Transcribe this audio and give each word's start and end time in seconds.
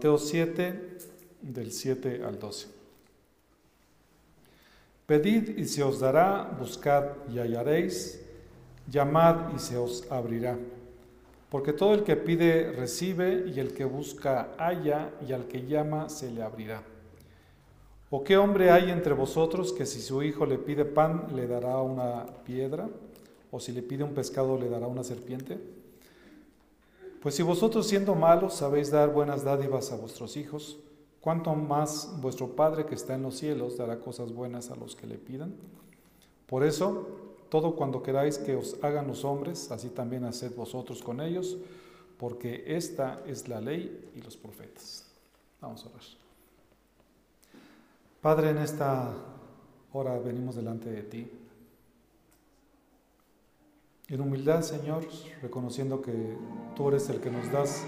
Mateo 0.00 0.16
7, 0.16 0.96
del 1.42 1.72
7 1.72 2.22
al 2.24 2.38
12. 2.38 2.68
Pedid 5.04 5.58
y 5.58 5.66
se 5.66 5.82
os 5.82 6.00
dará, 6.00 6.56
buscad 6.58 7.04
y 7.30 7.38
hallaréis, 7.38 8.18
llamad 8.90 9.52
y 9.54 9.58
se 9.58 9.76
os 9.76 10.10
abrirá. 10.10 10.56
Porque 11.50 11.74
todo 11.74 11.92
el 11.92 12.02
que 12.02 12.16
pide 12.16 12.72
recibe 12.72 13.44
y 13.54 13.60
el 13.60 13.74
que 13.74 13.84
busca 13.84 14.54
halla 14.56 15.10
y 15.28 15.34
al 15.34 15.46
que 15.46 15.66
llama 15.66 16.08
se 16.08 16.30
le 16.30 16.42
abrirá. 16.42 16.82
¿O 18.08 18.24
qué 18.24 18.38
hombre 18.38 18.70
hay 18.70 18.90
entre 18.90 19.12
vosotros 19.12 19.70
que 19.74 19.84
si 19.84 20.00
su 20.00 20.22
hijo 20.22 20.46
le 20.46 20.56
pide 20.56 20.86
pan 20.86 21.26
le 21.36 21.46
dará 21.46 21.76
una 21.82 22.24
piedra? 22.46 22.88
¿O 23.50 23.60
si 23.60 23.72
le 23.72 23.82
pide 23.82 24.02
un 24.02 24.14
pescado 24.14 24.58
le 24.58 24.70
dará 24.70 24.86
una 24.86 25.04
serpiente? 25.04 25.58
Pues 27.20 27.34
si 27.34 27.42
vosotros 27.42 27.86
siendo 27.86 28.14
malos 28.14 28.54
sabéis 28.54 28.90
dar 28.90 29.12
buenas 29.12 29.44
dádivas 29.44 29.92
a 29.92 29.96
vuestros 29.96 30.38
hijos, 30.38 30.78
¿cuánto 31.20 31.54
más 31.54 32.18
vuestro 32.20 32.56
Padre 32.56 32.86
que 32.86 32.94
está 32.94 33.14
en 33.14 33.22
los 33.22 33.36
cielos 33.36 33.76
dará 33.76 34.00
cosas 34.00 34.32
buenas 34.32 34.70
a 34.70 34.76
los 34.76 34.96
que 34.96 35.06
le 35.06 35.18
pidan? 35.18 35.54
Por 36.46 36.64
eso, 36.64 37.06
todo 37.50 37.76
cuando 37.76 38.02
queráis 38.02 38.38
que 38.38 38.56
os 38.56 38.82
hagan 38.82 39.06
los 39.06 39.24
hombres, 39.24 39.70
así 39.70 39.90
también 39.90 40.24
haced 40.24 40.54
vosotros 40.54 41.02
con 41.02 41.20
ellos, 41.20 41.58
porque 42.16 42.64
esta 42.66 43.22
es 43.26 43.48
la 43.48 43.60
ley 43.60 44.10
y 44.14 44.22
los 44.22 44.36
profetas. 44.36 45.06
Vamos 45.60 45.84
a 45.84 45.88
orar. 45.88 46.00
Padre, 48.22 48.50
en 48.50 48.58
esta 48.58 49.12
hora 49.92 50.18
venimos 50.18 50.56
delante 50.56 50.90
de 50.90 51.02
ti. 51.02 51.30
En 54.10 54.20
humildad, 54.20 54.62
Señor, 54.62 55.06
reconociendo 55.40 56.02
que 56.02 56.36
tú 56.74 56.88
eres 56.88 57.08
el 57.10 57.20
que 57.20 57.30
nos 57.30 57.48
das 57.52 57.84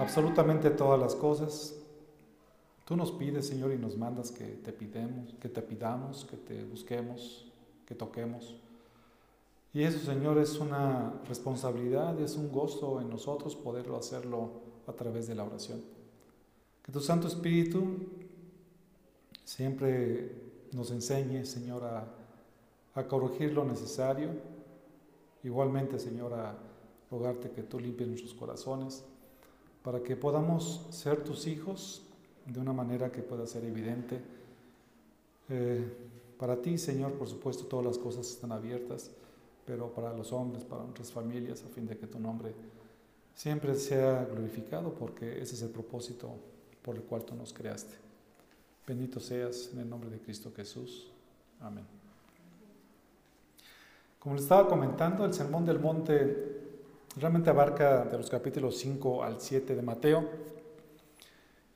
absolutamente 0.00 0.68
todas 0.70 0.98
las 0.98 1.14
cosas. 1.14 1.76
Tú 2.84 2.96
nos 2.96 3.12
pides, 3.12 3.46
Señor, 3.46 3.70
y 3.72 3.78
nos 3.78 3.96
mandas 3.96 4.32
que 4.32 4.44
te 4.44 4.72
pidemos, 4.72 5.32
que 5.40 5.48
te 5.48 5.62
pidamos, 5.62 6.24
que 6.24 6.36
te 6.36 6.64
busquemos, 6.64 7.46
que 7.86 7.94
toquemos. 7.94 8.56
Y 9.72 9.84
eso, 9.84 10.00
Señor, 10.00 10.38
es 10.38 10.58
una 10.58 11.20
responsabilidad, 11.28 12.18
es 12.20 12.34
un 12.34 12.50
gozo 12.50 13.00
en 13.00 13.08
nosotros 13.08 13.54
poderlo 13.54 13.96
hacerlo 13.96 14.50
a 14.88 14.92
través 14.92 15.28
de 15.28 15.36
la 15.36 15.44
oración. 15.44 15.82
Que 16.82 16.90
tu 16.90 16.98
Santo 16.98 17.28
Espíritu 17.28 18.08
siempre 19.44 20.32
nos 20.72 20.90
enseñe, 20.90 21.44
Señor, 21.44 21.84
a, 21.84 22.08
a 22.96 23.04
corregir 23.04 23.52
lo 23.52 23.64
necesario. 23.64 24.53
Igualmente, 25.44 25.98
Señor, 25.98 26.34
a 26.34 26.56
rogarte 27.10 27.50
que 27.50 27.62
tú 27.62 27.78
limpies 27.78 28.08
nuestros 28.08 28.34
corazones 28.34 29.04
para 29.82 30.02
que 30.02 30.16
podamos 30.16 30.86
ser 30.90 31.22
tus 31.22 31.46
hijos 31.46 32.02
de 32.46 32.58
una 32.58 32.72
manera 32.72 33.12
que 33.12 33.22
pueda 33.22 33.46
ser 33.46 33.64
evidente. 33.64 34.20
Eh, 35.50 35.84
para 36.38 36.60
ti, 36.60 36.78
Señor, 36.78 37.12
por 37.12 37.28
supuesto, 37.28 37.66
todas 37.66 37.84
las 37.84 37.98
cosas 37.98 38.28
están 38.28 38.52
abiertas, 38.52 39.10
pero 39.66 39.92
para 39.92 40.14
los 40.14 40.32
hombres, 40.32 40.64
para 40.64 40.82
nuestras 40.82 41.12
familias, 41.12 41.62
a 41.64 41.68
fin 41.68 41.86
de 41.86 41.96
que 41.96 42.06
tu 42.06 42.18
nombre 42.18 42.54
siempre 43.34 43.74
sea 43.74 44.24
glorificado, 44.24 44.94
porque 44.94 45.40
ese 45.40 45.54
es 45.54 45.62
el 45.62 45.70
propósito 45.70 46.34
por 46.82 46.96
el 46.96 47.02
cual 47.02 47.24
tú 47.24 47.34
nos 47.34 47.52
creaste. 47.52 47.94
Bendito 48.86 49.20
seas 49.20 49.70
en 49.72 49.80
el 49.80 49.88
nombre 49.88 50.10
de 50.10 50.18
Cristo 50.18 50.52
Jesús. 50.54 51.10
Amén. 51.60 52.03
Como 54.24 54.36
les 54.36 54.44
estaba 54.44 54.66
comentando, 54.66 55.26
el 55.26 55.34
Sermón 55.34 55.66
del 55.66 55.78
Monte 55.78 56.62
realmente 57.16 57.50
abarca 57.50 58.06
de 58.06 58.16
los 58.16 58.30
capítulos 58.30 58.78
5 58.78 59.22
al 59.22 59.38
7 59.38 59.76
de 59.76 59.82
Mateo. 59.82 60.26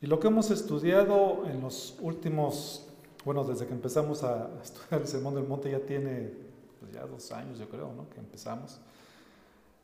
Y 0.01 0.07
lo 0.07 0.19
que 0.19 0.29
hemos 0.29 0.51
estudiado 0.51 1.45
en 1.45 1.61
los 1.61 1.99
últimos, 2.01 2.89
bueno, 3.27 3.45
desde 3.45 3.67
que 3.67 3.75
empezamos 3.75 4.25
a 4.25 4.49
estudiar 4.63 5.03
el 5.03 5.07
Sermón 5.07 5.35
del 5.35 5.45
Monte 5.45 5.71
ya 5.71 5.81
tiene 5.81 6.33
pues 6.81 6.91
ya 6.91 7.05
dos 7.05 7.31
años, 7.33 7.59
yo 7.59 7.69
creo, 7.69 7.93
¿no? 7.95 8.09
que 8.09 8.19
empezamos. 8.19 8.81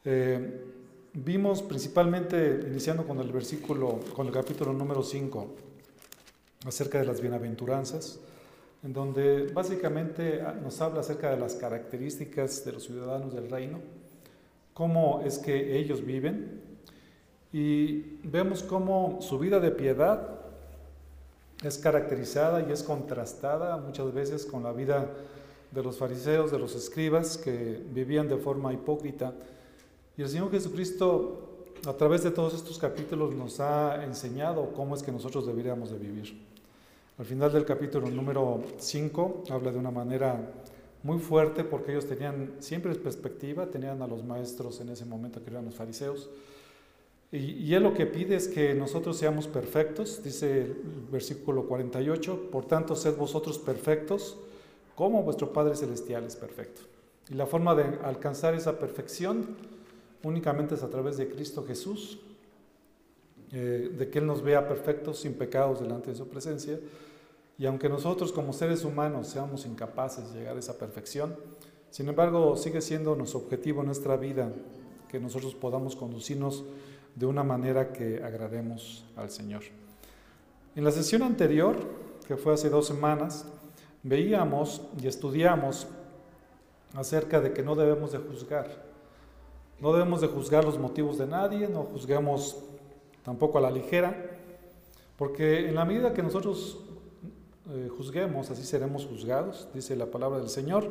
Eh, 0.06 0.64
vimos 1.12 1.60
principalmente, 1.60 2.60
iniciando 2.66 3.06
con 3.06 3.20
el 3.20 3.30
versículo, 3.30 4.00
con 4.16 4.26
el 4.26 4.32
capítulo 4.32 4.72
número 4.72 5.02
5, 5.02 5.48
acerca 6.64 6.98
de 6.98 7.04
las 7.04 7.20
bienaventuranzas, 7.20 8.20
en 8.84 8.92
donde 8.92 9.50
básicamente 9.52 10.42
nos 10.62 10.80
habla 10.82 11.00
acerca 11.00 11.30
de 11.30 11.38
las 11.38 11.54
características 11.54 12.64
de 12.66 12.72
los 12.72 12.84
ciudadanos 12.84 13.32
del 13.32 13.50
reino, 13.50 13.80
cómo 14.74 15.22
es 15.24 15.38
que 15.38 15.78
ellos 15.78 16.04
viven, 16.04 16.60
y 17.50 18.18
vemos 18.24 18.62
cómo 18.62 19.18
su 19.22 19.38
vida 19.38 19.58
de 19.58 19.70
piedad 19.70 20.40
es 21.62 21.78
caracterizada 21.78 22.66
y 22.68 22.72
es 22.72 22.82
contrastada 22.82 23.76
muchas 23.78 24.12
veces 24.12 24.44
con 24.44 24.64
la 24.64 24.72
vida 24.72 25.08
de 25.70 25.82
los 25.82 25.96
fariseos, 25.96 26.50
de 26.50 26.58
los 26.58 26.74
escribas, 26.74 27.38
que 27.38 27.80
vivían 27.90 28.28
de 28.28 28.36
forma 28.36 28.72
hipócrita. 28.72 29.32
Y 30.16 30.22
el 30.22 30.28
Señor 30.28 30.50
Jesucristo, 30.50 31.64
a 31.86 31.92
través 31.94 32.22
de 32.22 32.32
todos 32.32 32.54
estos 32.54 32.78
capítulos, 32.78 33.34
nos 33.34 33.60
ha 33.60 34.04
enseñado 34.04 34.72
cómo 34.74 34.94
es 34.94 35.02
que 35.02 35.12
nosotros 35.12 35.46
deberíamos 35.46 35.90
de 35.90 35.98
vivir. 35.98 36.53
Al 37.16 37.24
final 37.24 37.52
del 37.52 37.64
capítulo 37.64 38.10
número 38.10 38.60
5 38.76 39.44
habla 39.50 39.70
de 39.70 39.78
una 39.78 39.92
manera 39.92 40.50
muy 41.04 41.20
fuerte 41.20 41.62
porque 41.62 41.92
ellos 41.92 42.06
tenían 42.06 42.54
siempre 42.58 42.92
perspectiva, 42.96 43.66
tenían 43.66 44.02
a 44.02 44.08
los 44.08 44.24
maestros 44.24 44.80
en 44.80 44.88
ese 44.88 45.04
momento 45.04 45.40
que 45.42 45.50
eran 45.50 45.64
los 45.64 45.76
fariseos, 45.76 46.28
y, 47.30 47.74
Él 47.74 47.82
lo 47.82 47.94
que 47.94 48.06
pide 48.06 48.36
es 48.36 48.46
que 48.46 48.74
nosotros 48.74 49.16
seamos 49.16 49.48
perfectos, 49.48 50.22
dice 50.22 50.62
el 50.62 50.76
versículo 51.10 51.66
48, 51.66 52.48
por 52.50 52.64
tanto 52.64 52.94
sed 52.94 53.16
vosotros 53.16 53.58
perfectos 53.58 54.36
como 54.94 55.22
vuestro 55.24 55.52
Padre 55.52 55.74
Celestial 55.74 56.24
es 56.24 56.36
perfecto. 56.36 56.82
Y 57.28 57.34
la 57.34 57.46
forma 57.46 57.74
de 57.74 57.98
alcanzar 58.04 58.54
esa 58.54 58.78
perfección 58.78 59.56
únicamente 60.22 60.76
es 60.76 60.84
a 60.84 60.90
través 60.90 61.16
de 61.16 61.28
Cristo 61.28 61.64
Jesús, 61.66 62.20
eh, 63.52 63.90
de 63.96 64.10
que 64.10 64.20
Él 64.20 64.26
nos 64.26 64.42
vea 64.42 64.68
perfectos, 64.68 65.18
sin 65.18 65.34
pecados 65.34 65.80
delante 65.80 66.10
de 66.10 66.16
su 66.16 66.28
presencia. 66.28 66.78
Y 67.58 67.66
aunque 67.66 67.88
nosotros 67.88 68.32
como 68.32 68.52
seres 68.52 68.84
humanos 68.84 69.28
seamos 69.28 69.64
incapaces 69.66 70.32
de 70.32 70.40
llegar 70.40 70.56
a 70.56 70.58
esa 70.58 70.76
perfección, 70.76 71.36
sin 71.90 72.08
embargo 72.08 72.56
sigue 72.56 72.80
siendo 72.80 73.14
nuestro 73.14 73.40
objetivo 73.40 73.80
en 73.80 73.86
nuestra 73.86 74.16
vida 74.16 74.50
que 75.08 75.20
nosotros 75.20 75.54
podamos 75.54 75.94
conducirnos 75.94 76.64
de 77.14 77.26
una 77.26 77.44
manera 77.44 77.92
que 77.92 78.22
agrademos 78.24 79.04
al 79.14 79.30
Señor. 79.30 79.62
En 80.74 80.82
la 80.82 80.90
sesión 80.90 81.22
anterior, 81.22 81.76
que 82.26 82.36
fue 82.36 82.54
hace 82.54 82.68
dos 82.68 82.88
semanas, 82.88 83.46
veíamos 84.02 84.82
y 85.00 85.06
estudiamos 85.06 85.86
acerca 86.94 87.40
de 87.40 87.52
que 87.52 87.62
no 87.62 87.76
debemos 87.76 88.10
de 88.10 88.18
juzgar. 88.18 88.84
No 89.80 89.92
debemos 89.92 90.20
de 90.20 90.26
juzgar 90.26 90.64
los 90.64 90.78
motivos 90.78 91.18
de 91.18 91.26
nadie, 91.26 91.68
no 91.68 91.84
juzguemos 91.84 92.64
tampoco 93.22 93.58
a 93.58 93.60
la 93.60 93.70
ligera, 93.70 94.32
porque 95.16 95.68
en 95.68 95.76
la 95.76 95.84
medida 95.84 96.12
que 96.12 96.22
nosotros 96.22 96.80
eh, 97.70 97.88
juzguemos, 97.96 98.50
así 98.50 98.62
seremos 98.62 99.06
juzgados, 99.06 99.68
dice 99.72 99.96
la 99.96 100.06
palabra 100.06 100.38
del 100.38 100.50
Señor. 100.50 100.90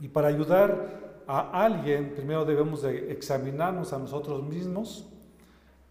Y 0.00 0.08
para 0.08 0.28
ayudar 0.28 1.22
a 1.26 1.64
alguien, 1.64 2.14
primero 2.14 2.44
debemos 2.44 2.82
de 2.82 3.12
examinarnos 3.12 3.92
a 3.92 3.98
nosotros 3.98 4.42
mismos 4.42 5.06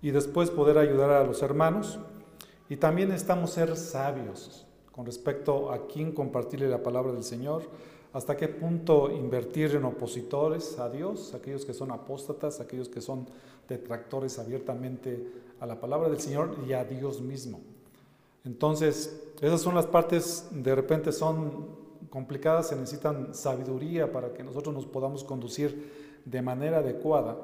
y 0.02 0.12
después 0.12 0.50
poder 0.50 0.78
ayudar 0.78 1.12
a 1.12 1.24
los 1.24 1.42
hermanos. 1.42 2.00
Y 2.70 2.78
también 2.78 3.12
estamos 3.12 3.52
ser 3.52 3.76
sabios 3.76 4.66
con 4.92 5.06
respecto 5.06 5.72
a 5.72 5.86
quién 5.88 6.12
compartirle 6.12 6.68
la 6.68 6.82
palabra 6.82 7.12
del 7.12 7.24
Señor, 7.24 7.64
hasta 8.14 8.38
qué 8.38 8.48
punto 8.48 9.12
invertir 9.12 9.76
en 9.76 9.84
opositores 9.84 10.80
a 10.80 10.90
Dios, 10.90 11.34
aquellos 11.34 11.66
que 11.66 11.74
son 11.74 11.92
apóstatas, 11.92 12.62
aquellos 12.62 12.88
que 12.88 13.02
son 13.02 13.28
detractores 13.68 14.40
abiertamente 14.40 15.28
a 15.60 15.66
la 15.66 15.80
palabra 15.80 16.10
del 16.10 16.20
Señor 16.20 16.56
y 16.66 16.74
a 16.74 16.86
Dios 16.86 17.22
mismo. 17.22 17.75
Entonces, 18.46 19.22
esas 19.42 19.62
son 19.62 19.76
las 19.76 19.88
partes, 19.88 20.48
de 20.52 20.76
repente 20.76 21.12
son 21.12 21.86
complicadas 22.16 22.70
se 22.70 22.78
necesitan 22.78 23.34
sabiduría 23.34 24.10
para 24.10 24.32
que 24.32 24.42
nosotros 24.42 24.74
nos 24.74 24.86
podamos 24.86 25.26
conducir 25.26 26.22
de 26.24 26.42
manera 26.42 26.78
adecuada. 26.78 27.36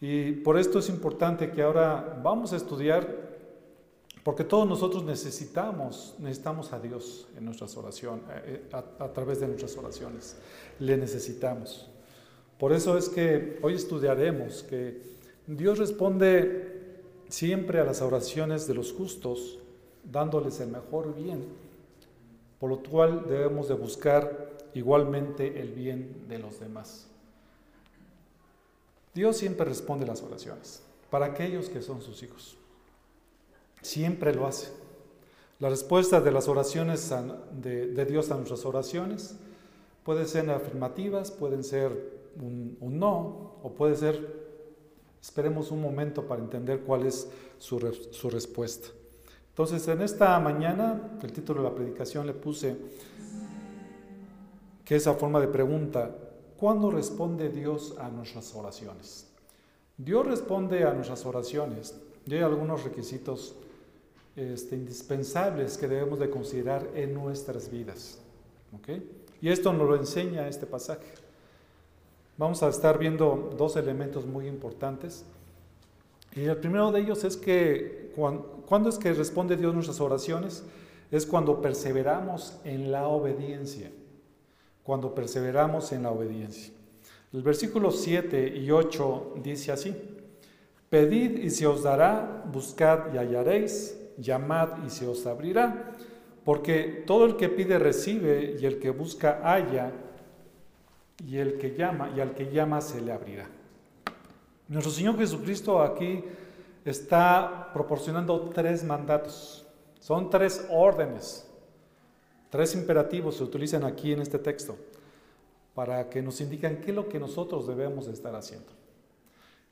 Y 0.00 0.30
por 0.34 0.56
esto 0.56 0.78
es 0.78 0.88
importante 0.88 1.50
que 1.50 1.62
ahora 1.62 2.20
vamos 2.22 2.52
a 2.52 2.56
estudiar, 2.56 3.32
porque 4.22 4.44
todos 4.44 4.68
nosotros 4.68 5.02
necesitamos, 5.02 6.14
necesitamos 6.20 6.72
a 6.72 6.78
Dios 6.78 7.26
en 7.36 7.44
nuestras 7.44 7.76
oraciones, 7.76 8.24
eh, 8.44 8.62
a, 8.72 9.04
a 9.04 9.12
través 9.12 9.40
de 9.40 9.48
nuestras 9.48 9.76
oraciones. 9.76 10.36
Le 10.78 10.96
necesitamos. 10.96 11.90
Por 12.60 12.72
eso 12.72 12.96
es 12.96 13.08
que 13.08 13.58
hoy 13.62 13.74
estudiaremos 13.74 14.62
que 14.62 15.02
Dios 15.48 15.78
responde 15.78 17.00
siempre 17.28 17.80
a 17.80 17.84
las 17.84 18.00
oraciones 18.00 18.68
de 18.68 18.74
los 18.74 18.92
justos, 18.92 19.58
dándoles 20.04 20.60
el 20.60 20.68
mejor 20.68 21.14
bien 21.14 21.62
por 22.62 22.70
lo 22.70 22.80
cual 22.80 23.24
debemos 23.28 23.66
de 23.66 23.74
buscar 23.74 24.52
igualmente 24.72 25.60
el 25.60 25.72
bien 25.72 26.26
de 26.28 26.38
los 26.38 26.60
demás. 26.60 27.08
Dios 29.12 29.36
siempre 29.36 29.66
responde 29.66 30.06
las 30.06 30.22
oraciones. 30.22 30.80
para 31.10 31.26
aquellos 31.26 31.68
que 31.68 31.82
son 31.82 32.00
sus 32.00 32.22
hijos. 32.22 32.56
Siempre 33.80 34.32
lo 34.32 34.46
hace. 34.46 34.68
La 35.58 35.70
respuesta 35.70 36.20
de 36.20 36.30
las 36.30 36.46
oraciones 36.46 37.12
de, 37.60 38.04
Dios 38.04 38.30
a 38.30 38.36
nuestras 38.36 38.64
oraciones 38.64 39.34
pueden 40.04 40.28
ser 40.28 40.48
afirmativas, 40.48 41.32
pueden 41.32 41.64
ser 41.64 41.90
un, 42.40 42.78
no, 42.80 43.56
o 43.64 43.72
puede 43.72 43.96
ser, 43.96 44.24
esperemos 45.20 45.72
un 45.72 45.82
momento 45.82 46.28
para 46.28 46.40
entender 46.40 46.82
cuál 46.82 47.06
es 47.06 47.28
su, 47.58 47.80
su 48.12 48.30
respuesta. 48.30 48.88
Entonces, 49.52 49.86
en 49.88 50.00
esta 50.00 50.40
mañana, 50.40 51.10
el 51.22 51.30
título 51.30 51.62
de 51.62 51.68
la 51.68 51.74
predicación 51.74 52.26
le 52.26 52.32
puse 52.32 52.74
que 54.82 54.96
esa 54.96 55.12
forma 55.12 55.40
de 55.40 55.48
pregunta, 55.48 56.10
¿cuándo 56.56 56.90
responde 56.90 57.50
Dios 57.50 57.94
a 57.98 58.08
nuestras 58.08 58.54
oraciones? 58.54 59.28
Dios 59.98 60.26
responde 60.26 60.84
a 60.84 60.94
nuestras 60.94 61.26
oraciones 61.26 61.94
y 62.26 62.34
hay 62.34 62.40
algunos 62.40 62.82
requisitos 62.82 63.54
este, 64.36 64.74
indispensables 64.74 65.76
que 65.76 65.86
debemos 65.86 66.18
de 66.18 66.30
considerar 66.30 66.88
en 66.94 67.12
nuestras 67.12 67.70
vidas. 67.70 68.18
Y 69.42 69.50
esto 69.50 69.72
nos 69.74 69.86
lo 69.86 69.96
enseña 69.96 70.48
este 70.48 70.64
pasaje. 70.64 71.12
Vamos 72.38 72.62
a 72.62 72.70
estar 72.70 72.98
viendo 72.98 73.54
dos 73.58 73.76
elementos 73.76 74.24
muy 74.24 74.48
importantes. 74.48 75.26
Y 76.34 76.44
el 76.44 76.56
primero 76.56 76.90
de 76.90 77.00
ellos 77.00 77.22
es 77.24 77.36
que 77.36 78.10
cuando, 78.16 78.61
es 78.88 78.98
que 78.98 79.12
responde 79.12 79.56
Dios 79.56 79.74
nuestras 79.74 80.00
oraciones? 80.00 80.64
Es 81.10 81.26
cuando 81.26 81.60
perseveramos 81.60 82.58
en 82.64 82.90
la 82.90 83.06
obediencia. 83.06 83.90
Cuando 84.82 85.14
perseveramos 85.14 85.92
en 85.92 86.04
la 86.04 86.10
obediencia. 86.10 86.72
El 87.32 87.42
versículo 87.42 87.90
7 87.90 88.56
y 88.56 88.70
8 88.70 89.34
dice 89.42 89.72
así, 89.72 89.94
Pedid 90.88 91.38
y 91.38 91.50
se 91.50 91.66
os 91.66 91.82
dará, 91.82 92.44
buscad 92.50 93.12
y 93.14 93.18
hallaréis, 93.18 93.98
llamad 94.18 94.84
y 94.86 94.90
se 94.90 95.06
os 95.06 95.26
abrirá, 95.26 95.92
porque 96.44 97.04
todo 97.06 97.24
el 97.26 97.36
que 97.36 97.48
pide 97.48 97.78
recibe 97.78 98.56
y 98.60 98.66
el 98.66 98.78
que 98.78 98.90
busca 98.90 99.40
halla 99.42 99.92
y 101.26 101.38
el 101.38 101.58
que 101.58 101.74
llama 101.74 102.12
y 102.16 102.20
al 102.20 102.34
que 102.34 102.50
llama 102.50 102.80
se 102.80 103.00
le 103.00 103.12
abrirá. 103.12 103.48
Nuestro 104.68 104.92
Señor 104.92 105.16
Jesucristo 105.18 105.80
aquí 105.82 106.24
está 106.84 107.70
proporcionando 107.72 108.50
tres 108.50 108.84
mandatos. 108.84 109.66
Son 110.00 110.30
tres 110.30 110.66
órdenes, 110.70 111.46
tres 112.50 112.74
imperativos 112.74 113.36
se 113.36 113.44
utilizan 113.44 113.84
aquí 113.84 114.12
en 114.12 114.20
este 114.20 114.38
texto 114.38 114.76
para 115.74 116.10
que 116.10 116.20
nos 116.20 116.40
indican 116.40 116.80
qué 116.80 116.90
es 116.90 116.96
lo 116.96 117.08
que 117.08 117.18
nosotros 117.18 117.66
debemos 117.66 118.08
estar 118.08 118.34
haciendo. 118.34 118.72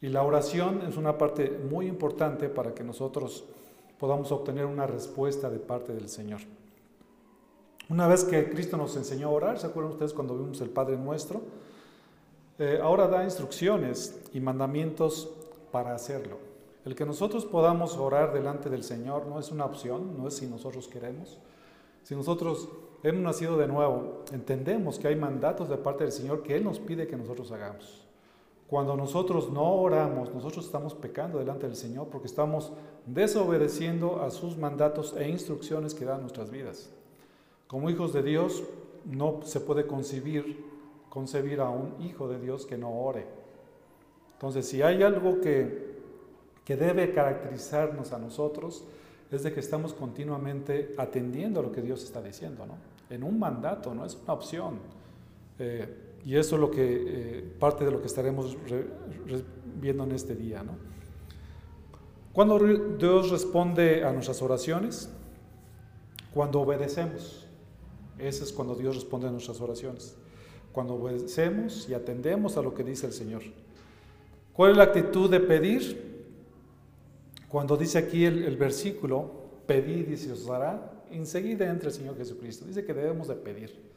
Y 0.01 0.09
la 0.09 0.23
oración 0.23 0.83
es 0.89 0.97
una 0.97 1.19
parte 1.19 1.51
muy 1.51 1.87
importante 1.87 2.49
para 2.49 2.75
que 2.75 2.83
nosotros 2.83 3.45
podamos 3.99 4.33
obtener 4.33 4.65
una 4.65 4.87
respuesta 4.87 5.51
de 5.51 5.59
parte 5.59 5.93
del 5.93 6.09
Señor. 6.09 6.41
Una 7.91 8.07
vez 8.07 8.25
que 8.25 8.49
Cristo 8.49 8.77
nos 8.77 8.97
enseñó 8.97 9.29
a 9.29 9.33
orar, 9.33 9.59
¿se 9.59 9.67
acuerdan 9.67 9.93
ustedes 9.93 10.15
cuando 10.15 10.39
vimos 10.39 10.61
el 10.61 10.71
Padre 10.71 10.97
Nuestro? 10.97 11.43
Eh, 12.59 12.79
ahora 12.83 13.09
da 13.09 13.25
instrucciones 13.25 14.21
y 14.33 14.41
mandamientos 14.41 15.29
para 15.71 15.95
hacerlo. 15.95 16.50
El 16.85 16.95
que 16.95 17.05
nosotros 17.05 17.45
podamos 17.45 17.97
orar 17.97 18.33
delante 18.33 18.71
del 18.71 18.83
Señor 18.83 19.27
no 19.27 19.39
es 19.39 19.51
una 19.51 19.67
opción, 19.67 20.17
no 20.17 20.29
es 20.29 20.35
si 20.35 20.47
nosotros 20.47 20.89
queremos. 20.89 21.39
Si 22.03 22.15
nosotros 22.15 22.69
hemos 23.03 23.23
nacido 23.23 23.59
de 23.59 23.67
nuevo, 23.67 24.25
entendemos 24.33 24.99
que 24.99 25.09
hay 25.09 25.17
mandatos 25.17 25.69
de 25.69 25.77
parte 25.77 26.05
del 26.05 26.13
Señor 26.13 26.43
que 26.43 26.57
Él 26.57 26.65
nos 26.65 26.79
pide 26.79 27.07
que 27.07 27.17
nosotros 27.17 27.53
hagamos. 27.53 28.07
Cuando 28.67 28.97
nosotros 28.97 29.51
no 29.51 29.75
oramos, 29.75 30.33
nosotros 30.33 30.65
estamos 30.65 30.95
pecando 30.95 31.39
delante 31.39 31.67
del 31.67 31.77
Señor 31.77 32.07
porque 32.07 32.29
estamos 32.29 32.73
desobedeciendo 33.05 34.23
a 34.23 34.31
sus 34.31 34.57
mandatos 34.57 35.15
e 35.19 35.29
instrucciones 35.29 35.93
que 35.93 36.05
dan 36.05 36.21
nuestras 36.21 36.51
vidas. 36.51 36.89
Como 37.67 37.91
hijos 37.91 38.13
de 38.13 38.23
Dios 38.23 38.63
no 39.05 39.41
se 39.43 39.61
puede 39.61 39.87
concebir, 39.87 40.65
concebir 41.09 41.61
a 41.61 41.69
un 41.69 42.01
hijo 42.01 42.29
de 42.29 42.39
Dios 42.39 42.65
que 42.65 42.79
no 42.79 42.93
ore. 42.93 43.27
Entonces, 44.35 44.67
si 44.67 44.83
hay 44.83 45.03
algo 45.03 45.41
que, 45.41 45.90
que 46.71 46.77
debe 46.77 47.11
caracterizarnos 47.11 48.13
a 48.13 48.19
nosotros, 48.21 48.85
es 49.33 49.43
de 49.43 49.53
que 49.53 49.59
estamos 49.59 49.93
continuamente 49.93 50.95
atendiendo 50.99 51.59
a 51.59 51.65
lo 51.65 51.73
que 51.73 51.83
Dios 51.83 52.05
está 52.05 52.23
diciendo, 52.23 52.65
¿no? 52.65 52.77
En 53.13 53.25
un 53.25 53.41
mandato, 53.41 53.93
no 53.93 54.07
es 54.07 54.17
una 54.23 54.35
opción. 54.35 54.79
Eh, 55.59 55.89
y 56.25 56.37
eso 56.37 56.55
es 56.55 56.61
lo 56.61 56.71
que, 56.71 56.85
eh, 57.41 57.55
parte 57.59 57.85
de 57.85 57.91
lo 57.91 58.01
que 58.01 58.07
estaremos 58.07 58.57
viendo 59.81 60.05
en 60.05 60.13
este 60.13 60.37
día. 60.37 60.63
¿no? 60.63 60.77
Cuando 62.33 62.61
Dios 62.61 63.31
responde 63.31 64.05
a 64.05 64.13
nuestras 64.13 64.41
oraciones, 64.41 65.11
cuando 66.33 66.61
obedecemos. 66.61 67.49
Ese 68.17 68.45
es 68.45 68.53
cuando 68.53 68.77
Dios 68.77 68.95
responde 68.95 69.27
a 69.27 69.33
nuestras 69.33 69.61
oraciones. 69.61 70.15
Cuando 70.71 70.95
obedecemos 70.95 71.89
y 71.89 71.95
atendemos 71.95 72.57
a 72.57 72.63
lo 72.63 72.73
que 72.75 72.85
dice 72.85 73.07
el 73.07 73.13
Señor. 73.13 73.43
¿Cuál 74.53 74.71
es 74.71 74.77
la 74.77 74.85
actitud 74.85 75.29
de 75.29 75.41
pedir? 75.41 76.10
Cuando 77.51 77.77
dice 77.77 77.99
aquí 77.99 78.25
el, 78.25 78.45
el 78.45 78.57
versículo, 78.57 79.31
pedid 79.67 80.09
y 80.09 80.17
se 80.17 80.33
os 80.33 80.47
dará, 80.47 81.03
enseguida 81.11 81.69
entra 81.69 81.89
el 81.89 81.95
Señor 81.95 82.17
Jesucristo. 82.17 82.65
Dice 82.65 82.85
que 82.85 82.95
debemos 82.95 83.29
de 83.29 83.35
pedir. 83.35 83.91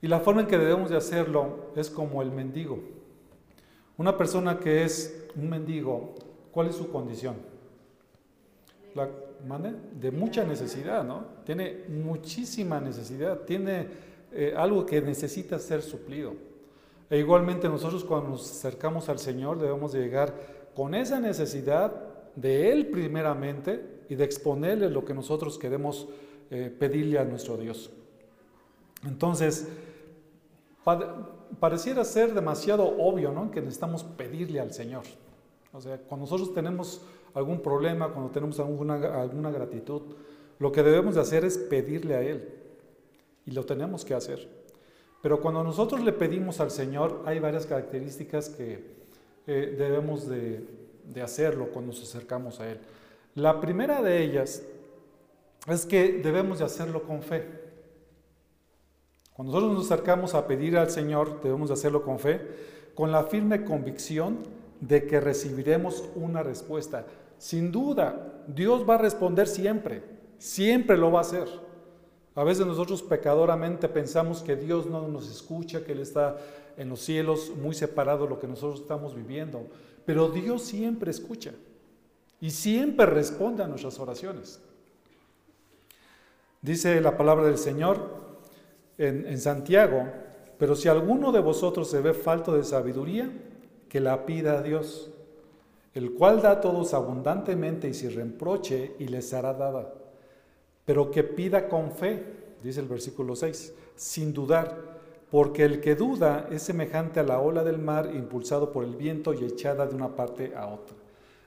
Y 0.00 0.06
la 0.06 0.20
forma 0.20 0.42
en 0.42 0.46
que 0.46 0.58
debemos 0.58 0.90
de 0.90 0.96
hacerlo 0.96 1.72
es 1.74 1.90
como 1.90 2.22
el 2.22 2.30
mendigo. 2.30 2.78
Una 3.96 4.16
persona 4.16 4.60
que 4.60 4.84
es 4.84 5.26
un 5.34 5.50
mendigo, 5.50 6.14
¿cuál 6.52 6.68
es 6.68 6.76
su 6.76 6.90
condición? 6.90 7.34
La, 8.94 9.08
De 10.00 10.10
mucha 10.10 10.44
necesidad, 10.44 11.04
¿no? 11.04 11.26
Tiene 11.44 11.84
muchísima 11.88 12.80
necesidad, 12.80 13.40
tiene 13.40 13.86
eh, 14.32 14.54
algo 14.56 14.86
que 14.86 15.00
necesita 15.00 15.58
ser 15.58 15.82
suplido. 15.82 16.34
E 17.10 17.18
igualmente 17.18 17.68
nosotros 17.68 18.04
cuando 18.04 18.30
nos 18.30 18.50
acercamos 18.50 19.08
al 19.08 19.18
Señor 19.18 19.58
debemos 19.58 19.92
de 19.92 20.00
llegar 20.00 20.34
con 20.74 20.94
esa 20.94 21.18
necesidad 21.18 22.07
de 22.36 22.72
Él 22.72 22.86
primeramente 22.88 24.04
y 24.08 24.14
de 24.14 24.24
exponerle 24.24 24.90
lo 24.90 25.04
que 25.04 25.14
nosotros 25.14 25.58
queremos 25.58 26.08
eh, 26.50 26.74
pedirle 26.76 27.18
a 27.18 27.24
nuestro 27.24 27.56
Dios. 27.56 27.90
Entonces, 29.06 29.68
pareciera 31.60 32.04
ser 32.04 32.34
demasiado 32.34 32.84
obvio, 32.98 33.32
¿no? 33.32 33.50
Que 33.50 33.60
necesitamos 33.60 34.02
pedirle 34.02 34.60
al 34.60 34.72
Señor. 34.72 35.04
O 35.72 35.80
sea, 35.80 35.98
cuando 35.98 36.24
nosotros 36.24 36.54
tenemos 36.54 37.02
algún 37.34 37.60
problema, 37.60 38.12
cuando 38.12 38.30
tenemos 38.30 38.58
alguna, 38.58 39.20
alguna 39.20 39.50
gratitud, 39.50 40.02
lo 40.58 40.72
que 40.72 40.82
debemos 40.82 41.14
de 41.14 41.20
hacer 41.20 41.44
es 41.44 41.58
pedirle 41.58 42.14
a 42.14 42.22
Él. 42.22 42.48
Y 43.46 43.52
lo 43.52 43.64
tenemos 43.64 44.04
que 44.04 44.14
hacer. 44.14 44.48
Pero 45.22 45.40
cuando 45.40 45.62
nosotros 45.62 46.02
le 46.02 46.12
pedimos 46.12 46.60
al 46.60 46.70
Señor, 46.70 47.22
hay 47.24 47.38
varias 47.38 47.66
características 47.66 48.48
que 48.48 48.96
eh, 49.46 49.74
debemos 49.78 50.28
de, 50.28 50.64
de 51.12 51.22
hacerlo 51.22 51.68
cuando 51.72 51.92
nos 51.92 52.02
acercamos 52.02 52.60
a 52.60 52.70
Él. 52.70 52.78
La 53.34 53.60
primera 53.60 54.02
de 54.02 54.22
ellas 54.22 54.62
es 55.66 55.86
que 55.86 56.12
debemos 56.12 56.58
de 56.58 56.64
hacerlo 56.64 57.02
con 57.02 57.22
fe. 57.22 57.44
Cuando 59.34 59.52
nosotros 59.52 59.78
nos 59.78 59.90
acercamos 59.90 60.34
a 60.34 60.46
pedir 60.46 60.76
al 60.76 60.90
Señor, 60.90 61.40
debemos 61.42 61.70
hacerlo 61.70 62.02
con 62.02 62.18
fe, 62.18 62.40
con 62.94 63.12
la 63.12 63.24
firme 63.24 63.64
convicción 63.64 64.38
de 64.80 65.06
que 65.06 65.20
recibiremos 65.20 66.04
una 66.14 66.42
respuesta. 66.42 67.06
Sin 67.38 67.70
duda, 67.70 68.42
Dios 68.48 68.88
va 68.88 68.96
a 68.96 68.98
responder 68.98 69.46
siempre, 69.46 70.02
siempre 70.38 70.96
lo 70.96 71.12
va 71.12 71.18
a 71.18 71.22
hacer. 71.22 71.48
A 72.34 72.44
veces 72.44 72.66
nosotros 72.66 73.02
pecadoramente 73.02 73.88
pensamos 73.88 74.42
que 74.42 74.56
Dios 74.56 74.86
no 74.86 75.06
nos 75.08 75.30
escucha, 75.30 75.84
que 75.84 75.92
Él 75.92 76.00
está 76.00 76.36
en 76.76 76.88
los 76.88 77.00
cielos 77.00 77.52
muy 77.60 77.74
separado 77.74 78.24
de 78.24 78.30
lo 78.30 78.38
que 78.38 78.46
nosotros 78.46 78.80
estamos 78.80 79.14
viviendo, 79.14 79.66
pero 80.08 80.30
Dios 80.30 80.62
siempre 80.62 81.10
escucha 81.10 81.52
y 82.40 82.50
siempre 82.50 83.04
responde 83.04 83.62
a 83.62 83.66
nuestras 83.66 84.00
oraciones. 84.00 84.58
Dice 86.62 87.02
la 87.02 87.18
palabra 87.18 87.44
del 87.44 87.58
Señor, 87.58 88.16
en, 88.96 89.38
Santiago, 89.38 90.08
pero 90.56 90.74
si 90.74 90.88
alguno 90.88 91.30
de 91.30 91.40
vosotros 91.40 91.90
se 91.90 92.00
ve 92.00 92.14
falto 92.14 92.54
de 92.54 92.64
sabiduría, 92.64 93.30
que 93.90 94.00
la 94.00 94.24
pida 94.24 94.56
a 94.56 94.62
Dios, 94.62 95.10
el 95.92 96.14
cual 96.14 96.40
da 96.40 96.52
a 96.52 96.60
todos 96.62 96.94
abundantemente 96.94 97.86
y 97.86 97.92
sin 97.92 98.14
reproche 98.14 98.94
y 98.98 99.08
les 99.08 99.34
hará 99.34 99.52
dada. 99.52 99.92
Pero 100.86 101.10
que 101.10 101.22
pida 101.22 101.68
con 101.68 101.92
fe, 101.92 102.24
dice 102.62 102.80
el 102.80 102.88
versículo 102.88 103.36
6, 103.36 103.74
sin 103.94 104.32
dudar, 104.32 104.87
porque 105.30 105.64
el 105.64 105.80
que 105.80 105.94
duda 105.94 106.48
es 106.50 106.62
semejante 106.62 107.20
a 107.20 107.22
la 107.22 107.40
ola 107.40 107.62
del 107.64 107.78
mar 107.78 108.10
impulsado 108.14 108.72
por 108.72 108.84
el 108.84 108.96
viento 108.96 109.34
y 109.34 109.44
echada 109.44 109.86
de 109.86 109.94
una 109.94 110.14
parte 110.14 110.54
a 110.56 110.66
otra. 110.66 110.96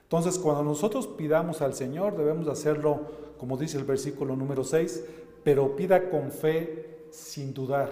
Entonces, 0.04 0.38
cuando 0.38 0.62
nosotros 0.62 1.06
pidamos 1.06 1.62
al 1.62 1.74
Señor, 1.74 2.16
debemos 2.16 2.46
hacerlo, 2.46 3.00
como 3.38 3.56
dice 3.56 3.78
el 3.78 3.84
versículo 3.84 4.36
número 4.36 4.62
6, 4.62 5.04
pero 5.42 5.74
pida 5.74 6.10
con 6.10 6.30
fe 6.30 7.06
sin 7.10 7.52
dudar, 7.52 7.90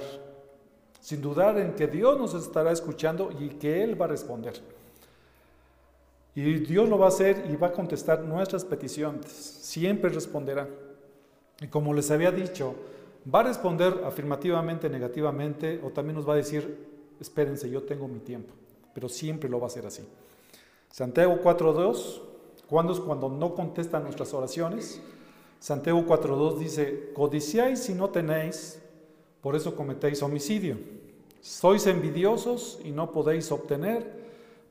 sin 1.01 1.21
dudar 1.21 1.59
en 1.59 1.75
que 1.75 1.87
Dios 1.87 2.19
nos 2.19 2.35
estará 2.35 2.71
escuchando 2.71 3.31
y 3.41 3.49
que 3.51 3.83
Él 3.83 4.01
va 4.01 4.05
a 4.05 4.09
responder. 4.09 4.61
Y 6.35 6.59
Dios 6.61 6.89
lo 6.89 6.99
va 6.99 7.07
a 7.07 7.09
hacer 7.09 7.47
y 7.51 7.57
va 7.57 7.69
a 7.69 7.73
contestar 7.73 8.21
nuestras 8.21 8.65
peticiones. 8.65 9.31
Siempre 9.31 10.11
responderá. 10.11 10.69
Y 11.61 11.67
como 11.67 11.93
les 11.93 12.11
había 12.11 12.31
dicho, 12.31 12.75
va 13.33 13.41
a 13.41 13.45
responder 13.45 14.03
afirmativamente, 14.05 14.89
negativamente, 14.89 15.81
o 15.83 15.91
también 15.91 16.17
nos 16.17 16.29
va 16.29 16.35
a 16.35 16.37
decir, 16.37 16.89
espérense, 17.21 17.69
yo 17.69 17.83
tengo 17.83 18.09
mi 18.09 18.21
tiempo. 18.21 18.55
Pero 18.95 19.09
siempre 19.09 19.49
lo 19.49 19.59
va 19.59 19.65
a 19.65 19.69
hacer 19.69 19.87
así. 19.87 20.03
Santiago 20.91 21.39
4.2, 21.43 22.21
¿cuándo 22.67 22.93
es 22.93 23.01
cuando 23.01 23.29
no 23.29 23.55
contestan 23.55 24.03
nuestras 24.03 24.35
oraciones? 24.35 25.01
Santiago 25.59 26.01
4.2 26.01 26.59
dice, 26.59 27.13
codiciáis 27.15 27.89
y 27.89 27.95
no 27.95 28.11
tenéis, 28.11 28.81
por 29.41 29.55
eso 29.55 29.77
cometéis 29.77 30.23
homicidio. 30.23 30.79
Sois 31.41 31.87
envidiosos 31.87 32.81
y 32.85 32.91
no 32.91 33.13
podéis 33.13 33.53
obtener, 33.53 34.21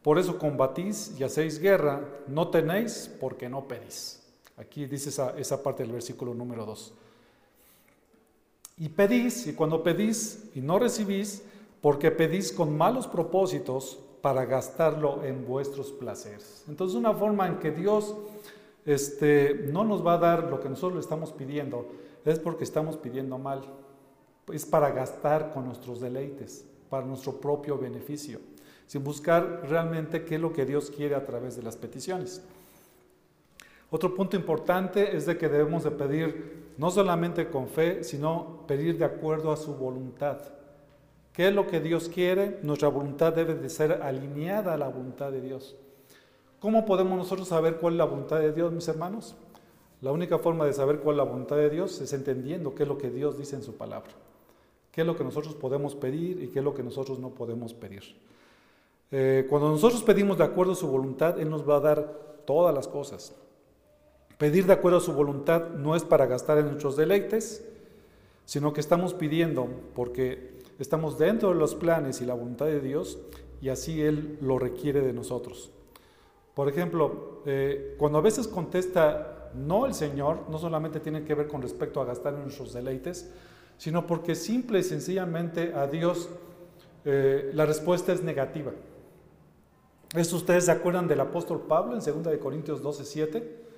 por 0.01 0.17
eso 0.17 0.37
combatís 0.37 1.15
y 1.19 1.23
hacéis 1.23 1.59
guerra, 1.59 2.01
no 2.27 2.49
tenéis 2.49 3.09
porque 3.19 3.49
no 3.49 3.67
pedís. 3.67 4.21
Aquí 4.57 4.85
dice 4.85 5.09
esa, 5.09 5.37
esa 5.37 5.63
parte 5.63 5.83
del 5.83 5.91
versículo 5.91 6.33
número 6.33 6.65
2. 6.65 6.93
Y 8.79 8.89
pedís, 8.89 9.45
y 9.47 9.53
cuando 9.53 9.83
pedís 9.83 10.49
y 10.55 10.61
no 10.61 10.79
recibís, 10.79 11.43
porque 11.81 12.11
pedís 12.11 12.51
con 12.51 12.75
malos 12.77 13.07
propósitos 13.07 13.99
para 14.21 14.45
gastarlo 14.45 15.23
en 15.23 15.45
vuestros 15.45 15.91
placeres. 15.91 16.63
Entonces 16.67 16.97
una 16.97 17.13
forma 17.13 17.47
en 17.47 17.59
que 17.59 17.71
Dios 17.71 18.15
este, 18.85 19.67
no 19.71 19.83
nos 19.83 20.05
va 20.05 20.13
a 20.13 20.17
dar 20.17 20.43
lo 20.49 20.59
que 20.59 20.69
nosotros 20.69 20.95
le 20.95 21.01
estamos 21.01 21.31
pidiendo, 21.31 21.87
es 22.25 22.39
porque 22.39 22.63
estamos 22.63 22.97
pidiendo 22.97 23.37
mal. 23.37 23.61
Es 24.51 24.65
para 24.65 24.91
gastar 24.91 25.53
con 25.53 25.65
nuestros 25.65 25.99
deleites, 25.99 26.65
para 26.89 27.05
nuestro 27.05 27.39
propio 27.39 27.77
beneficio 27.77 28.39
sin 28.89 29.03
buscar 29.03 29.67
realmente 29.69 30.25
qué 30.25 30.35
es 30.35 30.41
lo 30.41 30.51
que 30.51 30.65
Dios 30.65 30.89
quiere 30.89 31.13
a 31.13 31.23
través 31.23 31.55
de 31.55 31.61
las 31.61 31.77
peticiones. 31.77 32.41
Otro 33.91 34.13
punto 34.13 34.35
importante 34.35 35.15
es 35.15 35.25
de 35.25 35.37
que 35.37 35.49
debemos 35.49 35.83
de 35.83 35.91
pedir 35.91 36.73
no 36.77 36.91
solamente 36.91 37.49
con 37.49 37.67
fe, 37.67 38.03
sino 38.03 38.63
pedir 38.67 38.97
de 38.97 39.05
acuerdo 39.05 39.51
a 39.51 39.57
su 39.57 39.75
voluntad. 39.75 40.37
¿Qué 41.33 41.47
es 41.47 41.53
lo 41.53 41.67
que 41.67 41.79
Dios 41.79 42.09
quiere? 42.09 42.59
Nuestra 42.63 42.89
voluntad 42.89 43.33
debe 43.33 43.55
de 43.55 43.69
ser 43.69 44.01
alineada 44.03 44.73
a 44.73 44.77
la 44.77 44.89
voluntad 44.89 45.31
de 45.31 45.41
Dios. 45.41 45.75
¿Cómo 46.59 46.85
podemos 46.85 47.17
nosotros 47.17 47.47
saber 47.47 47.77
cuál 47.77 47.93
es 47.93 47.97
la 47.97 48.05
voluntad 48.05 48.39
de 48.39 48.51
Dios, 48.51 48.71
mis 48.71 48.87
hermanos? 48.87 49.35
La 50.01 50.11
única 50.11 50.37
forma 50.37 50.65
de 50.65 50.73
saber 50.73 50.99
cuál 50.99 51.15
es 51.15 51.17
la 51.17 51.23
voluntad 51.23 51.55
de 51.55 51.69
Dios 51.69 51.99
es 52.01 52.13
entendiendo 52.13 52.75
qué 52.75 52.83
es 52.83 52.89
lo 52.89 52.97
que 52.97 53.09
Dios 53.09 53.37
dice 53.37 53.55
en 53.55 53.63
su 53.63 53.75
palabra. 53.75 54.11
¿Qué 54.91 55.01
es 55.01 55.07
lo 55.07 55.15
que 55.15 55.23
nosotros 55.23 55.55
podemos 55.55 55.95
pedir 55.95 56.41
y 56.43 56.47
qué 56.47 56.59
es 56.59 56.65
lo 56.65 56.73
que 56.73 56.83
nosotros 56.83 57.19
no 57.19 57.29
podemos 57.29 57.73
pedir? 57.73 58.03
Eh, 59.11 59.47
cuando 59.49 59.69
nosotros 59.69 60.03
pedimos 60.03 60.37
de 60.37 60.43
acuerdo 60.43 60.73
a 60.73 60.75
su 60.75 60.87
voluntad, 60.87 61.39
Él 61.39 61.49
nos 61.49 61.67
va 61.67 61.77
a 61.77 61.79
dar 61.79 62.43
todas 62.45 62.73
las 62.73 62.87
cosas. 62.87 63.33
Pedir 64.39 64.65
de 64.67 64.71
acuerdo 64.71 64.99
a 64.99 65.01
su 65.01 65.11
voluntad 65.11 65.71
no 65.71 65.97
es 65.97 66.05
para 66.05 66.25
gastar 66.25 66.59
en 66.59 66.67
nuestros 66.67 66.95
deleites, 66.95 67.61
sino 68.45 68.71
que 68.71 68.79
estamos 68.79 69.13
pidiendo 69.13 69.67
porque 69.93 70.61
estamos 70.79 71.19
dentro 71.19 71.49
de 71.49 71.55
los 71.55 71.75
planes 71.75 72.21
y 72.21 72.25
la 72.25 72.35
voluntad 72.35 72.67
de 72.67 72.79
Dios 72.79 73.19
y 73.61 73.67
así 73.67 74.01
Él 74.01 74.37
lo 74.39 74.57
requiere 74.57 75.01
de 75.01 75.11
nosotros. 75.11 75.71
Por 76.53 76.69
ejemplo, 76.69 77.41
eh, 77.45 77.95
cuando 77.99 78.19
a 78.19 78.21
veces 78.21 78.47
contesta 78.47 79.51
no 79.55 79.85
el 79.85 79.93
Señor, 79.93 80.45
no 80.49 80.57
solamente 80.57 81.01
tiene 81.01 81.25
que 81.25 81.35
ver 81.35 81.49
con 81.49 81.61
respecto 81.61 81.99
a 81.99 82.05
gastar 82.05 82.33
en 82.35 82.43
nuestros 82.43 82.71
deleites, 82.71 83.29
sino 83.77 84.07
porque 84.07 84.35
simple 84.35 84.79
y 84.79 84.83
sencillamente 84.83 85.73
a 85.73 85.85
Dios 85.85 86.29
eh, 87.03 87.51
la 87.53 87.65
respuesta 87.65 88.13
es 88.13 88.23
negativa. 88.23 88.71
Esto 90.15 90.37
ustedes 90.37 90.63
se 90.63 90.71
acuerdan 90.71 91.09
del 91.09 91.19
apóstol 91.19 91.65
Pablo 91.67 91.91
en 91.91 91.99
2 91.99 92.23
de 92.23 92.39
Corintios 92.39 92.81
12, 92.81 93.03
7. 93.03 93.68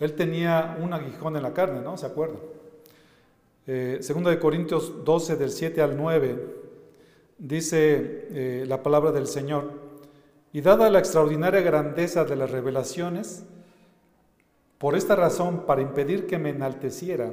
Él 0.00 0.14
tenía 0.14 0.78
un 0.82 0.94
aguijón 0.94 1.36
en 1.36 1.42
la 1.42 1.52
carne, 1.52 1.82
¿no? 1.82 1.96
¿Se 1.98 2.06
acuerdan? 2.06 2.38
Eh, 3.66 4.00
2 4.00 4.24
de 4.24 4.38
Corintios 4.38 5.04
12, 5.04 5.36
del 5.36 5.50
7 5.50 5.82
al 5.82 5.96
9, 5.96 6.56
dice 7.38 8.26
eh, 8.30 8.64
la 8.66 8.82
palabra 8.82 9.12
del 9.12 9.26
Señor, 9.26 9.70
y 10.52 10.62
dada 10.62 10.90
la 10.90 10.98
extraordinaria 10.98 11.60
grandeza 11.60 12.24
de 12.24 12.34
las 12.34 12.50
revelaciones, 12.50 13.44
por 14.78 14.96
esta 14.96 15.14
razón, 15.14 15.66
para 15.66 15.82
impedir 15.82 16.26
que 16.26 16.38
me 16.38 16.48
enalteciera, 16.50 17.32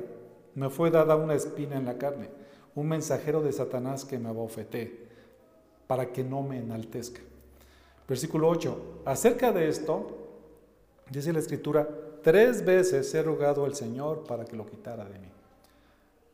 me 0.54 0.70
fue 0.70 0.92
dada 0.92 1.16
una 1.16 1.34
espina 1.34 1.78
en 1.78 1.86
la 1.86 1.98
carne, 1.98 2.30
un 2.76 2.90
mensajero 2.90 3.42
de 3.42 3.54
Satanás 3.54 4.04
que 4.04 4.20
me 4.20 4.28
abofeté, 4.28 5.08
para 5.88 6.12
que 6.12 6.24
no 6.24 6.44
me 6.44 6.60
enaltezca. 6.60 7.22
Versículo 8.08 8.50
8. 8.50 9.04
Acerca 9.06 9.54
de 9.54 9.70
esto, 9.70 10.18
dice 11.10 11.32
la 11.32 11.40
escritura, 11.40 11.88
tres 12.28 12.66
veces 12.66 13.16
he 13.16 13.24
rogado 13.24 13.64
al 13.64 13.74
Señor 13.74 14.26
para 14.28 14.44
que 14.44 14.58
lo 14.58 14.66
quitara 14.66 15.06
de 15.06 15.18
mí. 15.18 15.30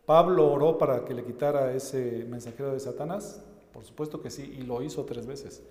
Pablo 0.07 0.51
oró 0.51 0.75
para 0.79 1.05
que 1.05 1.13
le 1.13 1.23
quitara 1.23 1.71
ese 1.71 2.25
mensajero 2.27 2.73
de 2.73 2.79
Satanás. 2.79 3.45
Por 3.71 3.83
supuesto 3.83 4.19
que 4.19 4.31
sí, 4.31 4.57
y 4.57 4.63
lo 4.63 4.81
hizo 4.81 5.05
tres 5.05 5.27
veces. 5.27 5.62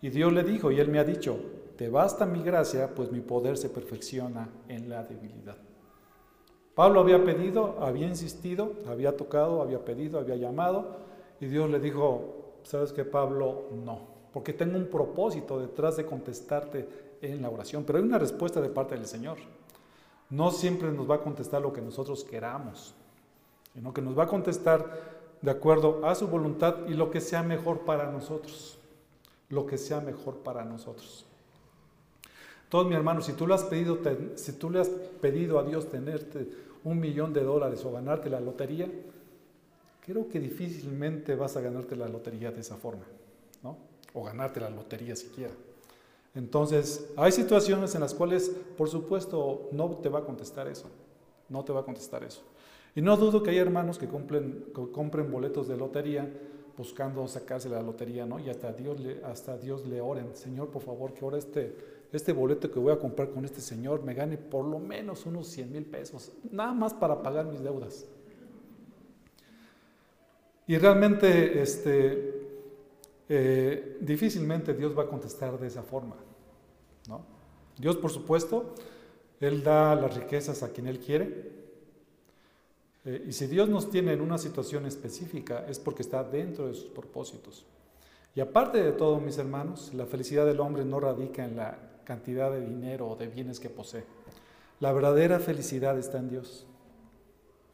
Y 0.00 0.08
Dios 0.08 0.32
le 0.32 0.44
dijo, 0.44 0.70
y 0.70 0.80
él 0.80 0.88
me 0.88 0.98
ha 0.98 1.04
dicho, 1.04 1.38
te 1.76 1.90
basta 1.90 2.24
mi 2.24 2.42
gracia, 2.42 2.94
pues 2.94 3.12
mi 3.12 3.20
poder 3.20 3.58
se 3.58 3.68
perfecciona 3.68 4.48
en 4.66 4.88
la 4.88 5.04
debilidad. 5.04 5.58
Pablo 6.74 7.00
había 7.00 7.22
pedido, 7.22 7.76
había 7.80 8.06
insistido, 8.06 8.72
había 8.88 9.14
tocado, 9.14 9.60
había 9.60 9.84
pedido, 9.84 10.18
había 10.18 10.36
llamado, 10.36 10.96
y 11.38 11.44
Dios 11.48 11.68
le 11.68 11.80
dijo, 11.80 12.54
sabes 12.62 12.94
que 12.94 13.04
Pablo, 13.04 13.64
no 13.84 14.20
porque 14.32 14.52
tengo 14.52 14.76
un 14.76 14.86
propósito 14.86 15.58
detrás 15.58 15.96
de 15.96 16.06
contestarte 16.06 17.09
en 17.22 17.42
la 17.42 17.50
oración, 17.50 17.84
pero 17.84 17.98
hay 17.98 18.04
una 18.04 18.18
respuesta 18.18 18.60
de 18.60 18.68
parte 18.68 18.94
del 18.94 19.06
Señor. 19.06 19.38
No 20.30 20.50
siempre 20.50 20.90
nos 20.92 21.10
va 21.10 21.16
a 21.16 21.22
contestar 21.22 21.62
lo 21.62 21.72
que 21.72 21.80
nosotros 21.80 22.24
queramos, 22.24 22.94
sino 23.74 23.92
que 23.92 24.02
nos 24.02 24.18
va 24.18 24.24
a 24.24 24.28
contestar 24.28 25.20
de 25.42 25.50
acuerdo 25.50 26.06
a 26.06 26.14
su 26.14 26.28
voluntad 26.28 26.86
y 26.88 26.94
lo 26.94 27.10
que 27.10 27.20
sea 27.20 27.42
mejor 27.42 27.80
para 27.80 28.10
nosotros, 28.10 28.78
lo 29.48 29.66
que 29.66 29.78
sea 29.78 30.00
mejor 30.00 30.38
para 30.38 30.64
nosotros. 30.64 31.26
Todos 32.68 32.86
mi 32.86 32.94
hermano, 32.94 33.20
si 33.20 33.32
tú 33.32 33.46
le 33.46 33.54
has 33.54 33.64
pedido, 33.64 33.98
si 34.36 34.52
tú 34.52 34.70
le 34.70 34.80
has 34.80 34.88
pedido 34.88 35.58
a 35.58 35.64
Dios 35.64 35.90
tenerte 35.90 36.48
un 36.84 37.00
millón 37.00 37.32
de 37.32 37.42
dólares 37.42 37.84
o 37.84 37.92
ganarte 37.92 38.30
la 38.30 38.40
lotería, 38.40 38.88
creo 40.06 40.28
que 40.28 40.38
difícilmente 40.38 41.34
vas 41.34 41.56
a 41.56 41.60
ganarte 41.60 41.96
la 41.96 42.08
lotería 42.08 42.52
de 42.52 42.60
esa 42.60 42.76
forma, 42.76 43.04
¿no? 43.62 43.76
o 44.14 44.24
ganarte 44.24 44.60
la 44.60 44.70
lotería 44.70 45.16
siquiera. 45.16 45.52
Entonces, 46.34 47.10
hay 47.16 47.32
situaciones 47.32 47.94
en 47.94 48.00
las 48.02 48.14
cuales, 48.14 48.50
por 48.76 48.88
supuesto, 48.88 49.68
no 49.72 49.90
te 49.96 50.08
va 50.08 50.20
a 50.20 50.24
contestar 50.24 50.68
eso. 50.68 50.88
No 51.48 51.64
te 51.64 51.72
va 51.72 51.80
a 51.80 51.84
contestar 51.84 52.22
eso. 52.22 52.42
Y 52.94 53.02
no 53.02 53.16
dudo 53.16 53.42
que 53.42 53.50
hay 53.50 53.58
hermanos 53.58 53.98
que, 53.98 54.08
compren, 54.08 55.30
boletos 55.30 55.68
de 55.68 55.76
lotería 55.76 56.32
buscando 56.76 57.26
sacarse 57.28 57.68
la 57.68 57.82
lotería, 57.82 58.24
¿no? 58.24 58.38
Y 58.38 58.48
hasta 58.48 58.72
Dios 58.72 58.98
le, 59.00 59.22
hasta 59.24 59.58
Dios 59.58 59.86
le 59.86 60.00
oren, 60.00 60.34
Señor, 60.34 60.68
por 60.70 60.80
favor, 60.80 61.12
que 61.12 61.24
ahora 61.24 61.36
este, 61.36 61.76
este 62.10 62.32
boleto 62.32 62.70
que 62.70 62.78
voy 62.78 62.92
a 62.92 62.98
comprar 62.98 63.30
con 63.30 63.44
este 63.44 63.60
Señor 63.60 64.02
me 64.02 64.14
gane 64.14 64.38
por 64.38 64.64
lo 64.64 64.78
menos 64.78 65.26
unos 65.26 65.48
100 65.48 65.72
mil 65.72 65.84
pesos, 65.84 66.32
nada 66.50 66.72
más 66.72 66.94
para 66.94 67.22
pagar 67.22 67.44
mis 67.44 67.62
deudas. 67.62 68.06
Y 70.66 70.78
realmente, 70.78 71.60
este, 71.60 72.39
eh, 73.32 73.98
difícilmente 74.00 74.74
Dios 74.74 74.92
va 74.98 75.04
a 75.04 75.06
contestar 75.06 75.56
de 75.56 75.68
esa 75.68 75.84
forma. 75.84 76.16
¿no? 77.08 77.24
Dios, 77.78 77.96
por 77.96 78.10
supuesto, 78.10 78.74
Él 79.38 79.62
da 79.62 79.94
las 79.94 80.16
riquezas 80.16 80.64
a 80.64 80.70
quien 80.70 80.88
Él 80.88 80.98
quiere. 80.98 81.52
Eh, 83.04 83.26
y 83.28 83.32
si 83.32 83.46
Dios 83.46 83.68
nos 83.68 83.88
tiene 83.88 84.14
en 84.14 84.20
una 84.20 84.36
situación 84.36 84.84
específica 84.84 85.64
es 85.68 85.78
porque 85.78 86.02
está 86.02 86.24
dentro 86.24 86.66
de 86.66 86.74
sus 86.74 86.90
propósitos. 86.90 87.64
Y 88.34 88.40
aparte 88.40 88.82
de 88.82 88.90
todo, 88.90 89.20
mis 89.20 89.38
hermanos, 89.38 89.94
la 89.94 90.06
felicidad 90.06 90.44
del 90.44 90.58
hombre 90.58 90.84
no 90.84 90.98
radica 90.98 91.44
en 91.44 91.56
la 91.56 91.78
cantidad 92.04 92.50
de 92.50 92.66
dinero 92.66 93.10
o 93.10 93.16
de 93.16 93.28
bienes 93.28 93.60
que 93.60 93.70
posee. 93.70 94.02
La 94.80 94.92
verdadera 94.92 95.38
felicidad 95.38 95.96
está 95.96 96.18
en 96.18 96.30
Dios. 96.30 96.66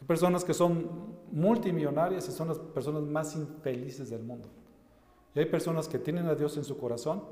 Hay 0.02 0.06
personas 0.06 0.44
que 0.44 0.52
son 0.52 1.16
multimillonarias 1.32 2.28
y 2.28 2.32
son 2.32 2.48
las 2.48 2.58
personas 2.58 3.04
más 3.04 3.34
infelices 3.34 4.10
del 4.10 4.22
mundo. 4.22 4.50
Hay 5.36 5.46
personas 5.46 5.86
que 5.86 5.98
tienen 5.98 6.26
a 6.26 6.34
Dios 6.34 6.56
en 6.56 6.64
su 6.64 6.78
corazón, 6.78 7.22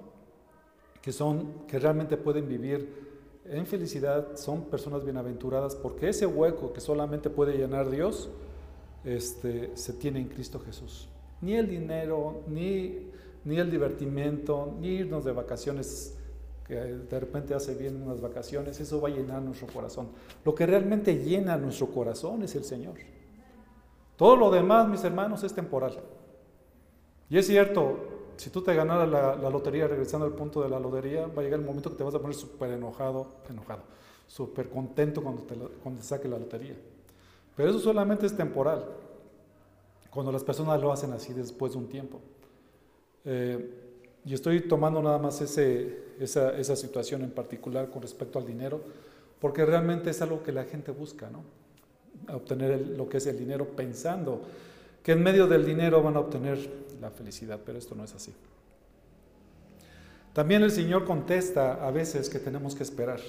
que, 1.01 1.13
son, 1.13 1.67
que 1.67 1.79
realmente 1.79 2.17
pueden 2.17 2.47
vivir 2.49 3.15
en 3.47 3.67
felicidad, 3.67 4.37
son 4.37 4.65
personas 4.65 5.05
bienaventuradas, 5.05 5.75
porque 5.75 6.09
ese 6.09 6.27
hueco 6.27 6.73
que 6.73 6.81
solamente 6.81 7.31
puede 7.31 7.57
llenar 7.57 7.91
Dios, 7.91 8.31
este, 9.05 9.71
se 9.75 9.93
tiene 9.95 10.21
en 10.21 10.29
Cristo 10.29 10.61
Jesús. 10.61 11.09
Ni 11.41 11.55
el 11.55 11.69
dinero, 11.69 12.43
ni, 12.49 13.11
ni 13.45 13.59
el 13.59 13.71
divertimento, 13.71 14.75
ni 14.81 14.89
irnos 14.89 15.25
de 15.25 15.33
vacaciones, 15.33 16.17
que 16.67 16.77
de 16.77 17.21
repente 17.21 17.55
hace 17.55 17.75
bien 17.75 18.03
unas 18.03 18.21
vacaciones, 18.21 18.81
eso 18.81 19.01
va 19.01 19.09
a 19.09 19.13
llenar 19.13 19.43
nuestro 19.43 19.67
corazón. 19.67 20.09
Lo 20.45 20.55
que 20.55 20.65
realmente 20.65 21.23
llena 21.23 21.57
nuestro 21.59 21.89
corazón 21.89 22.43
es 22.43 22.55
el 22.55 22.65
Señor. 22.65 22.95
Todo 24.17 24.37
lo 24.37 24.51
demás, 24.51 24.89
mis 24.89 25.05
hermanos, 25.05 25.43
es 25.43 25.55
temporal. 25.55 25.99
Y 27.31 27.39
es 27.39 27.47
cierto, 27.47 27.97
si 28.37 28.51
tú 28.51 28.63
te 28.63 28.75
ganaras 28.75 29.09
la, 29.09 29.37
la, 29.37 29.51
lotería, 29.51 29.87
regresando 29.87 30.27
al 30.27 30.33
punto 30.33 30.63
de 30.63 30.69
la 30.69 30.79
lotería, 30.79 31.27
va 31.27 31.41
a 31.41 31.45
llegar 31.45 31.61
el 31.61 31.67
momento 31.67 31.91
que 31.91 31.97
te 31.97 32.05
vas 32.05 32.15
a 32.15 32.19
poner 32.19 32.37
súper 32.37 32.71
enojado, 32.71 33.27
enojado, 33.49 33.83
súper 34.27 34.69
contento 34.69 35.23
cuando 35.23 35.43
te, 35.43 35.55
cuando 35.55 36.01
te 36.01 36.07
saque 36.07 36.29
la 36.29 36.39
lotería. 36.39 36.77
Pero 37.57 37.71
eso 37.71 37.79
solamente 37.79 38.27
es 38.27 38.37
temporal, 38.37 38.85
cuando 40.11 40.33
las 40.33 40.45
personas 40.45 40.81
lo 40.81 40.93
hacen 40.93 41.13
así 41.13 41.33
después 41.33 41.73
de 41.73 41.79
un 41.79 41.89
tiempo. 41.89 42.21
Eh, 43.25 43.81
y 44.25 44.35
estoy 44.35 44.63
tomando 44.63 45.03
nada 45.03 45.19
más 45.19 45.41
ese, 45.41 46.05
esa, 46.19 46.57
esa, 46.57 46.77
situación 46.77 47.23
en 47.23 47.31
particular 47.31 47.91
con 47.91 48.03
respecto 48.03 48.39
al 48.39 48.47
dinero, 48.47 48.81
porque 49.41 49.65
realmente 49.65 50.11
es 50.11 50.23
algo 50.23 50.43
que 50.43 50.53
la 50.53 50.65
gente 50.65 50.93
busca, 50.93 51.31
¿no? 51.31 51.43
obtener 52.33 52.81
lo 52.97 53.09
que 53.09 53.19
es 53.19 53.27
el 53.27 53.39
dinero 53.39 53.67
pensando 53.77 54.41
que 55.03 55.13
en 55.13 55.23
medio 55.23 55.47
del 55.47 55.67
dinero 55.67 56.03
van 56.03 56.17
a 56.17 56.21
obtener 56.21 56.84
la 57.01 57.11
felicidad, 57.11 57.61
pero 57.65 57.79
esto 57.79 57.95
no 57.95 58.05
es 58.05 58.15
así. 58.15 58.33
También 60.33 60.63
el 60.63 60.71
Señor 60.71 61.05
contesta 61.05 61.87
a 61.87 61.91
veces 61.91 62.29
que 62.29 62.39
tenemos 62.39 62.75
que 62.75 62.83
esperar. 62.83 63.21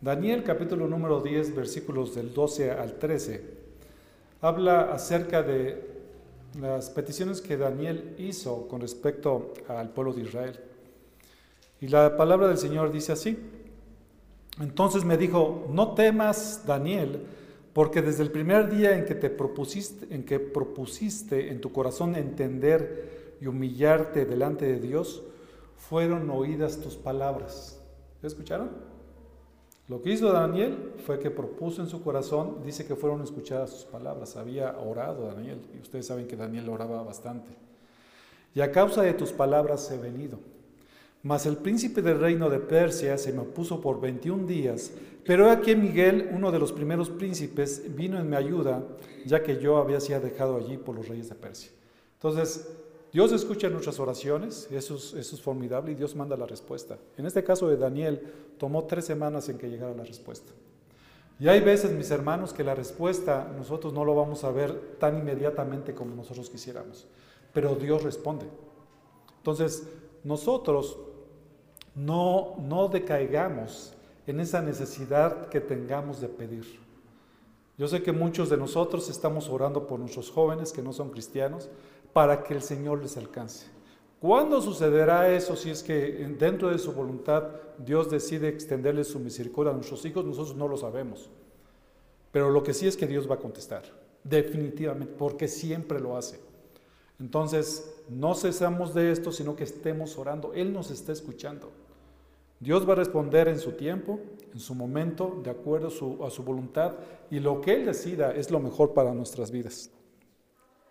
Daniel 0.00 0.44
capítulo 0.44 0.86
número 0.86 1.20
10 1.20 1.56
versículos 1.56 2.14
del 2.14 2.32
12 2.32 2.70
al 2.70 2.98
13 2.98 3.58
habla 4.40 4.92
acerca 4.92 5.42
de 5.42 5.98
las 6.60 6.90
peticiones 6.90 7.40
que 7.40 7.56
Daniel 7.56 8.14
hizo 8.18 8.68
con 8.68 8.80
respecto 8.80 9.52
al 9.68 9.90
pueblo 9.90 10.12
de 10.12 10.22
Israel. 10.22 10.60
Y 11.80 11.88
la 11.88 12.16
palabra 12.16 12.48
del 12.48 12.58
Señor 12.58 12.90
dice 12.90 13.12
así. 13.12 13.38
Entonces 14.60 15.04
me 15.04 15.16
dijo, 15.16 15.66
no 15.70 15.94
temas, 15.94 16.64
Daniel, 16.66 17.22
porque 17.72 18.02
desde 18.02 18.22
el 18.22 18.30
primer 18.30 18.70
día 18.70 18.96
en 18.96 19.04
que 19.04 19.14
te 19.14 19.30
propusiste, 19.30 20.12
en 20.14 20.24
que 20.24 20.40
propusiste 20.40 21.50
en 21.50 21.60
tu 21.60 21.72
corazón 21.72 22.16
entender 22.16 23.36
y 23.40 23.46
humillarte 23.46 24.24
delante 24.24 24.66
de 24.66 24.80
Dios, 24.80 25.22
fueron 25.76 26.28
oídas 26.30 26.80
tus 26.80 26.96
palabras. 26.96 27.80
¿Escucharon? 28.22 28.70
Lo 29.88 30.02
que 30.02 30.10
hizo 30.10 30.30
Daniel 30.30 30.92
fue 31.06 31.18
que 31.18 31.30
propuso 31.30 31.80
en 31.80 31.88
su 31.88 32.02
corazón, 32.02 32.58
dice 32.62 32.84
que 32.84 32.94
fueron 32.94 33.22
escuchadas 33.22 33.70
sus 33.70 33.84
palabras. 33.84 34.36
Había 34.36 34.76
orado 34.78 35.26
Daniel, 35.28 35.60
y 35.74 35.80
ustedes 35.80 36.06
saben 36.06 36.26
que 36.26 36.36
Daniel 36.36 36.68
oraba 36.68 37.02
bastante. 37.02 37.52
Y 38.54 38.60
a 38.60 38.70
causa 38.70 39.02
de 39.02 39.14
tus 39.14 39.32
palabras 39.32 39.90
he 39.90 39.96
venido. 39.96 40.40
Mas 41.22 41.46
el 41.46 41.56
príncipe 41.56 42.02
del 42.02 42.20
reino 42.20 42.50
de 42.50 42.58
Persia 42.58 43.16
se 43.16 43.32
me 43.32 43.40
opuso 43.40 43.80
por 43.80 44.00
21 44.00 44.46
días, 44.46 44.92
pero 45.28 45.50
aquí 45.50 45.76
Miguel, 45.76 46.30
uno 46.32 46.50
de 46.50 46.58
los 46.58 46.72
primeros 46.72 47.10
príncipes, 47.10 47.94
vino 47.94 48.18
en 48.18 48.30
mi 48.30 48.34
ayuda, 48.34 48.82
ya 49.26 49.42
que 49.42 49.58
yo 49.58 49.76
había 49.76 50.00
sido 50.00 50.20
dejado 50.20 50.56
allí 50.56 50.78
por 50.78 50.96
los 50.96 51.06
reyes 51.06 51.28
de 51.28 51.34
Persia. 51.34 51.70
Entonces, 52.14 52.66
Dios 53.12 53.32
escucha 53.32 53.68
nuestras 53.68 54.00
oraciones, 54.00 54.66
eso 54.70 54.94
es, 54.94 55.12
es 55.12 55.38
formidable, 55.38 55.92
y 55.92 55.96
Dios 55.96 56.16
manda 56.16 56.34
la 56.34 56.46
respuesta. 56.46 56.96
En 57.18 57.26
este 57.26 57.44
caso 57.44 57.68
de 57.68 57.76
Daniel, 57.76 58.22
tomó 58.56 58.84
tres 58.84 59.04
semanas 59.04 59.50
en 59.50 59.58
que 59.58 59.68
llegara 59.68 59.94
la 59.94 60.04
respuesta. 60.04 60.50
Y 61.38 61.46
hay 61.46 61.60
veces, 61.60 61.90
mis 61.92 62.10
hermanos, 62.10 62.54
que 62.54 62.64
la 62.64 62.74
respuesta 62.74 63.52
nosotros 63.54 63.92
no 63.92 64.06
lo 64.06 64.14
vamos 64.14 64.44
a 64.44 64.50
ver 64.50 64.96
tan 64.98 65.18
inmediatamente 65.18 65.94
como 65.94 66.14
nosotros 66.14 66.48
quisiéramos, 66.48 67.06
pero 67.52 67.74
Dios 67.74 68.02
responde. 68.02 68.46
Entonces, 69.36 69.86
nosotros 70.24 70.98
no, 71.94 72.56
no 72.66 72.88
decaigamos 72.88 73.92
en 74.28 74.40
esa 74.40 74.60
necesidad 74.60 75.48
que 75.48 75.60
tengamos 75.60 76.20
de 76.20 76.28
pedir. 76.28 76.78
Yo 77.78 77.88
sé 77.88 78.02
que 78.02 78.12
muchos 78.12 78.50
de 78.50 78.58
nosotros 78.58 79.08
estamos 79.08 79.48
orando 79.48 79.86
por 79.86 79.98
nuestros 79.98 80.30
jóvenes 80.30 80.72
que 80.72 80.82
no 80.82 80.92
son 80.92 81.10
cristianos 81.10 81.70
para 82.12 82.44
que 82.44 82.52
el 82.52 82.60
Señor 82.60 83.00
les 83.00 83.16
alcance. 83.16 83.66
¿Cuándo 84.20 84.60
sucederá 84.60 85.32
eso 85.32 85.56
si 85.56 85.70
es 85.70 85.82
que 85.82 86.34
dentro 86.38 86.68
de 86.70 86.78
su 86.78 86.92
voluntad 86.92 87.44
Dios 87.78 88.10
decide 88.10 88.48
extenderle 88.48 89.04
su 89.04 89.18
misericordia 89.18 89.72
a 89.72 89.76
nuestros 89.76 90.04
hijos? 90.04 90.24
Nosotros 90.24 90.56
no 90.56 90.68
lo 90.68 90.76
sabemos. 90.76 91.30
Pero 92.30 92.50
lo 92.50 92.62
que 92.62 92.74
sí 92.74 92.86
es 92.86 92.96
que 92.96 93.06
Dios 93.06 93.30
va 93.30 93.36
a 93.36 93.40
contestar, 93.40 93.84
definitivamente, 94.24 95.14
porque 95.16 95.48
siempre 95.48 96.00
lo 96.00 96.16
hace. 96.16 96.38
Entonces, 97.18 98.02
no 98.10 98.34
cesamos 98.34 98.92
de 98.92 99.10
esto, 99.10 99.32
sino 99.32 99.56
que 99.56 99.64
estemos 99.64 100.18
orando. 100.18 100.52
Él 100.52 100.72
nos 100.72 100.90
está 100.90 101.12
escuchando. 101.12 101.70
Dios 102.60 102.88
va 102.88 102.92
a 102.94 102.96
responder 102.96 103.48
en 103.48 103.58
su 103.58 103.72
tiempo, 103.72 104.18
en 104.52 104.58
su 104.58 104.74
momento, 104.74 105.40
de 105.44 105.50
acuerdo 105.50 105.88
a 106.24 106.30
su, 106.30 106.42
voluntad, 106.42 106.94
y 107.30 107.38
lo 107.38 107.60
que 107.60 107.74
Él 107.74 107.86
decida 107.86 108.34
es 108.34 108.50
lo 108.50 108.58
mejor 108.58 108.94
para 108.94 109.14
nuestras 109.14 109.50
vidas. 109.50 109.90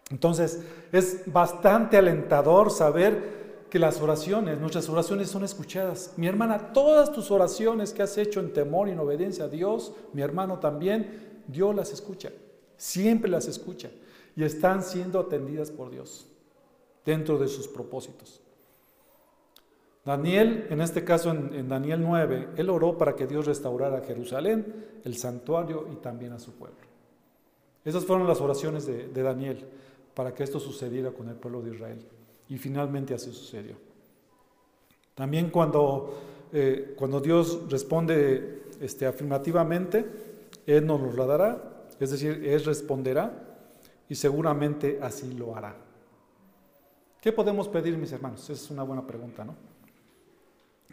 Entonces, 0.09 0.63
es 0.93 1.23
bastante 1.31 1.97
alentador 1.97 2.71
saber 2.71 3.65
que 3.69 3.79
las 3.79 3.99
oraciones, 3.99 4.59
nuestras 4.59 4.87
oraciones 4.87 5.29
son 5.29 5.43
escuchadas. 5.43 6.13
Mi 6.15 6.27
hermana, 6.27 6.71
todas 6.71 7.11
tus 7.11 7.31
oraciones 7.31 7.91
que 7.91 8.03
has 8.03 8.17
hecho 8.17 8.39
en 8.39 8.53
temor 8.53 8.87
y 8.87 8.91
en 8.91 8.99
obediencia 8.99 9.45
a 9.45 9.49
Dios, 9.49 9.93
mi 10.13 10.21
hermano 10.21 10.59
también, 10.59 11.41
Dios 11.47 11.75
las 11.75 11.91
escucha, 11.91 12.31
siempre 12.77 13.29
las 13.29 13.47
escucha, 13.49 13.89
y 14.37 14.43
están 14.43 14.83
siendo 14.83 15.19
atendidas 15.19 15.71
por 15.71 15.89
Dios 15.89 16.27
dentro 17.03 17.37
de 17.37 17.49
sus 17.49 17.67
propósitos. 17.67 18.41
Daniel, 20.07 20.67
en 20.69 20.79
este 20.79 21.03
caso 21.03 21.31
en, 21.31 21.67
Daniel 21.67 21.99
9, 22.01 22.51
él 22.55 22.69
oró 22.69 22.97
para 22.97 23.13
que 23.13 23.27
Dios 23.27 23.45
restaurara 23.45 23.99
Jerusalén, 23.99 24.85
el 25.03 25.17
santuario 25.17 25.85
y 25.91 25.97
también 25.97 26.31
a 26.31 26.39
su 26.39 26.53
pueblo. 26.53 26.77
Esas 27.83 28.05
fueron 28.05 28.25
las 28.25 28.39
oraciones 28.39 28.85
de, 28.85 29.21
Daniel 29.21 29.65
para 30.13 30.33
que 30.33 30.45
esto 30.45 30.61
sucediera 30.61 31.11
con 31.11 31.27
el 31.27 31.35
pueblo 31.35 31.61
de 31.61 31.75
Israel. 31.75 31.99
Y 32.47 32.57
finalmente 32.57 33.13
así 33.13 33.33
sucedió. 33.33 33.75
También 35.13 35.49
cuando, 35.49 36.17
eh, 36.53 36.93
cuando 36.97 37.19
Dios 37.19 37.69
responde 37.69 38.63
este, 38.79 39.07
afirmativamente, 39.07 40.05
Él 40.65 40.85
nos 40.85 41.01
lo 41.01 41.27
dará, 41.27 41.85
es 41.99 42.11
decir, 42.11 42.45
Él 42.45 42.63
responderá 42.63 43.57
y 44.07 44.15
seguramente 44.15 44.99
así 45.01 45.33
lo 45.33 45.53
hará. 45.53 45.75
¿Qué 47.19 47.33
podemos 47.33 47.67
pedir, 47.67 47.97
mis 47.97 48.13
hermanos? 48.13 48.41
Esa 48.43 48.53
es 48.53 48.71
una 48.71 48.83
buena 48.83 49.05
pregunta, 49.05 49.43
¿no? 49.43 49.76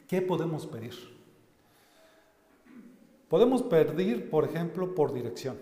¿Qué 0.09 0.23
podemos 0.23 0.67
pedir? 0.67 0.95
Podemos 3.29 3.63
pedir, 3.63 4.31
por 4.31 4.45
ejemplo, 4.45 4.95
por 4.95 5.13
dirección. 5.13 5.57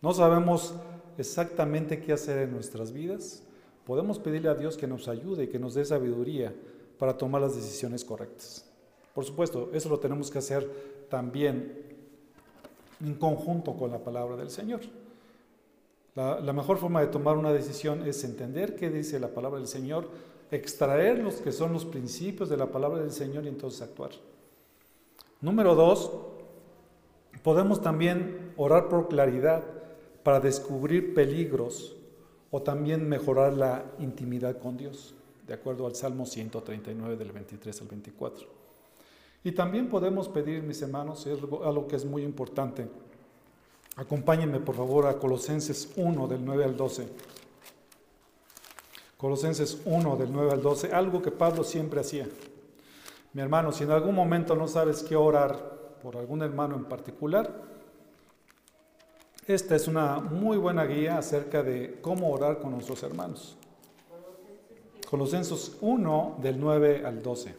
No 0.00 0.12
sabemos 0.12 0.74
exactamente 1.18 2.00
qué 2.00 2.12
hacer 2.12 2.38
en 2.38 2.52
nuestras 2.52 2.92
vidas. 2.92 3.42
Podemos 3.84 4.18
pedirle 4.18 4.48
a 4.48 4.54
Dios 4.54 4.76
que 4.76 4.86
nos 4.86 5.08
ayude 5.08 5.44
y 5.44 5.48
que 5.48 5.58
nos 5.58 5.74
dé 5.74 5.84
sabiduría 5.84 6.54
para 6.98 7.16
tomar 7.18 7.42
las 7.42 7.56
decisiones 7.56 8.04
correctas. 8.04 8.64
Por 9.14 9.24
supuesto, 9.24 9.70
eso 9.72 9.88
lo 9.88 9.98
tenemos 9.98 10.30
que 10.30 10.38
hacer 10.38 11.06
también 11.08 11.82
en 13.04 13.14
conjunto 13.14 13.76
con 13.76 13.90
la 13.90 13.98
palabra 13.98 14.36
del 14.36 14.50
Señor. 14.50 14.80
La, 16.14 16.40
la, 16.40 16.52
mejor 16.52 16.78
forma 16.78 17.00
de 17.00 17.08
tomar 17.08 17.36
una 17.36 17.52
decisión 17.52 18.06
es 18.06 18.22
entender 18.24 18.76
qué 18.76 18.90
dice 18.90 19.18
la 19.18 19.28
palabra 19.28 19.58
del 19.58 19.68
Señor 19.68 20.08
extraer 20.52 21.18
los 21.18 21.36
que 21.36 21.50
son 21.50 21.72
los 21.72 21.84
principios 21.84 22.48
de 22.48 22.56
la 22.56 22.66
palabra 22.66 23.00
del 23.00 23.10
Señor 23.10 23.44
y 23.44 23.48
entonces 23.48 23.82
actuar. 23.82 24.10
Número 25.40 25.74
dos, 25.74 26.12
podemos 27.42 27.80
también 27.80 28.52
orar 28.56 28.88
por 28.88 29.08
claridad 29.08 29.64
para 30.22 30.40
descubrir 30.40 31.14
peligros 31.14 31.96
o 32.50 32.62
también 32.62 33.08
mejorar 33.08 33.54
la 33.54 33.84
intimidad 33.98 34.58
con 34.58 34.76
Dios, 34.76 35.14
de 35.46 35.54
acuerdo 35.54 35.86
al 35.86 35.96
Salmo 35.96 36.26
139 36.26 37.16
del 37.16 37.32
23 37.32 37.80
al 37.80 37.88
24. 37.88 38.46
Y 39.44 39.52
también 39.52 39.88
podemos 39.88 40.28
pedir, 40.28 40.62
mis 40.62 40.80
hermanos, 40.82 41.26
algo 41.26 41.88
que 41.88 41.96
es 41.96 42.04
muy 42.04 42.22
importante. 42.22 42.86
Acompáñenme 43.96 44.60
por 44.60 44.76
favor 44.76 45.06
a 45.06 45.18
Colosenses 45.18 45.92
1 45.96 46.28
del 46.28 46.44
9 46.44 46.64
al 46.64 46.76
12. 46.76 47.08
Colosenses 49.22 49.78
1 49.84 50.16
del 50.16 50.32
9 50.32 50.50
al 50.50 50.62
12, 50.62 50.92
algo 50.92 51.22
que 51.22 51.30
Pablo 51.30 51.62
siempre 51.62 52.00
hacía. 52.00 52.28
Mi 53.32 53.40
hermano, 53.40 53.70
si 53.70 53.84
en 53.84 53.92
algún 53.92 54.16
momento 54.16 54.56
no 54.56 54.66
sabes 54.66 55.04
qué 55.04 55.14
orar 55.14 55.98
por 56.02 56.16
algún 56.16 56.42
hermano 56.42 56.74
en 56.74 56.86
particular, 56.86 57.48
esta 59.46 59.76
es 59.76 59.86
una 59.86 60.18
muy 60.18 60.56
buena 60.56 60.86
guía 60.86 61.18
acerca 61.18 61.62
de 61.62 62.00
cómo 62.02 62.32
orar 62.32 62.58
con 62.58 62.72
nuestros 62.72 63.00
hermanos. 63.04 63.56
Colosenses 65.08 65.76
1 65.80 66.38
del 66.42 66.58
9 66.58 67.06
al 67.06 67.22
12. 67.22 67.54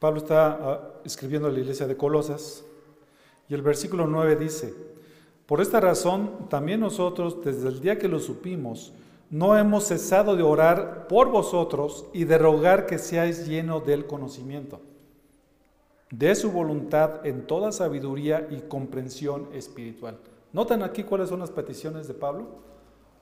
Pablo 0.00 0.18
está 0.18 0.46
ah, 0.50 0.80
escribiendo 1.04 1.46
a 1.46 1.52
la 1.52 1.60
iglesia 1.60 1.86
de 1.86 1.96
Colosas 1.96 2.64
y 3.48 3.54
el 3.54 3.62
versículo 3.62 4.08
9 4.08 4.34
dice, 4.34 4.91
por 5.52 5.60
esta 5.60 5.80
razón, 5.80 6.48
también 6.48 6.80
nosotros, 6.80 7.44
desde 7.44 7.68
el 7.68 7.82
día 7.82 7.98
que 7.98 8.08
lo 8.08 8.20
supimos, 8.20 8.94
no 9.28 9.54
hemos 9.54 9.84
cesado 9.84 10.34
de 10.34 10.42
orar 10.42 11.08
por 11.08 11.30
vosotros 11.30 12.06
y 12.14 12.24
de 12.24 12.38
rogar 12.38 12.86
que 12.86 12.96
seáis 12.96 13.46
llenos 13.46 13.84
del 13.84 14.06
conocimiento, 14.06 14.80
de 16.10 16.34
su 16.36 16.52
voluntad 16.52 17.26
en 17.26 17.46
toda 17.46 17.70
sabiduría 17.70 18.48
y 18.50 18.60
comprensión 18.60 19.46
espiritual. 19.52 20.16
¿Notan 20.54 20.82
aquí 20.82 21.02
cuáles 21.02 21.28
son 21.28 21.40
las 21.40 21.50
peticiones 21.50 22.08
de 22.08 22.14
Pablo? 22.14 22.46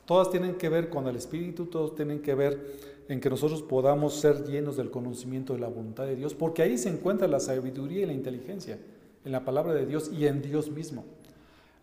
Todas 0.05 0.31
tienen 0.31 0.55
que 0.55 0.69
ver 0.69 0.89
con 0.89 1.09
el 1.09 1.17
Espíritu, 1.17 1.67
todos 1.67 1.97
tienen 1.97 2.23
que 2.23 2.37
ver 2.37 2.77
en 3.09 3.21
que 3.21 3.29
nosotros 3.29 3.61
podamos 3.61 4.15
ser 4.15 4.45
llenos 4.45 4.77
del 4.77 4.93
conocimiento 4.93 5.55
de 5.55 5.59
la 5.59 5.67
voluntad 5.67 6.05
de 6.05 6.15
Dios, 6.15 6.35
porque 6.35 6.63
ahí 6.63 6.79
se 6.79 6.91
encuentra 6.91 7.27
la 7.27 7.41
sabiduría 7.41 8.05
y 8.05 8.07
la 8.07 8.13
inteligencia, 8.13 8.79
en 9.25 9.33
la 9.33 9.45
palabra 9.45 9.75
de 9.75 9.85
Dios 9.85 10.13
y 10.17 10.29
en 10.29 10.43
Dios 10.43 10.71
mismo. 10.71 11.05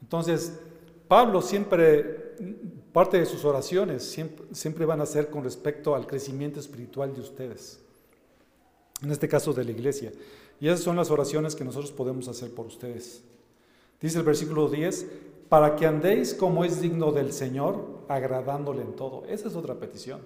Entonces, 0.02 0.60
Pablo 1.08 1.42
siempre, 1.42 2.36
parte 2.92 3.18
de 3.20 3.26
sus 3.26 3.46
oraciones 3.46 4.04
siempre, 4.52 4.86
van 4.86 5.02
a 5.02 5.06
ser 5.06 5.30
con 5.30 5.44
respecto 5.44 5.96
al 5.96 6.08
crecimiento 6.08 6.60
espiritual 6.60 7.14
de 7.14 7.22
ustedes, 7.22 7.80
en 9.02 9.12
este 9.12 9.28
caso 9.28 9.54
de 9.54 9.64
la 9.64 9.72
iglesia. 9.72 10.12
Y 10.60 10.68
esas 10.68 10.82
son 10.82 10.96
las 10.96 11.12
oraciones 11.12 11.56
que 11.56 11.64
nosotros 11.64 11.92
podemos 11.92 12.28
hacer 12.28 12.52
por 12.52 12.66
ustedes. 12.66 13.22
Dice 14.02 14.18
el 14.18 14.24
versículo 14.24 14.70
10, 14.70 15.06
para 15.50 15.76
que 15.76 15.86
andéis 15.86 16.34
como 16.34 16.66
es 16.66 16.82
digno 16.82 17.12
del 17.12 17.32
Señor, 17.32 17.86
agradándole 18.08 18.82
en 18.82 18.96
todo. 18.96 19.24
Esa 19.28 19.48
es 19.48 19.56
otra 19.56 19.76
petición. 19.76 20.22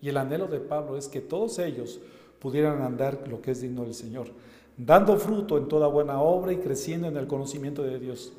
Y 0.00 0.08
el 0.08 0.16
anhelo 0.16 0.46
de 0.46 0.60
Pablo 0.60 0.96
es 0.96 1.08
que 1.08 1.20
todos 1.20 1.58
ellos 1.58 2.00
pudieran 2.38 2.82
andar 2.82 3.26
lo 3.28 3.40
que 3.40 3.52
es 3.52 3.60
digno 3.60 3.84
del 3.84 3.94
Señor, 3.94 4.28
dando 4.76 5.16
fruto 5.16 5.58
en 5.58 5.68
toda 5.68 5.88
buena 5.88 6.20
obra 6.20 6.52
y 6.52 6.58
creciendo 6.58 7.08
en 7.08 7.16
el 7.16 7.26
conocimiento 7.26 7.82
de 7.82 7.98
Dios, 7.98 8.32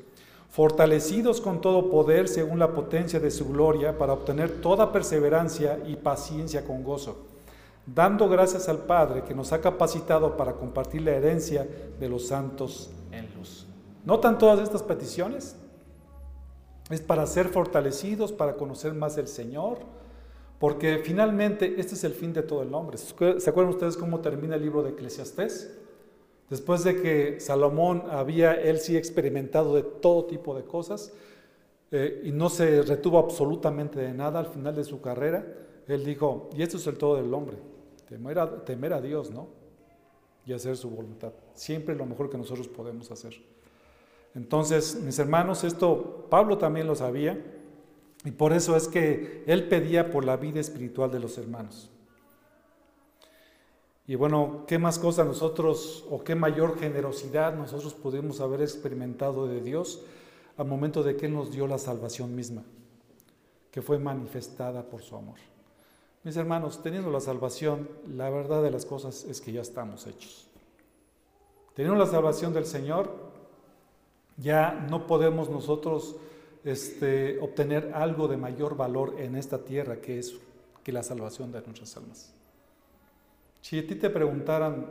fortalecidos 0.50 1.40
con 1.40 1.60
todo 1.60 1.90
poder 1.90 2.28
según 2.28 2.58
la 2.58 2.72
potencia 2.72 3.20
de 3.20 3.30
su 3.30 3.48
gloria, 3.48 3.96
para 3.96 4.12
obtener 4.12 4.60
toda 4.60 4.92
perseverancia 4.92 5.78
y 5.86 5.96
paciencia 5.96 6.64
con 6.64 6.82
gozo, 6.82 7.18
dando 7.86 8.28
gracias 8.28 8.68
al 8.68 8.78
Padre 8.78 9.22
que 9.22 9.34
nos 9.34 9.52
ha 9.52 9.60
capacitado 9.60 10.36
para 10.36 10.54
compartir 10.54 11.02
la 11.02 11.12
herencia 11.12 11.66
de 11.98 12.08
los 12.08 12.26
santos 12.26 12.90
en 13.12 13.32
luz. 13.36 13.66
¿Notan 14.04 14.38
todas 14.38 14.60
estas 14.60 14.82
peticiones? 14.82 15.56
Es 16.90 17.00
para 17.00 17.26
ser 17.26 17.48
fortalecidos, 17.48 18.32
para 18.32 18.56
conocer 18.56 18.92
más 18.92 19.16
el 19.18 19.28
Señor, 19.28 19.78
porque 20.58 20.98
finalmente 20.98 21.76
este 21.78 21.94
es 21.94 22.02
el 22.02 22.12
fin 22.12 22.32
de 22.32 22.42
todo 22.42 22.62
el 22.62 22.74
hombre. 22.74 22.98
¿Se 22.98 23.50
acuerdan 23.50 23.72
ustedes 23.72 23.96
cómo 23.96 24.18
termina 24.18 24.56
el 24.56 24.62
libro 24.62 24.82
de 24.82 24.90
Eclesiastés? 24.90 25.78
Después 26.50 26.82
de 26.82 27.00
que 27.00 27.40
Salomón 27.40 28.02
había 28.10 28.54
él 28.54 28.80
sí 28.80 28.96
experimentado 28.96 29.74
de 29.76 29.84
todo 29.84 30.24
tipo 30.24 30.56
de 30.56 30.64
cosas 30.64 31.12
eh, 31.92 32.22
y 32.24 32.32
no 32.32 32.48
se 32.48 32.82
retuvo 32.82 33.18
absolutamente 33.18 34.00
de 34.00 34.12
nada 34.12 34.40
al 34.40 34.46
final 34.46 34.74
de 34.74 34.82
su 34.82 35.00
carrera, 35.00 35.46
él 35.86 36.04
dijo, 36.04 36.50
y 36.56 36.62
esto 36.62 36.76
es 36.76 36.86
el 36.88 36.98
todo 36.98 37.16
del 37.16 37.32
hombre, 37.32 37.56
temer 38.08 38.38
a, 38.40 38.64
temer 38.64 38.92
a 38.92 39.00
Dios, 39.00 39.30
¿no? 39.30 39.48
Y 40.44 40.52
hacer 40.52 40.76
su 40.76 40.90
voluntad. 40.90 41.32
Siempre 41.54 41.94
lo 41.94 42.04
mejor 42.04 42.28
que 42.28 42.36
nosotros 42.36 42.66
podemos 42.66 43.10
hacer. 43.12 43.34
Entonces, 44.34 45.00
mis 45.02 45.18
hermanos, 45.18 45.64
esto 45.64 46.26
Pablo 46.30 46.58
también 46.58 46.86
lo 46.86 46.96
sabía. 46.96 47.38
Y 48.24 48.32
por 48.32 48.52
eso 48.52 48.76
es 48.76 48.86
que 48.86 49.44
él 49.46 49.68
pedía 49.68 50.10
por 50.10 50.24
la 50.24 50.36
vida 50.36 50.60
espiritual 50.60 51.10
de 51.10 51.20
los 51.20 51.38
hermanos. 51.38 51.90
Y 54.10 54.16
bueno, 54.16 54.64
¿qué 54.66 54.76
más 54.76 54.98
cosa 54.98 55.22
nosotros 55.22 56.04
o 56.10 56.24
qué 56.24 56.34
mayor 56.34 56.80
generosidad 56.80 57.54
nosotros 57.54 57.94
pudimos 57.94 58.40
haber 58.40 58.60
experimentado 58.60 59.46
de 59.46 59.60
Dios 59.60 60.02
al 60.56 60.66
momento 60.66 61.04
de 61.04 61.16
que 61.16 61.28
nos 61.28 61.52
dio 61.52 61.68
la 61.68 61.78
salvación 61.78 62.34
misma, 62.34 62.64
que 63.70 63.82
fue 63.82 64.00
manifestada 64.00 64.82
por 64.82 65.02
su 65.02 65.14
amor? 65.14 65.36
Mis 66.24 66.36
hermanos, 66.36 66.82
teniendo 66.82 67.12
la 67.12 67.20
salvación, 67.20 67.88
la 68.08 68.28
verdad 68.30 68.64
de 68.64 68.72
las 68.72 68.84
cosas 68.84 69.22
es 69.22 69.40
que 69.40 69.52
ya 69.52 69.60
estamos 69.60 70.04
hechos. 70.08 70.48
Teniendo 71.76 71.96
la 71.96 72.10
salvación 72.10 72.52
del 72.52 72.66
Señor, 72.66 73.12
ya 74.38 74.72
no 74.90 75.06
podemos 75.06 75.50
nosotros 75.50 76.16
este, 76.64 77.38
obtener 77.38 77.92
algo 77.94 78.26
de 78.26 78.38
mayor 78.38 78.76
valor 78.76 79.14
en 79.20 79.36
esta 79.36 79.58
tierra 79.58 80.00
que 80.00 80.18
es 80.18 80.34
que 80.82 80.90
la 80.90 81.04
salvación 81.04 81.52
de 81.52 81.62
nuestras 81.62 81.96
almas. 81.96 82.39
Si 83.60 83.78
a 83.78 83.86
ti 83.86 83.94
te 83.94 84.10
preguntaran 84.10 84.86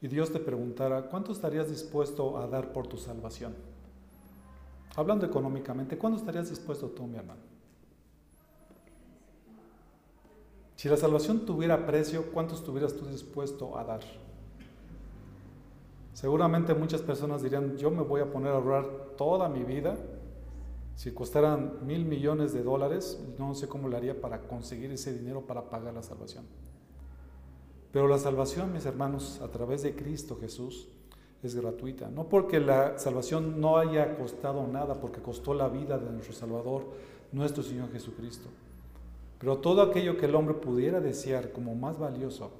y 0.00 0.08
Dios 0.08 0.32
te 0.32 0.38
preguntara, 0.38 1.08
¿cuánto 1.08 1.32
estarías 1.32 1.68
dispuesto 1.68 2.38
a 2.38 2.46
dar 2.46 2.72
por 2.72 2.86
tu 2.86 2.98
salvación? 2.98 3.54
Hablando 4.94 5.26
económicamente, 5.26 5.98
¿cuánto 5.98 6.18
estarías 6.18 6.48
dispuesto 6.48 6.88
tú, 6.88 7.06
mi 7.06 7.16
hermano? 7.16 7.40
Si 10.76 10.88
la 10.88 10.96
salvación 10.96 11.46
tuviera 11.46 11.86
precio, 11.86 12.30
¿cuánto 12.32 12.54
estuvieras 12.54 12.94
tú 12.94 13.06
dispuesto 13.06 13.78
a 13.78 13.84
dar? 13.84 14.00
Seguramente 16.12 16.74
muchas 16.74 17.02
personas 17.02 17.42
dirían, 17.42 17.76
yo 17.76 17.90
me 17.90 18.02
voy 18.02 18.20
a 18.20 18.30
poner 18.30 18.52
a 18.52 18.56
ahorrar 18.56 18.86
toda 19.16 19.48
mi 19.48 19.64
vida 19.64 19.98
si 20.94 21.12
costaran 21.12 21.86
mil 21.86 22.06
millones 22.06 22.54
de 22.54 22.62
dólares, 22.62 23.22
no 23.38 23.54
sé 23.54 23.68
cómo 23.68 23.88
le 23.88 23.98
haría 23.98 24.18
para 24.18 24.48
conseguir 24.48 24.90
ese 24.90 25.12
dinero 25.12 25.42
para 25.46 25.68
pagar 25.68 25.92
la 25.92 26.02
salvación. 26.02 26.46
Pero 27.96 28.08
la 28.08 28.18
salvación, 28.18 28.74
mis 28.74 28.84
hermanos, 28.84 29.40
a 29.42 29.48
través 29.48 29.82
de 29.82 29.94
Cristo 29.96 30.36
Jesús, 30.38 30.86
es 31.42 31.54
gratuita. 31.54 32.10
No 32.10 32.28
porque 32.28 32.60
la 32.60 32.98
salvación 32.98 33.58
no 33.58 33.78
haya 33.78 34.18
costado 34.18 34.66
nada, 34.66 35.00
porque 35.00 35.22
costó 35.22 35.54
la 35.54 35.70
vida 35.70 35.96
de 35.96 36.10
nuestro 36.10 36.34
Salvador, 36.34 36.84
nuestro 37.32 37.62
Señor 37.62 37.90
Jesucristo. 37.90 38.50
Pero 39.38 39.56
todo 39.56 39.80
aquello 39.80 40.18
que 40.18 40.26
el 40.26 40.34
hombre 40.34 40.56
pudiera 40.56 41.00
desear 41.00 41.52
como 41.52 41.74
más 41.74 41.98
valioso, 41.98 42.50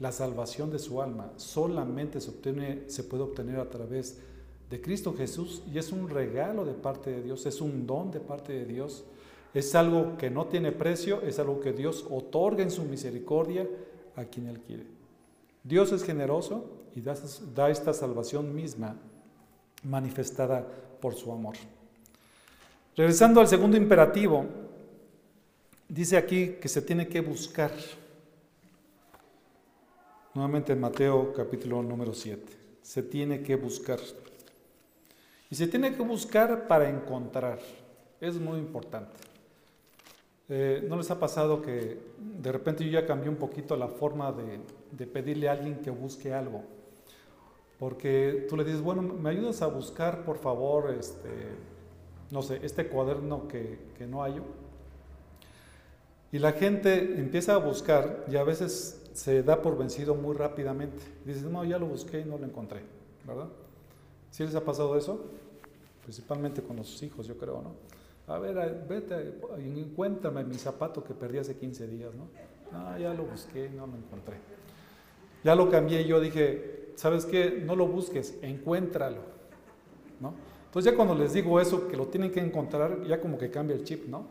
la 0.00 0.10
salvación 0.10 0.72
de 0.72 0.80
su 0.80 1.00
alma, 1.00 1.30
solamente 1.36 2.20
se, 2.20 2.32
puede 3.04 3.22
obtener 3.22 3.60
a 3.60 3.70
través 3.70 4.18
de 4.68 4.80
Cristo 4.80 5.14
Jesús 5.16 5.62
y 5.72 5.78
es 5.78 5.92
un 5.92 6.08
regalo 6.08 6.64
de 6.64 6.74
parte 6.74 7.12
de 7.12 7.22
Dios, 7.22 7.46
es 7.46 7.60
un 7.60 7.86
don 7.86 8.10
de 8.10 8.18
parte 8.18 8.52
de 8.52 8.64
Dios, 8.64 9.04
es 9.54 9.76
algo 9.76 10.16
que 10.18 10.28
no 10.28 10.46
tiene 10.46 10.72
precio, 10.72 11.22
es 11.22 11.38
algo 11.38 11.60
que 11.60 11.72
Dios 11.72 12.04
otorga 12.10 12.64
en 12.64 12.72
su 12.72 12.82
misericordia 12.82 13.68
a 14.16 14.24
quien 14.24 14.46
Él 14.46 14.60
quiere. 14.60 14.86
Dios 15.64 15.92
es 15.92 16.02
generoso 16.02 16.70
y 16.94 17.00
da, 17.00 17.70
esta 17.70 17.92
salvación 17.92 18.54
misma 18.54 18.96
manifestada 19.84 20.66
por 21.00 21.14
su 21.14 21.32
amor. 21.32 21.56
Regresando 22.96 23.40
al 23.40 23.48
segundo 23.48 23.76
imperativo, 23.76 24.44
dice 25.88 26.16
aquí 26.16 26.56
que 26.60 26.68
se 26.68 26.82
tiene 26.82 27.08
que 27.08 27.20
buscar. 27.20 27.70
Nuevamente 30.34 30.72
en 30.72 30.80
Mateo 30.80 31.32
capítulo 31.32 31.82
número 31.82 32.12
7. 32.12 32.42
Se 32.82 33.02
tiene 33.02 33.42
que 33.42 33.56
buscar. 33.56 34.00
Y 35.50 35.54
se 35.54 35.66
tiene 35.66 35.94
que 35.94 36.02
buscar 36.02 36.66
para 36.66 36.88
encontrar. 36.88 37.58
Es 38.20 38.36
muy 38.36 38.58
importante. 38.58 39.31
Eh, 40.48 40.84
¿No 40.88 40.96
les 40.96 41.10
ha 41.10 41.18
pasado 41.18 41.62
que 41.62 41.98
de 42.18 42.52
repente 42.52 42.84
yo 42.84 42.90
ya 42.90 43.06
cambié 43.06 43.28
un 43.28 43.36
poquito 43.36 43.76
la 43.76 43.88
forma 43.88 44.32
de, 44.32 45.06
pedirle 45.06 45.48
a 45.48 45.52
alguien 45.52 45.80
que 45.80 45.90
busque 45.90 46.32
algo? 46.34 46.62
Porque 47.78 48.46
tú 48.48 48.56
le 48.56 48.64
dices, 48.64 48.80
bueno, 48.80 49.02
¿me 49.02 49.30
ayudas 49.30 49.62
a 49.62 49.66
buscar, 49.66 50.24
por 50.24 50.38
favor, 50.38 50.90
este, 50.90 51.30
no 52.30 52.42
sé, 52.42 52.60
este 52.62 52.86
cuaderno 52.88 53.48
que, 53.48 53.78
que 53.96 54.06
no 54.06 54.22
hallo? 54.22 54.42
Y 56.30 56.38
la 56.38 56.52
gente 56.52 57.18
empieza 57.18 57.54
a 57.54 57.58
buscar 57.58 58.24
y 58.30 58.36
a 58.36 58.44
veces 58.44 59.02
se 59.12 59.42
da 59.42 59.60
por 59.60 59.76
vencido 59.76 60.14
muy 60.14 60.34
rápidamente. 60.34 61.02
Dices, 61.24 61.42
no, 61.42 61.64
ya 61.64 61.78
lo 61.78 61.86
busqué 61.86 62.20
y 62.20 62.24
no 62.24 62.38
lo 62.38 62.46
encontré, 62.46 62.80
¿verdad? 63.26 63.48
¿Sí 64.30 64.44
les 64.44 64.54
ha 64.54 64.64
pasado 64.64 64.96
eso? 64.96 65.20
principalmente 66.02 66.62
con 66.62 66.76
los 66.76 67.02
hijos, 67.02 67.26
yo 67.26 67.36
creo, 67.38 67.62
¿no? 67.62 67.72
A 68.26 68.38
ver, 68.38 68.84
vete, 68.88 69.40
encuéntrame 69.58 70.44
mi 70.44 70.54
zapato 70.54 71.02
que 71.02 71.12
perdí 71.12 71.38
hace 71.38 71.56
15 71.56 71.86
días, 71.88 72.14
¿no? 72.14 72.28
Ah, 72.72 72.96
ya 72.98 73.12
lo 73.12 73.24
busqué, 73.24 73.68
no 73.68 73.86
lo 73.86 73.96
encontré. 73.96 74.36
Ya 75.44 75.54
lo 75.54 75.68
cambié 75.70 76.04
yo 76.04 76.20
dije, 76.20 76.92
¿sabes 76.96 77.26
qué? 77.26 77.62
No 77.64 77.74
lo 77.74 77.86
busques, 77.88 78.38
encuéntralo, 78.42 79.22
¿no? 80.20 80.34
Entonces 80.66 80.90
ya 80.90 80.96
cuando 80.96 81.14
les 81.14 81.32
digo 81.32 81.60
eso, 81.60 81.88
que 81.88 81.96
lo 81.96 82.06
tienen 82.06 82.30
que 82.30 82.40
encontrar, 82.40 83.04
ya 83.04 83.20
como 83.20 83.36
que 83.38 83.50
cambia 83.50 83.76
el 83.76 83.84
chip, 83.84 84.06
¿no? 84.06 84.26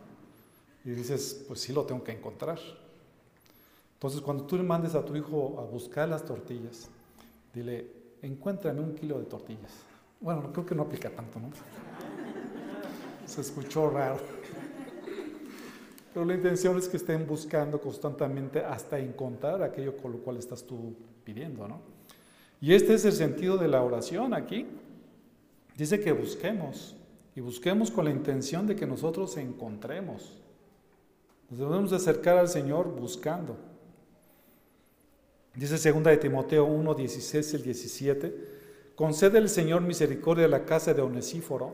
Y 0.83 0.91
dices, 0.91 1.45
pues 1.47 1.59
sí 1.59 1.73
lo 1.73 1.83
tengo 1.83 2.03
que 2.03 2.13
encontrar. 2.13 2.59
Entonces 3.93 4.21
cuando 4.21 4.45
tú 4.45 4.57
le 4.57 4.63
mandes 4.63 4.95
a 4.95 5.05
tu 5.05 5.15
hijo 5.15 5.59
a 5.59 5.63
buscar 5.69 6.09
las 6.09 6.25
tortillas, 6.25 6.89
dile, 7.53 7.85
encuéntrame 8.21 8.79
un 8.79 8.95
kilo 8.95 9.19
de 9.19 9.25
tortillas. 9.25 9.71
Bueno, 10.19 10.51
creo 10.51 10.65
que 10.65 10.73
no 10.73 10.83
aplica 10.83 11.09
tanto, 11.09 11.39
¿no? 11.39 11.49
Se 13.31 13.39
escuchó 13.39 13.89
raro. 13.89 14.19
Pero 16.13 16.25
la 16.25 16.33
intención 16.33 16.77
es 16.77 16.89
que 16.89 16.97
estén 16.97 17.25
buscando 17.25 17.79
constantemente 17.79 18.59
hasta 18.59 18.99
encontrar 18.99 19.63
aquello 19.63 19.95
con 19.95 20.11
lo 20.11 20.17
cual 20.17 20.35
estás 20.35 20.65
tú 20.65 20.93
pidiendo, 21.23 21.65
¿no? 21.65 21.79
Y 22.59 22.73
este 22.73 22.95
es 22.95 23.05
el 23.05 23.13
sentido 23.13 23.57
de 23.57 23.69
la 23.69 23.81
oración 23.81 24.33
aquí. 24.33 24.67
Dice 25.77 26.01
que 26.01 26.11
busquemos 26.11 26.97
y 27.33 27.39
busquemos 27.39 27.89
con 27.89 28.03
la 28.03 28.11
intención 28.11 28.67
de 28.67 28.75
que 28.75 28.85
nosotros 28.85 29.37
encontremos. 29.37 30.37
Nos 31.49 31.59
debemos 31.59 31.93
acercar 31.93 32.37
al 32.37 32.49
Señor 32.49 32.89
buscando. 32.89 33.55
Dice 35.55 35.77
segunda 35.77 36.11
de 36.11 36.17
Timoteo 36.17 36.65
1, 36.65 36.93
16 36.95 37.53
y 37.53 37.57
17 37.59 38.61
Concede 39.01 39.39
el 39.39 39.49
Señor 39.49 39.81
misericordia 39.81 40.45
a 40.45 40.49
la 40.49 40.65
casa 40.65 40.93
de 40.93 41.01
Onesíforo, 41.01 41.71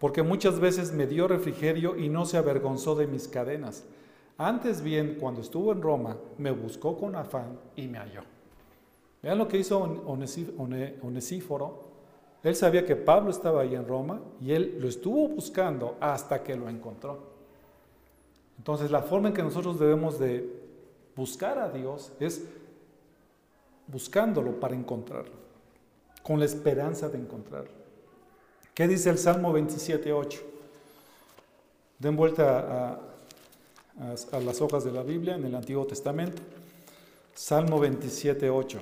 porque 0.00 0.22
muchas 0.22 0.58
veces 0.58 0.92
me 0.92 1.06
dio 1.06 1.28
refrigerio 1.28 1.94
y 1.96 2.08
no 2.08 2.24
se 2.24 2.38
avergonzó 2.38 2.94
de 2.94 3.06
mis 3.06 3.28
cadenas. 3.28 3.84
Antes 4.38 4.80
bien, 4.82 5.18
cuando 5.20 5.42
estuvo 5.42 5.72
en 5.72 5.82
Roma, 5.82 6.16
me 6.38 6.50
buscó 6.50 6.96
con 6.96 7.14
afán 7.14 7.58
y 7.76 7.86
me 7.86 7.98
halló. 7.98 8.22
Vean 9.22 9.36
lo 9.36 9.46
que 9.46 9.58
hizo 9.58 9.78
Onesíforo. 11.02 11.90
Él 12.42 12.56
sabía 12.56 12.86
que 12.86 12.96
Pablo 12.96 13.30
estaba 13.30 13.60
ahí 13.60 13.74
en 13.74 13.86
Roma 13.86 14.22
y 14.40 14.52
él 14.52 14.78
lo 14.80 14.88
estuvo 14.88 15.28
buscando 15.28 15.98
hasta 16.00 16.42
que 16.42 16.56
lo 16.56 16.70
encontró. 16.70 17.18
Entonces 18.56 18.90
la 18.90 19.02
forma 19.02 19.28
en 19.28 19.34
que 19.34 19.42
nosotros 19.42 19.78
debemos 19.78 20.18
de 20.18 20.50
buscar 21.14 21.58
a 21.58 21.68
Dios 21.68 22.10
es 22.18 22.48
buscándolo 23.86 24.58
para 24.58 24.74
encontrarlo, 24.74 25.34
con 26.22 26.38
la 26.38 26.46
esperanza 26.46 27.10
de 27.10 27.18
encontrarlo. 27.18 27.79
¿Qué 28.80 28.88
dice 28.88 29.10
el 29.10 29.18
Salmo 29.18 29.52
27.8? 29.52 30.40
Den 31.98 32.16
vuelta 32.16 32.98
a, 34.00 34.40
las 34.40 34.60
hojas 34.62 34.84
de 34.84 34.90
la 34.90 35.02
Biblia 35.02 35.34
en 35.34 35.44
el 35.44 35.54
Antiguo 35.54 35.86
Testamento. 35.86 36.40
Salmo 37.34 37.78
27.8. 37.78 38.80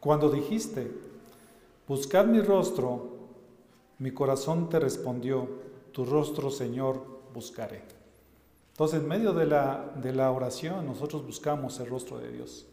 Cuando 0.00 0.28
dijiste, 0.28 0.90
buscad 1.86 2.24
mi 2.24 2.40
rostro, 2.40 3.28
mi 4.00 4.10
corazón 4.10 4.68
te 4.68 4.80
respondió, 4.80 5.48
tu 5.92 6.04
rostro, 6.04 6.50
Señor, 6.50 7.00
buscaré. 7.32 7.95
Entonces, 8.76 9.00
en 9.00 9.08
medio 9.08 9.32
de 9.32 9.46
la, 9.46 9.90
de 9.96 10.12
la 10.12 10.30
oración, 10.30 10.84
nosotros 10.84 11.24
buscamos 11.24 11.80
el 11.80 11.86
rostro 11.86 12.18
de 12.18 12.30
Dios. 12.30 12.66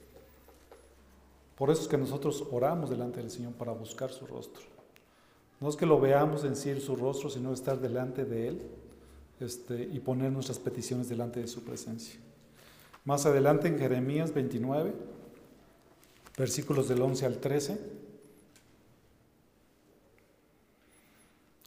Por 1.57 1.71
eso 1.71 1.83
es 1.83 1.87
que 1.87 1.97
nosotros 1.97 2.43
oramos 2.51 2.89
delante 2.89 3.21
del 3.21 3.31
Señor 3.31 3.53
para 3.53 3.71
buscar 3.71 4.11
su 4.11 4.27
rostro. 4.27 4.63
No 5.61 5.69
es 5.69 5.77
que 5.77 5.85
lo 5.85 6.01
veamos 6.01 6.43
en 6.43 6.57
sí 6.57 6.77
su 6.81 6.97
rostro, 6.97 7.29
sino 7.29 7.53
estar 7.53 7.79
delante 7.79 8.25
de 8.25 8.49
Él 8.49 8.61
este, 9.39 9.81
y 9.81 10.01
poner 10.01 10.29
nuestras 10.29 10.59
peticiones 10.59 11.07
delante 11.07 11.39
de 11.39 11.47
su 11.47 11.63
presencia. 11.63 12.19
Más 13.05 13.25
adelante 13.25 13.69
en 13.69 13.79
Jeremías 13.79 14.33
29, 14.33 14.93
versículos 16.37 16.89
del 16.89 17.01
11 17.01 17.25
al 17.25 17.37
13. 17.37 17.79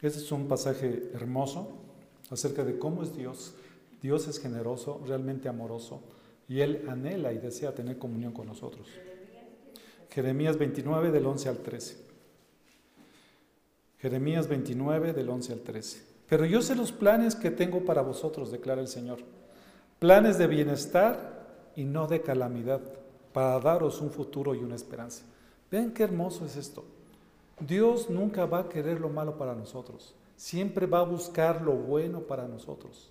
Este 0.03 0.19
es 0.19 0.31
un 0.31 0.47
pasaje 0.47 1.11
hermoso 1.15 1.71
acerca 2.31 2.65
de 2.65 2.79
cómo 2.79 3.03
es 3.03 3.17
Dios. 3.17 3.55
Dios 4.03 4.29
es 4.29 4.39
generoso, 4.39 5.03
realmente 5.07 5.49
amoroso, 5.49 6.03
y 6.49 6.61
Él 6.61 6.85
anhela 6.89 7.33
y 7.33 7.39
desea 7.39 7.75
tener 7.75 7.99
comunión 7.99 8.33
con 8.33 8.47
nosotros. 8.47 8.89
Jeremías 10.11 10.57
29 10.57 11.11
del 11.11 11.27
11 11.27 11.49
al 11.49 11.59
13. 11.59 11.97
Jeremías 13.99 14.49
29 14.49 15.13
del 15.13 15.29
11 15.29 15.53
al 15.53 15.61
13. 15.61 16.03
Pero 16.29 16.45
yo 16.45 16.63
sé 16.63 16.75
los 16.75 16.93
planes 16.93 17.35
que 17.35 17.51
tengo 17.51 17.85
para 17.85 18.03
vosotros, 18.03 18.51
declara 18.51 18.81
el 18.81 18.89
Señor. 18.89 19.19
Planes 19.99 20.39
de 20.39 20.47
bienestar 20.47 21.73
y 21.77 21.85
no 21.85 22.07
de 22.07 22.23
calamidad, 22.23 22.81
para 23.33 23.59
daros 23.61 24.01
un 24.01 24.11
futuro 24.11 24.55
y 24.55 24.59
una 24.59 24.75
esperanza. 24.75 25.25
Vean 25.71 25.93
qué 25.93 26.05
hermoso 26.05 26.47
es 26.47 26.57
esto. 26.57 26.85
Dios 27.61 28.11
nunca 28.11 28.47
va 28.47 28.61
a 28.61 28.69
querer 28.69 29.01
lo 29.01 29.09
malo 29.09 29.37
para 29.39 29.55
nosotros. 29.55 30.15
Siempre 30.37 30.87
va 30.87 31.01
a 31.01 31.05
buscar 31.05 31.63
lo 31.63 31.73
bueno 31.73 32.21
para 32.21 32.47
nosotros. 32.47 33.11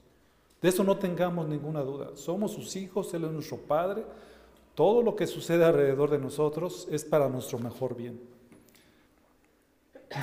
De 0.62 0.70
eso 0.70 0.84
no 0.84 0.98
tengamos 0.98 1.48
ninguna 1.48 1.82
duda. 1.82 2.12
Somos 2.16 2.52
sus 2.52 2.76
hijos, 2.76 3.14
Él 3.14 3.26
es 3.26 3.32
nuestro 3.32 3.58
Padre. 3.58 4.04
Todo 4.74 5.02
lo 5.02 5.16
que 5.16 5.28
sucede 5.28 5.64
alrededor 5.64 6.10
de 6.10 6.20
nosotros 6.20 6.88
es 6.92 7.06
para 7.06 7.30
nuestro 7.30 7.60
mejor 7.60 7.96
bien. 7.96 8.20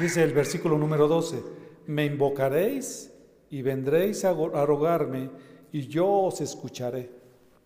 Dice 0.01 0.23
el 0.23 0.33
versículo 0.33 0.79
número 0.79 1.09
12, 1.09 1.43
me 1.87 2.07
invocaréis 2.07 3.13
y 3.51 3.63
vendréis 3.63 4.25
a 4.25 4.33
rogarme 4.33 5.31
y 5.73 5.87
yo 5.87 6.09
os 6.09 6.41
escucharé. 6.41 7.11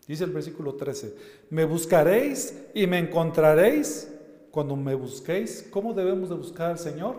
Dice 0.07 0.25
el 0.25 0.31
versículo 0.31 0.75
13, 0.75 1.15
me 1.51 1.65
buscaréis 1.65 2.67
y 2.75 2.87
me 2.87 2.99
encontraréis 2.99 4.13
cuando 4.51 4.77
me 4.77 4.95
busquéis, 4.95 5.69
¿cómo 5.71 5.93
debemos 5.93 6.29
de 6.29 6.37
buscar 6.37 6.71
al 6.71 6.79
Señor? 6.79 7.17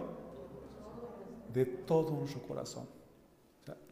De 1.53 1.65
todo 1.65 2.11
nuestro 2.11 2.41
corazón. 2.41 2.96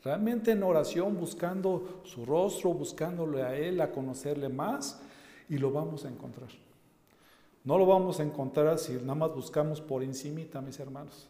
Realmente 0.06 0.52
en 0.52 0.62
oración, 0.62 1.18
buscando 1.18 2.02
su 2.04 2.26
rostro, 2.26 2.74
buscándole 2.74 3.42
a 3.42 3.56
Él, 3.56 3.82
a 3.82 3.92
conocerle 3.92 4.50
más, 4.50 5.02
y 5.50 5.58
lo 5.58 5.72
vamos 5.72 6.06
a 6.06 6.10
encontrar. 6.10 6.50
No 7.64 7.80
lo 7.80 7.88
vamos 7.88 8.20
a 8.20 8.24
encontrar 8.24 8.78
si 8.78 8.94
nada 8.94 9.16
más 9.16 9.34
buscamos 9.34 9.82
por 9.82 10.04
encimita, 10.04 10.62
mis 10.62 10.80
hermanos. 10.80 11.28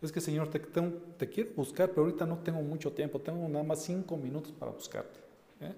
Es 0.00 0.10
que 0.10 0.22
Señor, 0.22 0.48
te, 0.48 0.60
te, 0.60 1.28
quiero 1.28 1.50
buscar, 1.54 1.90
pero 1.90 2.02
ahorita 2.02 2.24
no 2.24 2.38
tengo 2.38 2.62
mucho 2.62 2.90
tiempo, 2.90 3.20
tengo 3.20 3.46
nada 3.46 3.64
más 3.64 3.82
cinco 3.82 4.16
minutos 4.16 4.50
para 4.52 4.72
buscarte. 4.72 5.20
¿eh? 5.60 5.74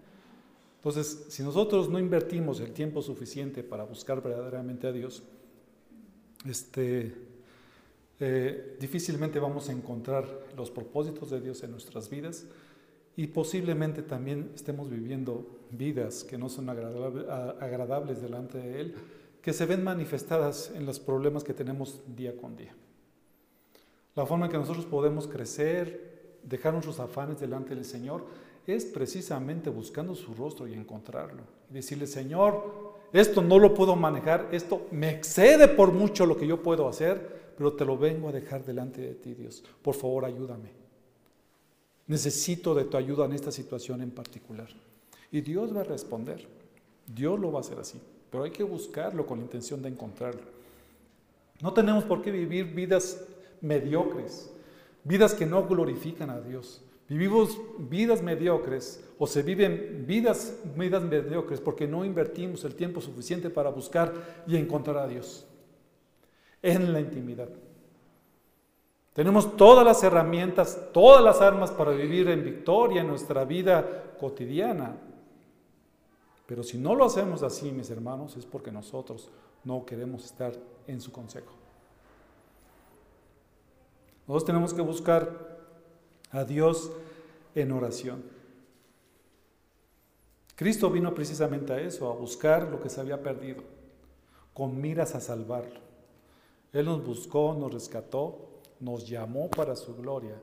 Entonces, 0.77 1.27
si 1.29 1.43
nosotros 1.43 1.89
no 1.89 1.99
invertimos 1.99 2.61
el 2.61 2.73
tiempo 2.73 3.03
suficiente 3.03 3.65
para 3.65 3.83
buscar 3.83 4.23
verdaderamente 4.23 4.87
a 4.87 4.93
Dios, 4.93 5.25
este, 6.49 7.32
eh, 8.25 8.77
difícilmente 8.79 9.41
vamos 9.41 9.69
a 9.69 9.73
encontrar 9.73 10.29
los 10.57 10.71
propósitos 10.71 11.29
de 11.31 11.41
Dios 11.41 11.61
en 11.65 11.73
nuestras 11.73 12.09
vidas 12.09 12.47
y 13.17 13.27
posiblemente 13.27 14.01
también 14.01 14.53
estemos 14.55 14.89
viviendo 14.89 15.45
vidas 15.73 16.23
que 16.23 16.39
no 16.39 16.49
son 16.49 16.71
agradables 16.71 18.23
delante 18.23 18.59
de 18.59 18.81
Él, 18.81 18.95
que 19.43 19.53
se 19.53 19.67
ven 19.67 19.83
manifestadas 19.83 20.71
en 20.73 20.87
los 20.87 21.01
problemas 21.01 21.43
que 21.43 21.53
tenemos 21.53 22.01
día 22.15 22.37
con 22.37 22.57
día. 22.57 22.73
La 24.15 24.25
forma 24.25 24.47
en 24.47 24.53
que 24.53 24.59
nosotros 24.59 24.87
podemos 24.87 25.27
crecer, 25.27 26.37
dejar 26.45 26.75
nuestros 26.75 27.01
afanes 27.01 27.41
delante 27.41 27.75
del 27.75 27.85
Señor, 27.85 28.25
es 28.69 28.85
precisamente 28.85 29.69
buscando 29.69 30.15
su 30.15 30.33
rostro 30.33 30.69
y 30.69 30.75
encontrarlo. 30.75 31.43
Y 31.69 31.75
decirle, 31.75 32.07
Señor, 32.07 32.93
esto 33.13 33.43
no 33.43 33.59
lo 33.59 33.75
puedo 33.75 33.97
manejar, 33.97 34.49
esto 34.53 34.87
me 34.93 35.11
excede 35.11 35.67
por 35.67 35.91
mucho 35.91 36.25
lo 36.25 36.37
que 36.37 36.47
yo 36.47 36.63
puedo 36.63 36.89
hacer, 36.89 37.42
pero 37.63 37.75
te 37.75 37.85
lo 37.85 37.97
vengo 37.97 38.29
a 38.29 38.33
dejar 38.33 38.65
delante 38.65 39.01
de 39.01 39.15
ti, 39.15 39.35
Dios. 39.35 39.63
Por 39.83 39.95
favor, 39.95 40.25
ayúdame. 40.25 40.71
Necesito 42.09 42.75
de 42.75 42.87
tu 42.87 42.97
ayuda 42.97 43.25
en 43.27 43.35
esta 43.35 43.53
situación 43.53 44.03
en 44.03 44.11
particular. 44.11 44.67
Y 45.31 45.43
Dios 45.43 45.73
va 45.73 45.83
a 45.83 45.85
responder. 45.85 46.45
Dios 47.07 47.39
lo 47.39 47.53
va 47.53 47.59
a 47.59 47.61
hacer 47.61 47.79
así, 47.79 48.01
pero 48.33 48.43
hay 48.43 48.51
que 48.51 48.65
buscarlo 48.65 49.25
con 49.25 49.39
la 49.39 49.45
intención 49.45 49.81
de 49.81 49.91
encontrarlo. 49.91 50.41
No 51.61 51.73
tenemos 51.73 52.03
por 52.03 52.21
qué 52.21 52.33
vivir 52.33 52.65
vidas 52.65 53.25
mediocres, 53.61 54.51
vidas 55.05 55.33
que 55.33 55.47
no 55.47 55.65
glorifican 55.65 56.31
a 56.31 56.41
Dios. 56.41 56.83
Vivimos 57.09 57.61
vidas 57.79 58.25
mediocres 58.25 59.05
o 59.21 59.27
se 59.29 59.45
viven 59.45 60.05
vidas, 60.05 60.57
vidas 60.77 61.05
mediocres 61.05 61.61
porque 61.61 61.87
no 61.87 62.05
invertimos 62.05 62.65
el 62.65 62.75
tiempo 62.75 63.01
suficiente 63.01 63.51
para 63.51 63.71
buscar 63.71 64.43
y 64.49 64.57
encontrar 64.57 64.97
a 64.97 65.07
Dios 65.07 65.47
en 66.63 66.93
la 66.93 67.01
intimidad. 67.01 67.49
Tenemos 69.13 69.57
todas 69.57 69.85
las 69.85 70.03
herramientas, 70.03 70.89
todas 70.93 71.23
las 71.23 71.41
armas 71.41 71.71
para 71.71 71.91
vivir 71.91 72.29
en 72.29 72.43
victoria 72.43 73.03
en 73.03 73.09
nuestra 73.09 73.45
vida 73.45 74.15
cotidiana. 74.19 74.97
Pero 76.47 76.63
si 76.63 76.79
no 76.79 76.95
lo 76.95 77.05
hacemos 77.05 77.43
así, 77.43 77.71
mis 77.73 77.91
hermanos, 77.91 78.37
es 78.37 78.47
porque 78.47 78.73
nosotros 78.73 79.29
no 79.65 79.85
queremos 79.85 80.25
estar 80.25 80.55
en 80.87 81.01
su 81.01 81.13
consejo. 81.13 81.53
Nosotros 84.27 84.47
tenemos 84.47 84.73
que 84.73 84.83
buscar 84.83 85.59
a 86.31 86.45
Dios 86.45 86.91
en 87.55 87.73
oración. 87.73 88.25
Cristo 90.57 90.91
vino 90.91 91.15
precisamente 91.15 91.73
a 91.73 91.81
eso, 91.81 92.11
a 92.11 92.15
buscar 92.15 92.69
lo 92.69 92.81
que 92.81 92.89
se 92.89 93.01
había 93.01 93.23
perdido, 93.23 93.63
con 94.55 94.81
miras 94.81 95.15
a 95.15 95.21
salvarlo. 95.21 95.81
Él 96.73 96.87
nos 96.87 97.05
buscó, 97.05 97.55
nos 97.59 97.73
rescató, 97.73 98.39
nos 98.81 99.09
llamó 99.09 99.49
para 99.51 99.77
su 99.77 99.95
gloria. 99.95 100.41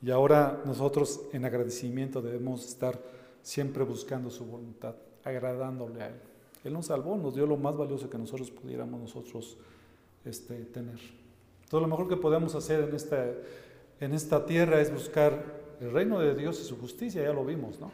Y 0.00 0.10
ahora 0.10 0.62
nosotros 0.64 1.22
en 1.32 1.44
agradecimiento 1.44 2.22
debemos 2.22 2.66
estar 2.66 3.00
siempre 3.42 3.84
buscando 3.84 4.30
su 4.30 4.44
voluntad, 4.44 4.94
agradándole 5.24 6.02
a 6.02 6.08
Él. 6.08 6.20
Él 6.64 6.72
nos 6.72 6.86
salvó, 6.86 7.16
nos 7.16 7.34
dio 7.34 7.46
lo 7.46 7.56
más 7.56 7.76
valioso 7.76 8.08
que 8.08 8.18
nosotros 8.18 8.50
pudiéramos 8.50 9.00
nosotros 9.00 9.56
este, 10.24 10.64
tener. 10.64 10.98
Todo 11.68 11.82
lo 11.82 11.88
mejor 11.88 12.08
que 12.08 12.16
podemos 12.16 12.54
hacer 12.54 12.88
en 12.88 12.94
esta 12.94 13.26
en 14.00 14.14
esta 14.14 14.46
tierra 14.46 14.80
es 14.80 14.92
buscar 14.92 15.44
el 15.80 15.92
reino 15.92 16.20
de 16.20 16.34
Dios 16.34 16.60
y 16.60 16.64
su 16.64 16.78
justicia, 16.78 17.22
ya 17.22 17.32
lo 17.32 17.44
vimos, 17.44 17.80
¿no? 17.80 17.90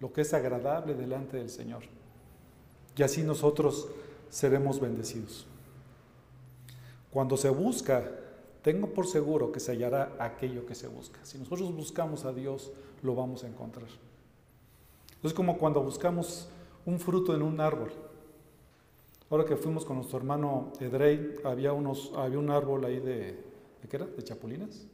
Lo 0.00 0.12
que 0.12 0.22
es 0.22 0.32
agradable 0.34 0.94
delante 0.94 1.36
del 1.36 1.50
Señor. 1.50 1.82
Y 2.96 3.02
así 3.02 3.22
nosotros 3.22 3.88
seremos 4.30 4.80
bendecidos. 4.80 5.46
Cuando 7.14 7.36
se 7.36 7.48
busca, 7.48 8.10
tengo 8.60 8.88
por 8.88 9.06
seguro 9.06 9.52
que 9.52 9.60
se 9.60 9.70
hallará 9.70 10.16
aquello 10.18 10.66
que 10.66 10.74
se 10.74 10.88
busca. 10.88 11.20
Si 11.22 11.38
nosotros 11.38 11.72
buscamos 11.72 12.24
a 12.24 12.32
Dios, 12.32 12.72
lo 13.04 13.14
vamos 13.14 13.44
a 13.44 13.46
encontrar. 13.46 13.86
Es 15.22 15.32
como 15.32 15.56
cuando 15.56 15.80
buscamos 15.80 16.48
un 16.84 16.98
fruto 16.98 17.32
en 17.32 17.42
un 17.42 17.60
árbol. 17.60 17.92
Ahora 19.30 19.44
que 19.44 19.54
fuimos 19.54 19.84
con 19.84 19.94
nuestro 19.98 20.18
hermano 20.18 20.72
Edrey, 20.80 21.36
había, 21.44 21.72
unos, 21.72 22.12
había 22.16 22.40
un 22.40 22.50
árbol 22.50 22.84
ahí 22.84 22.98
de, 22.98 23.26
¿de 23.80 23.88
qué 23.88 23.94
era? 23.96 24.06
¿De 24.06 24.24
chapulines? 24.24 24.84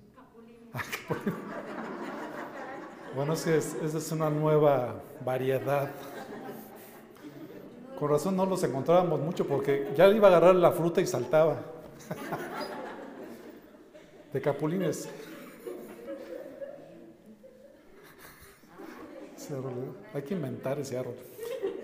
Ah, 0.75 0.83
bueno, 3.17 3.33
es 3.33 3.47
esa 3.47 3.97
es 3.97 4.13
una 4.13 4.29
nueva 4.29 5.03
variedad. 5.25 5.91
Con 7.99 8.11
razón 8.11 8.37
no 8.37 8.45
los 8.45 8.63
encontrábamos 8.63 9.21
mucho 9.21 9.47
porque 9.47 9.91
ya 9.97 10.07
iba 10.09 10.29
a 10.29 10.31
agarrar 10.33 10.55
la 10.57 10.71
fruta 10.71 11.01
y 11.01 11.07
saltaba. 11.07 11.80
De 14.33 14.41
capulines. 14.41 15.09
Hay 20.15 20.23
que 20.23 20.35
inventar 20.35 20.79
ese 20.79 20.97
árbol. 20.97 21.17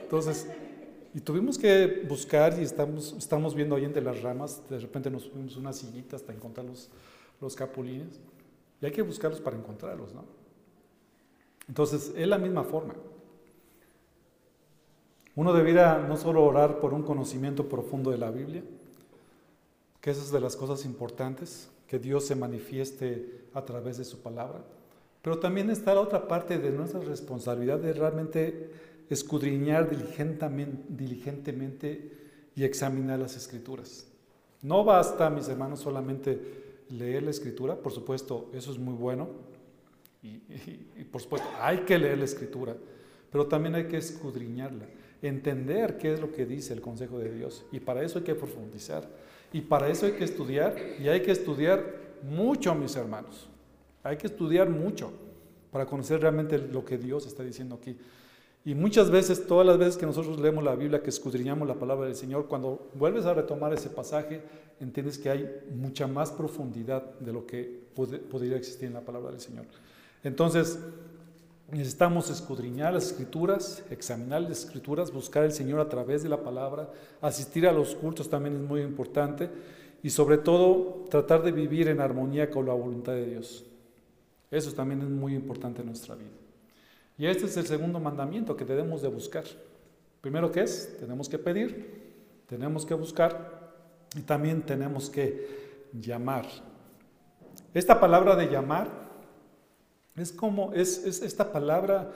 Entonces, 0.02 0.46
y 1.14 1.20
tuvimos 1.20 1.58
que 1.58 2.04
buscar 2.08 2.58
y 2.58 2.62
estamos, 2.62 3.14
estamos 3.18 3.54
viendo 3.54 3.74
ahí 3.74 3.84
entre 3.84 4.02
las 4.02 4.22
ramas, 4.22 4.62
de 4.68 4.78
repente 4.78 5.10
nos 5.10 5.28
fuimos 5.28 5.56
una 5.56 5.72
sillita 5.72 6.16
hasta 6.16 6.32
encontrar 6.32 6.66
los, 6.66 6.90
los 7.40 7.56
capulines. 7.56 8.20
Y 8.80 8.86
hay 8.86 8.92
que 8.92 9.02
buscarlos 9.02 9.40
para 9.40 9.56
encontrarlos, 9.56 10.14
¿no? 10.14 10.24
Entonces, 11.68 12.12
es 12.14 12.28
la 12.28 12.38
misma 12.38 12.64
forma. 12.64 12.94
Uno 15.34 15.52
debiera 15.52 15.98
no 15.98 16.16
solo 16.16 16.44
orar 16.44 16.80
por 16.80 16.94
un 16.94 17.02
conocimiento 17.02 17.68
profundo 17.68 18.10
de 18.10 18.18
la 18.18 18.30
Biblia, 18.30 18.62
que 20.06 20.12
es 20.12 20.30
de 20.30 20.38
las 20.38 20.54
cosas 20.54 20.84
importantes, 20.84 21.68
que 21.88 21.98
Dios 21.98 22.24
se 22.24 22.36
manifieste 22.36 23.40
a 23.52 23.64
través 23.64 23.98
de 23.98 24.04
su 24.04 24.20
palabra, 24.20 24.62
pero 25.20 25.40
también 25.40 25.68
está 25.68 25.94
la 25.94 26.02
otra 26.02 26.28
parte 26.28 26.58
de 26.58 26.70
nuestra 26.70 27.00
responsabilidad 27.00 27.80
de 27.80 27.92
realmente 27.92 28.70
escudriñar 29.10 29.90
diligentemente, 29.90 32.12
y 32.54 32.62
examinar 32.62 33.18
las 33.18 33.36
escrituras. 33.36 34.06
No 34.62 34.84
basta, 34.84 35.28
mis 35.28 35.48
hermanos, 35.48 35.80
solamente 35.80 36.84
leer 36.88 37.24
la 37.24 37.30
escritura, 37.30 37.74
por 37.74 37.90
supuesto, 37.90 38.48
eso 38.54 38.70
es 38.70 38.78
muy 38.78 38.94
bueno, 38.94 39.28
y, 40.22 40.38
por 41.10 41.20
supuesto, 41.20 41.48
hay 41.60 41.78
que 41.78 41.98
leer 41.98 42.18
la 42.18 42.26
escritura, 42.26 42.76
pero 43.32 43.48
también 43.48 43.74
hay 43.74 43.88
que 43.88 43.96
escudriñarla, 43.96 44.86
entender 45.20 45.98
qué 45.98 46.14
es 46.14 46.20
lo 46.20 46.30
que 46.30 46.46
dice 46.46 46.74
el 46.74 46.80
consejo 46.80 47.18
de 47.18 47.32
Dios, 47.32 47.66
y 47.72 47.80
para 47.80 48.04
eso 48.04 48.20
hay 48.20 48.24
que 48.24 48.36
profundizar, 48.36 49.26
y 49.56 49.62
para 49.62 49.88
eso 49.88 50.04
hay 50.04 50.12
que 50.12 50.24
estudiar, 50.24 50.76
y 51.02 51.08
hay 51.08 51.22
que 51.22 51.32
estudiar 51.32 51.82
mucho, 52.22 52.74
mis 52.74 52.94
hermanos. 52.94 53.48
Hay 54.02 54.18
que 54.18 54.26
estudiar 54.26 54.68
mucho 54.68 55.10
para 55.72 55.86
conocer 55.86 56.20
realmente 56.20 56.58
lo 56.58 56.84
que 56.84 56.98
Dios 56.98 57.26
está 57.26 57.42
diciendo 57.42 57.76
aquí. 57.76 57.96
Y 58.66 58.74
muchas 58.74 59.10
veces, 59.10 59.46
todas 59.46 59.66
las 59.66 59.78
veces 59.78 59.96
que 59.96 60.04
nosotros 60.04 60.38
leemos 60.38 60.62
la 60.62 60.74
Biblia, 60.74 61.02
que 61.02 61.08
escudriñamos 61.08 61.66
la 61.66 61.76
palabra 61.76 62.04
del 62.04 62.16
Señor, 62.16 62.48
cuando 62.48 62.90
vuelves 62.92 63.24
a 63.24 63.32
retomar 63.32 63.72
ese 63.72 63.88
pasaje, 63.88 64.42
entiendes 64.78 65.16
que 65.16 65.30
hay 65.30 65.48
mucha 65.74 66.06
más 66.06 66.30
profundidad 66.32 67.18
de 67.18 67.32
lo 67.32 67.46
que 67.46 67.80
podría 67.94 68.58
existir 68.58 68.88
en 68.88 68.92
la 68.92 69.06
palabra 69.06 69.30
del 69.30 69.40
Señor. 69.40 69.64
Entonces, 70.22 70.78
necesitamos 71.70 72.30
escudriñar 72.30 72.94
las 72.94 73.06
escrituras, 73.06 73.84
examinar 73.90 74.42
las 74.42 74.64
escrituras, 74.64 75.12
buscar 75.12 75.42
al 75.42 75.52
Señor 75.52 75.80
a 75.80 75.88
través 75.88 76.22
de 76.22 76.28
la 76.28 76.42
palabra, 76.42 76.90
asistir 77.20 77.66
a 77.66 77.72
los 77.72 77.94
cultos 77.94 78.30
también 78.30 78.56
es 78.56 78.62
muy 78.62 78.82
importante 78.82 79.50
y 80.02 80.10
sobre 80.10 80.38
todo 80.38 81.04
tratar 81.10 81.42
de 81.42 81.52
vivir 81.52 81.88
en 81.88 82.00
armonía 82.00 82.50
con 82.50 82.66
la 82.66 82.72
voluntad 82.72 83.12
de 83.12 83.26
Dios. 83.26 83.64
Eso 84.50 84.72
también 84.72 85.02
es 85.02 85.08
muy 85.08 85.34
importante 85.34 85.80
en 85.80 85.88
nuestra 85.88 86.14
vida. 86.14 86.30
Y 87.18 87.26
este 87.26 87.46
es 87.46 87.56
el 87.56 87.66
segundo 87.66 87.98
mandamiento 87.98 88.56
que 88.56 88.64
debemos 88.64 89.02
de 89.02 89.08
buscar. 89.08 89.44
Primero, 90.20 90.52
¿qué 90.52 90.62
es? 90.62 90.96
Tenemos 91.00 91.28
que 91.28 91.38
pedir, 91.38 92.44
tenemos 92.46 92.86
que 92.86 92.94
buscar 92.94 93.72
y 94.16 94.20
también 94.20 94.62
tenemos 94.62 95.10
que 95.10 95.88
llamar. 95.92 96.46
Esta 97.74 97.98
palabra 97.98 98.36
de 98.36 98.46
llamar 98.46 99.05
es 100.16 100.32
como, 100.32 100.72
es, 100.72 101.04
esta 101.04 101.52
palabra 101.52 102.12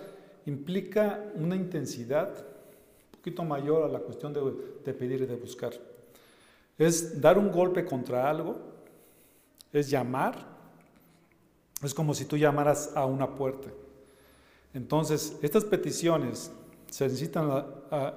implica 0.47 1.25
una 1.35 1.55
intensidad 1.57 2.29
un 2.31 3.19
poquito 3.19 3.45
mayor 3.45 3.85
a 3.85 3.89
la 3.89 3.99
cuestión 3.99 4.33
de, 4.33 4.93
pedir 4.93 5.21
y 5.21 5.27
de 5.27 5.37
buscar. 5.37 5.73
Es 6.79 7.21
dar 7.21 7.39
un 7.39 7.53
golpe 7.53 7.85
contra 7.85 8.29
algo, 8.31 8.57
es 9.73 9.91
llamar 9.91 10.51
es 11.83 11.95
como 11.95 12.15
si 12.15 12.27
tú 12.27 12.37
llamaras 12.37 12.93
a 12.95 13.07
una 13.07 13.35
puerta. 13.35 13.69
Entonces, 14.75 15.37
estas 15.43 15.65
peticiones 15.65 16.53
se 16.91 17.05
necesitan 17.05 17.67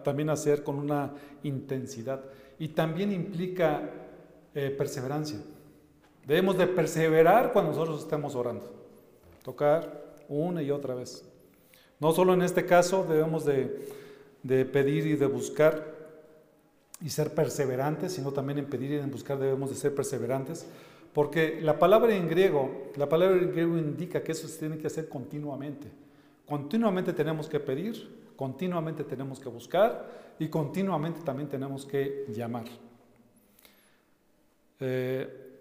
también 0.03 0.29
hacer 0.29 0.63
con 0.63 0.77
una 0.77 1.13
intensidad 1.43 2.23
y 2.59 2.69
también 2.69 3.11
implica 3.11 3.89
eh, 4.53 4.69
perseverancia. 4.69 5.39
Debemos 6.25 6.57
de 6.57 6.67
perseverar 6.67 7.53
cuando 7.53 7.71
nosotros 7.71 8.01
estemos 8.01 8.35
orando. 8.35 8.82
Tocar 9.43 10.15
una 10.27 10.63
y 10.63 10.71
otra 10.71 10.95
vez. 10.95 11.23
No 11.99 12.11
solo 12.11 12.33
en 12.33 12.41
este 12.41 12.65
caso 12.65 13.05
debemos 13.07 13.45
de, 13.45 13.87
de 14.41 14.65
pedir 14.65 15.05
y 15.05 15.15
de 15.15 15.27
buscar 15.27 15.93
y 17.01 17.09
ser 17.09 17.35
perseverantes, 17.35 18.13
sino 18.13 18.31
también 18.31 18.57
en 18.59 18.65
pedir 18.65 18.91
y 18.91 18.95
en 18.97 19.11
buscar 19.11 19.37
debemos 19.37 19.69
de 19.69 19.75
ser 19.75 19.93
perseverantes 19.93 20.65
porque 21.13 21.61
la 21.61 21.77
palabra 21.77 22.15
en 22.15 22.27
griego, 22.27 22.91
la 22.95 23.07
palabra 23.07 23.37
en 23.37 23.51
griego 23.51 23.77
indica 23.77 24.23
que 24.23 24.31
eso 24.31 24.47
se 24.47 24.59
tiene 24.59 24.79
que 24.79 24.87
hacer 24.87 25.07
continuamente. 25.07 25.87
Continuamente 26.45 27.13
tenemos 27.13 27.47
que 27.47 27.59
pedir, 27.59 28.33
continuamente 28.35 29.03
tenemos 29.03 29.39
que 29.39 29.47
buscar 29.47 30.09
y 30.39 30.47
continuamente 30.47 31.21
también 31.21 31.47
tenemos 31.47 31.85
que 31.85 32.25
llamar. 32.29 32.65
Eh, 34.79 35.52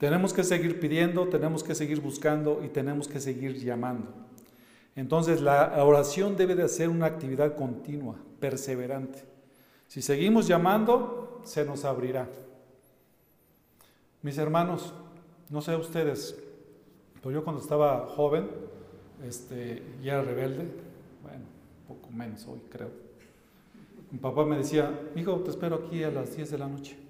tenemos 0.00 0.32
que 0.32 0.44
seguir 0.44 0.80
pidiendo, 0.80 1.28
tenemos 1.28 1.62
que 1.62 1.74
seguir 1.74 2.00
buscando 2.00 2.62
y 2.64 2.68
tenemos 2.68 3.06
que 3.06 3.20
seguir 3.20 3.54
llamando. 3.58 4.08
Entonces 4.96 5.42
la 5.42 5.84
oración 5.84 6.38
debe 6.38 6.54
de 6.54 6.66
ser 6.70 6.88
una 6.88 7.04
actividad 7.04 7.54
continua, 7.54 8.16
perseverante. 8.40 9.22
Si 9.88 10.00
seguimos 10.00 10.48
llamando, 10.48 11.42
se 11.44 11.66
nos 11.66 11.84
abrirá. 11.84 12.26
Mis 14.22 14.38
hermanos, 14.38 14.94
no 15.50 15.60
sé 15.60 15.76
ustedes, 15.76 16.34
pero 17.20 17.32
yo 17.32 17.44
cuando 17.44 17.60
estaba 17.60 18.06
joven 18.06 18.48
este, 19.22 19.82
y 20.02 20.08
era 20.08 20.22
rebelde, 20.22 20.66
bueno, 21.22 21.44
un 21.82 21.96
poco 21.96 22.10
menos 22.10 22.46
hoy 22.46 22.62
creo, 22.70 22.90
mi 24.10 24.18
papá 24.18 24.46
me 24.46 24.56
decía, 24.56 24.98
hijo, 25.14 25.40
te 25.40 25.50
espero 25.50 25.82
aquí 25.84 26.02
a 26.02 26.10
las 26.10 26.34
10 26.34 26.52
de 26.52 26.58
la 26.58 26.68
noche. 26.68 27.09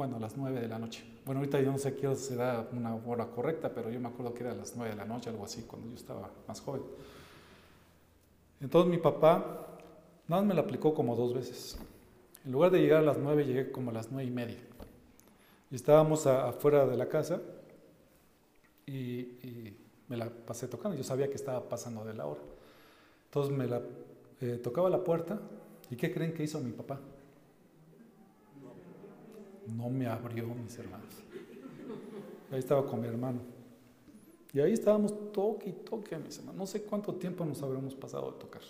Bueno, 0.00 0.16
a 0.16 0.18
las 0.18 0.34
9 0.34 0.62
de 0.62 0.66
la 0.66 0.78
noche. 0.78 1.04
Bueno, 1.26 1.40
ahorita 1.40 1.60
yo 1.60 1.70
no 1.70 1.76
sé 1.76 1.94
qué 1.94 2.16
será 2.16 2.66
una 2.72 2.94
hora 2.94 3.26
correcta, 3.26 3.68
pero 3.74 3.90
yo 3.90 4.00
me 4.00 4.08
acuerdo 4.08 4.32
que 4.32 4.44
era 4.44 4.52
a 4.52 4.54
las 4.54 4.74
9 4.74 4.92
de 4.92 4.96
la 4.96 5.04
noche, 5.04 5.28
algo 5.28 5.44
así, 5.44 5.64
cuando 5.64 5.88
yo 5.88 5.94
estaba 5.94 6.30
más 6.48 6.58
joven. 6.62 6.80
Entonces 8.62 8.90
mi 8.90 8.96
papá 8.96 9.76
nada 10.26 10.40
más 10.40 10.44
me 10.48 10.54
lo 10.54 10.62
aplicó 10.62 10.94
como 10.94 11.14
dos 11.16 11.34
veces. 11.34 11.78
En 12.46 12.50
lugar 12.50 12.70
de 12.70 12.80
llegar 12.80 13.00
a 13.00 13.02
las 13.02 13.18
nueve, 13.18 13.44
llegué 13.44 13.70
como 13.70 13.90
a 13.90 13.92
las 13.92 14.10
nueve 14.10 14.26
y 14.26 14.32
media. 14.32 14.56
Y 15.70 15.74
estábamos 15.74 16.26
afuera 16.26 16.86
de 16.86 16.96
la 16.96 17.06
casa 17.06 17.42
y, 18.86 19.76
me 20.08 20.16
la 20.16 20.30
pasé 20.30 20.66
tocando. 20.66 20.96
Yo 20.96 21.04
sabía 21.04 21.28
que 21.28 21.34
estaba 21.34 21.68
pasando 21.68 22.06
de 22.06 22.14
la 22.14 22.24
hora. 22.24 22.40
Entonces 23.26 23.54
me 23.54 23.66
la 23.66 23.82
eh, 24.40 24.58
tocaba 24.64 24.88
la 24.88 25.04
puerta 25.04 25.38
y 25.90 25.96
¿qué 25.96 26.10
creen 26.10 26.32
que 26.32 26.42
hizo 26.42 26.58
mi 26.58 26.72
papá? 26.72 26.98
No 29.76 29.88
me 29.88 30.06
abrió, 30.06 30.46
mis 30.46 30.78
hermanos. 30.78 31.14
Ahí 32.50 32.58
estaba 32.58 32.86
con 32.86 33.00
mi 33.00 33.08
hermano. 33.08 33.40
Y 34.52 34.60
ahí 34.60 34.72
estábamos 34.72 35.32
toque 35.32 35.70
y 35.70 35.72
toque, 35.72 36.16
mis 36.18 36.38
hermanos. 36.38 36.58
No 36.58 36.66
sé 36.66 36.82
cuánto 36.82 37.14
tiempo 37.14 37.44
nos 37.44 37.62
habremos 37.62 37.94
pasado 37.94 38.32
de 38.32 38.38
tocar. 38.38 38.62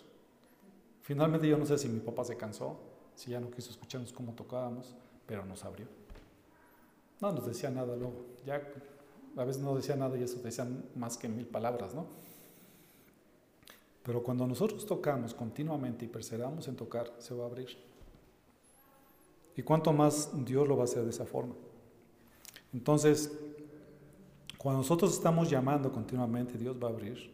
Finalmente 1.03 1.48
yo 1.48 1.57
no 1.57 1.66
sé 1.66 1.78
si 1.78 1.88
mi 1.88 2.01
papá 2.01 2.24
se 2.24 2.36
cansó 2.36 2.76
si 3.20 3.32
ya 3.32 3.40
no 3.40 3.51
quiso 3.51 3.70
escucharnos 3.70 4.12
cómo 4.12 4.32
tocábamos, 4.32 4.94
pero 5.26 5.44
nos 5.44 5.62
abrió. 5.64 5.86
No 7.20 7.32
nos 7.32 7.46
decía 7.46 7.70
nada 7.70 7.94
luego, 7.94 8.14
ya 8.46 8.62
a 9.36 9.44
veces 9.44 9.61
no 9.62 9.76
decía 9.76 9.94
nada 9.94 10.16
y 10.16 10.22
eso 10.22 10.40
decían 10.42 10.84
más 10.94 11.18
que 11.18 11.28
mil 11.28 11.46
palabras, 11.46 11.94
¿no? 11.94 12.07
Pero 14.03 14.22
cuando 14.22 14.46
nosotros 14.46 14.86
tocamos 14.86 15.34
continuamente 15.34 16.07
y 16.07 16.09
perseveramos 16.09 16.66
en 16.68 16.76
tocar, 16.76 17.12
se 17.18 17.34
va 17.34 17.44
a 17.44 17.46
abrir. 17.48 17.76
¿Y 19.61 19.63
cuánto 19.63 19.93
más 19.93 20.31
Dios 20.47 20.67
lo 20.67 20.75
va 20.75 20.85
a 20.85 20.87
hacer 20.87 21.05
de 21.05 21.11
esa 21.11 21.27
forma? 21.27 21.55
Entonces, 22.73 23.31
cuando 24.57 24.79
nosotros 24.79 25.13
estamos 25.13 25.51
llamando 25.51 25.93
continuamente, 25.93 26.57
Dios 26.57 26.79
va 26.83 26.89
a 26.89 26.93
abrir. 26.93 27.31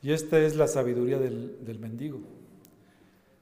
Y 0.00 0.12
esta 0.12 0.40
es 0.40 0.56
la 0.56 0.66
sabiduría 0.66 1.18
del, 1.18 1.78
mendigo. 1.78 2.20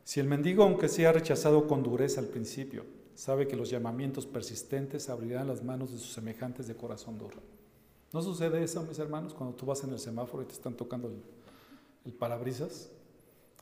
Si 0.02 0.18
el 0.18 0.26
mendigo, 0.26 0.64
aunque 0.64 0.88
sea 0.88 1.12
rechazado 1.12 1.68
con 1.68 1.84
dureza 1.84 2.20
al 2.20 2.26
principio, 2.26 2.82
sabe 3.14 3.46
que 3.46 3.54
los 3.54 3.70
llamamientos 3.70 4.26
persistentes 4.26 5.08
abrirán 5.08 5.46
las 5.46 5.62
manos 5.62 5.92
de 5.92 5.98
sus 5.98 6.12
semejantes 6.12 6.66
de 6.66 6.74
corazón 6.74 7.16
duro. 7.16 7.38
¿No 8.12 8.22
sucede 8.22 8.64
eso, 8.64 8.82
mis 8.82 8.98
hermanos, 8.98 9.34
cuando 9.34 9.54
tú 9.54 9.66
vas 9.66 9.84
en 9.84 9.90
el 9.90 10.00
semáforo 10.00 10.42
y 10.42 10.46
te 10.46 10.54
están 10.54 10.74
tocando 10.74 11.12
el, 12.04 12.12
parabrisas? 12.12 12.90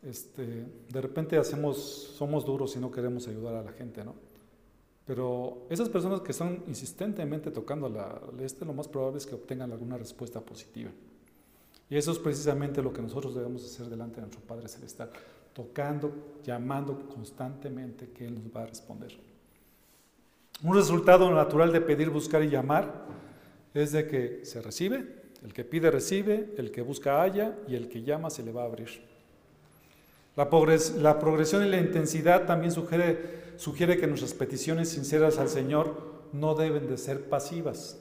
este, 0.02 0.64
de 0.88 1.00
repente 1.02 1.36
hacemos, 1.36 1.76
somos 2.16 2.46
duros 2.46 2.74
y 2.76 2.78
no 2.78 2.90
queremos 2.90 3.28
ayudar 3.28 3.56
a 3.56 3.62
la 3.62 3.72
gente, 3.72 4.02
¿no? 4.04 4.27
Pero 5.08 5.66
esas 5.70 5.88
personas 5.88 6.20
que 6.20 6.32
están 6.32 6.62
insistentemente 6.66 7.50
tocando 7.50 7.88
la 7.88 8.20
este, 8.44 8.66
lo 8.66 8.74
más 8.74 8.86
probable 8.86 9.16
es 9.16 9.24
que 9.24 9.34
obtengan 9.34 9.72
alguna 9.72 9.96
respuesta 9.96 10.38
positiva. 10.38 10.90
Y 11.88 11.96
eso 11.96 12.12
es 12.12 12.18
precisamente 12.18 12.82
lo 12.82 12.92
que 12.92 13.00
nosotros 13.00 13.34
debemos 13.34 13.64
hacer 13.64 13.86
delante 13.86 14.16
de 14.16 14.26
nuestro 14.26 14.42
Padre 14.42 14.68
Celestial, 14.68 15.10
tocando, 15.54 16.12
llamando 16.44 17.08
constantemente 17.08 18.10
que 18.10 18.26
Él 18.26 18.34
nos 18.34 18.54
va 18.54 18.64
a 18.64 18.66
responder. 18.66 19.16
Un 20.62 20.74
resultado 20.74 21.30
natural 21.30 21.72
de 21.72 21.80
pedir, 21.80 22.10
buscar 22.10 22.42
y 22.42 22.50
llamar 22.50 23.06
es 23.72 23.92
de 23.92 24.06
que 24.06 24.44
se 24.44 24.60
recibe, 24.60 25.22
el 25.42 25.54
que 25.54 25.64
pide 25.64 25.90
recibe, 25.90 26.52
el 26.58 26.70
que 26.70 26.82
busca 26.82 27.22
halla 27.22 27.56
y 27.66 27.76
el 27.76 27.88
que 27.88 28.02
llama 28.02 28.28
se 28.28 28.42
le 28.42 28.52
va 28.52 28.64
a 28.64 28.66
abrir. 28.66 29.07
La, 30.38 31.18
progresión 31.18 31.66
y 31.66 31.68
la 31.68 31.78
intensidad 31.78 32.46
también 32.46 32.70
sugiere, 32.70 33.54
sugiere 33.56 33.98
que 33.98 34.06
nuestras 34.06 34.34
peticiones 34.34 34.88
sinceras 34.88 35.36
al 35.38 35.48
Señor 35.48 35.96
no 36.32 36.54
deben 36.54 36.86
de 36.86 36.96
ser 36.96 37.28
pasivas. 37.28 38.00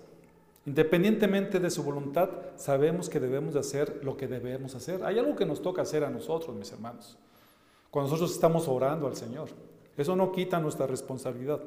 Independientemente 0.67 1.59
de 1.59 1.71
su 1.71 1.81
voluntad, 1.81 2.29
sabemos 2.55 3.09
que 3.09 3.19
debemos 3.19 3.55
de 3.55 3.61
hacer 3.61 4.01
lo 4.03 4.17
que 4.17 4.27
debemos 4.27 4.75
hacer. 4.75 5.03
Hay 5.03 5.17
algo 5.17 5.35
que 5.35 5.47
nos 5.47 5.63
toca 5.63 5.81
hacer 5.81 6.03
a 6.03 6.11
nosotros, 6.11 6.55
mis 6.55 6.71
hermanos, 6.71 7.17
cuando 7.89 8.11
nosotros 8.11 8.35
estamos 8.35 8.67
orando 8.67 9.07
al 9.07 9.15
Señor. 9.15 9.49
Eso 9.97 10.15
no 10.15 10.31
quita 10.31 10.59
nuestra 10.59 10.85
responsabilidad. 10.85 11.59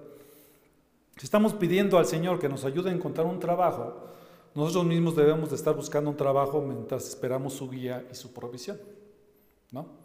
Si 1.16 1.24
estamos 1.24 1.52
pidiendo 1.52 1.98
al 1.98 2.06
Señor 2.06 2.38
que 2.38 2.48
nos 2.48 2.64
ayude 2.64 2.90
a 2.90 2.94
encontrar 2.94 3.26
un 3.26 3.40
trabajo, 3.40 4.04
nosotros 4.54 4.84
mismos 4.84 5.16
debemos 5.16 5.50
de 5.50 5.56
estar 5.56 5.74
buscando 5.74 6.10
un 6.10 6.16
trabajo 6.16 6.60
mientras 6.60 7.08
esperamos 7.08 7.54
su 7.54 7.68
guía 7.68 8.06
y 8.08 8.14
su 8.14 8.32
provisión. 8.32 8.78
¿No? 9.72 9.99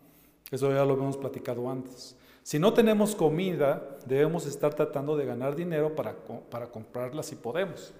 Eso 0.51 0.71
ya 0.71 0.85
lo 0.85 0.93
hemos 0.93 1.17
platicado 1.17 1.69
antes. 1.69 2.15
Si 2.43 2.59
no 2.59 2.73
tenemos 2.73 3.15
comida, 3.15 3.97
debemos 4.05 4.45
estar 4.45 4.73
tratando 4.73 5.17
de 5.17 5.25
ganar 5.25 5.55
dinero 5.55 5.95
para, 5.95 6.15
para 6.49 6.67
comprarla 6.67 7.23
si 7.23 7.35
podemos. 7.35 7.93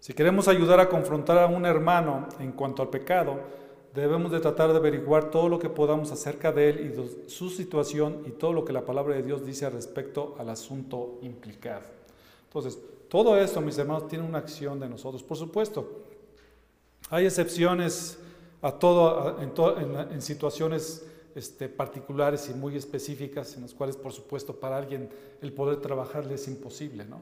Si 0.00 0.12
queremos 0.12 0.48
ayudar 0.48 0.80
a 0.80 0.88
confrontar 0.88 1.38
a 1.38 1.46
un 1.46 1.64
hermano 1.66 2.26
en 2.40 2.52
cuanto 2.52 2.82
al 2.82 2.88
pecado, 2.88 3.38
debemos 3.94 4.30
de 4.30 4.40
tratar 4.40 4.70
de 4.70 4.78
averiguar 4.78 5.30
todo 5.30 5.48
lo 5.48 5.58
que 5.58 5.68
podamos 5.68 6.12
acerca 6.12 6.52
de 6.52 6.70
él 6.70 6.80
y 6.80 6.88
de 6.88 7.28
su 7.28 7.50
situación 7.50 8.22
y 8.26 8.30
todo 8.30 8.52
lo 8.52 8.64
que 8.64 8.72
la 8.72 8.84
palabra 8.84 9.14
de 9.14 9.22
Dios 9.22 9.44
dice 9.44 9.68
respecto 9.70 10.36
al 10.38 10.50
asunto 10.50 11.18
implicado. 11.22 11.82
Entonces, 12.44 12.78
todo 13.08 13.36
esto, 13.38 13.60
mis 13.60 13.78
hermanos, 13.78 14.08
tiene 14.08 14.24
una 14.24 14.38
acción 14.38 14.78
de 14.78 14.88
nosotros. 14.88 15.22
Por 15.22 15.36
supuesto, 15.36 16.04
hay 17.10 17.24
excepciones 17.24 18.18
a 18.60 18.72
todo, 18.72 19.38
en, 19.40 20.22
situaciones 20.22 21.04
este, 21.34 21.68
particulares 21.68 22.48
y 22.48 22.54
muy 22.54 22.76
específicas, 22.76 23.56
en 23.56 23.62
las 23.62 23.74
cuales, 23.74 23.96
por 23.96 24.12
supuesto, 24.12 24.58
para 24.58 24.76
alguien 24.76 25.08
el 25.40 25.52
poder 25.52 25.80
trabajar 25.80 26.30
es 26.32 26.48
imposible. 26.48 27.04
¿no? 27.04 27.20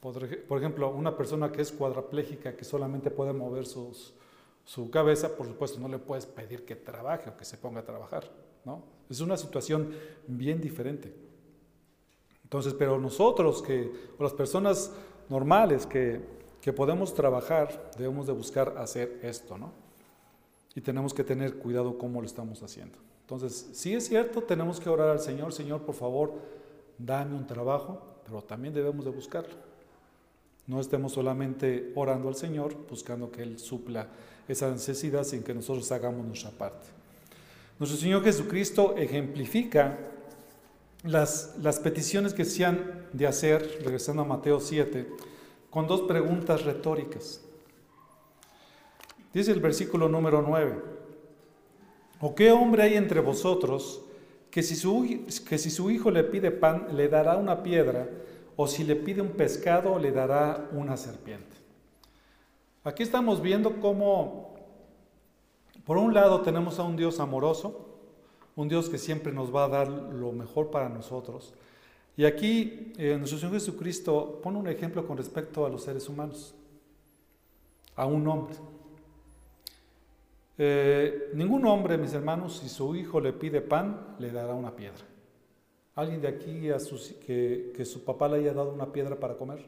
Por, 0.00 0.22
ejemplo, 0.58 0.90
una 0.90 1.16
persona 1.16 1.50
que 1.50 1.62
es 1.62 1.72
cuadraplégica, 1.72 2.56
que 2.56 2.64
solamente 2.64 3.10
puede 3.10 3.32
mover 3.32 3.66
su 3.66 4.90
cabeza, 4.90 5.36
por 5.36 5.46
supuesto, 5.46 5.78
no 5.80 5.88
le 5.88 5.98
puedes 5.98 6.26
pedir 6.26 6.64
que 6.64 6.76
trabaje 6.76 7.30
o 7.30 7.36
que 7.36 7.44
se 7.44 7.56
ponga 7.56 7.80
a 7.80 7.84
trabajar. 7.84 8.30
¿no? 8.64 8.82
Es 9.08 9.20
una 9.20 9.36
situación 9.36 9.94
bien 10.26 10.60
diferente. 10.60 11.14
Entonces, 12.54 12.74
pero 12.74 12.98
nosotros 13.00 13.62
que, 13.62 13.90
o 14.18 14.22
las 14.22 14.32
personas 14.32 14.92
normales 15.28 15.86
que, 15.86 16.34
podemos 16.76 17.12
trabajar, 17.12 17.90
debemos 17.98 18.26
de 18.26 18.32
buscar 18.32 18.78
hacer 18.78 19.18
esto, 19.22 19.58
¿no? 19.58 19.70
Y 20.74 20.80
tenemos 20.80 21.12
que 21.12 21.22
tener 21.22 21.56
cuidado 21.56 21.98
cómo 21.98 22.22
lo 22.22 22.26
estamos 22.26 22.62
haciendo. 22.62 22.96
Entonces, 23.24 23.70
sí 23.72 23.94
es 23.94 24.06
cierto, 24.06 24.42
tenemos 24.42 24.78
que 24.78 24.90
orar 24.90 25.08
al 25.08 25.20
Señor, 25.20 25.54
Señor, 25.54 25.80
por 25.80 25.94
favor, 25.94 26.34
dame 26.98 27.34
un 27.34 27.46
trabajo, 27.46 28.02
pero 28.26 28.42
también 28.42 28.74
debemos 28.74 29.02
de 29.02 29.10
buscarlo. 29.10 29.54
No 30.66 30.78
estemos 30.78 31.12
solamente 31.12 31.90
orando 31.94 32.28
al 32.28 32.34
Señor, 32.34 32.76
buscando 32.88 33.30
que 33.30 33.42
Él 33.42 33.58
supla 33.58 34.08
esa 34.46 34.70
necesidad 34.70 35.24
sin 35.24 35.42
que 35.42 35.54
nosotros 35.54 35.90
hagamos 35.90 36.26
nuestra 36.26 36.50
parte. 36.50 36.86
Nuestro 37.78 37.98
Señor 37.98 38.22
Jesucristo 38.22 38.94
ejemplifica 38.96 39.98
las, 41.02 41.54
las 41.62 41.80
peticiones 41.80 42.34
que 42.34 42.44
se 42.44 42.66
han 42.66 43.06
de 43.14 43.26
hacer, 43.26 43.80
regresando 43.82 44.20
a 44.20 44.26
Mateo 44.26 44.60
7, 44.60 45.08
con 45.70 45.86
dos 45.86 46.02
preguntas 46.02 46.62
retóricas. 46.64 47.40
Dice 49.32 49.50
el 49.50 49.60
versículo 49.60 50.10
número 50.10 50.42
9, 50.46 50.93
¿o 52.24 52.34
qué 52.34 52.52
hombre 52.52 52.84
hay 52.84 52.94
entre 52.94 53.20
vosotros 53.20 54.00
que 54.50 54.62
si, 54.62 54.76
su, 54.76 55.90
hijo 55.90 56.10
le 56.10 56.24
pide 56.24 56.50
pan 56.50 56.96
le 56.96 57.08
dará 57.08 57.36
una 57.36 57.62
piedra, 57.62 58.08
o 58.56 58.66
si 58.66 58.82
le 58.82 58.96
pide 58.96 59.20
un 59.20 59.32
pescado 59.32 59.98
le 59.98 60.10
dará 60.10 60.70
una 60.72 60.96
serpiente? 60.96 61.54
Aquí 62.82 63.02
estamos 63.02 63.42
viendo 63.42 63.78
cómo, 63.78 64.54
por 65.84 65.98
un 65.98 66.14
lado 66.14 66.40
tenemos 66.40 66.78
a 66.78 66.84
un 66.84 66.96
Dios 66.96 67.20
amoroso, 67.20 67.90
un 68.56 68.70
Dios 68.70 68.88
que 68.88 68.96
siempre 68.96 69.30
nos 69.30 69.54
va 69.54 69.64
a 69.64 69.68
dar 69.68 69.88
lo 69.88 70.32
mejor 70.32 70.70
para 70.70 70.88
nosotros. 70.88 71.52
Y 72.16 72.24
aquí 72.24 72.94
eh, 72.96 73.16
nuestro 73.18 73.38
Señor 73.38 73.56
Jesucristo 73.56 74.40
pone 74.42 74.56
un 74.56 74.68
ejemplo 74.68 75.06
con 75.06 75.18
respecto 75.18 75.66
a 75.66 75.68
los 75.68 75.82
seres 75.82 76.08
humanos, 76.08 76.54
a 77.94 78.06
un 78.06 78.26
hombre. 78.26 78.54
Eh, 80.56 81.30
ningún 81.34 81.66
hombre, 81.66 81.98
mis 81.98 82.12
hermanos, 82.12 82.58
si 82.58 82.68
su 82.68 82.94
hijo 82.94 83.20
le 83.20 83.32
pide 83.32 83.60
pan, 83.60 84.16
le 84.18 84.30
dará 84.30 84.54
una 84.54 84.74
piedra. 84.74 85.04
¿Alguien 85.94 86.20
de 86.20 86.28
aquí 86.28 86.70
a 86.70 86.78
que, 87.24 87.72
que 87.76 87.84
su 87.84 88.04
papá 88.04 88.28
le 88.28 88.38
haya 88.38 88.52
dado 88.52 88.72
una 88.72 88.92
piedra 88.92 89.18
para 89.18 89.36
comer? 89.36 89.64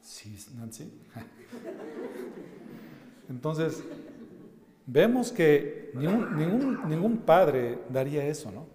Sí, 0.00 0.36
Nancy. 0.56 0.90
Entonces, 3.28 3.82
Vemos 4.86 5.32
que 5.32 5.90
ningún, 5.94 6.88
ningún, 6.88 7.16
padre 7.18 7.80
daría 7.88 8.24
eso, 8.24 8.52
¿no? 8.52 8.66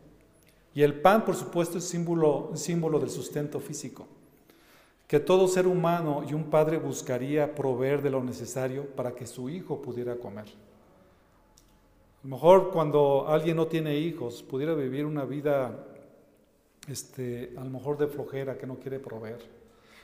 Y 0.74 0.82
el 0.82 1.00
pan, 1.00 1.24
por 1.24 1.36
supuesto, 1.36 1.78
es 1.78 1.86
símbolo, 1.86 2.52
símbolo 2.56 3.00
del 3.00 3.10
sustento 3.10 3.62
físico, 3.62 4.08
que 5.12 5.20
todo 5.20 5.50
ser 5.50 5.68
humano 5.68 6.24
y 6.26 6.34
un 6.34 6.46
padre 6.46 6.78
buscaría 6.78 7.54
proveer 7.54 8.02
de 8.02 8.10
lo 8.10 8.24
necesario 8.24 8.86
para 8.86 9.14
que 9.14 9.28
su 9.28 9.50
hijo 9.50 9.82
pudiera 9.82 10.16
comer. 10.16 10.46
A 10.46 12.24
lo 12.24 12.30
mejor 12.30 12.72
cuando 12.72 13.28
alguien 13.28 13.58
no 13.58 13.68
tiene 13.68 13.98
hijos, 13.98 14.42
pudiera 14.42 14.74
vivir 14.74 15.06
una 15.06 15.26
vida, 15.26 15.86
este, 16.88 17.54
a 17.58 17.64
lo 17.66 17.70
mejor 17.72 17.98
de 17.98 18.08
flojera, 18.08 18.58
que 18.58 18.66
no 18.66 18.80
quiere 18.80 19.00
proveer. 19.00 19.40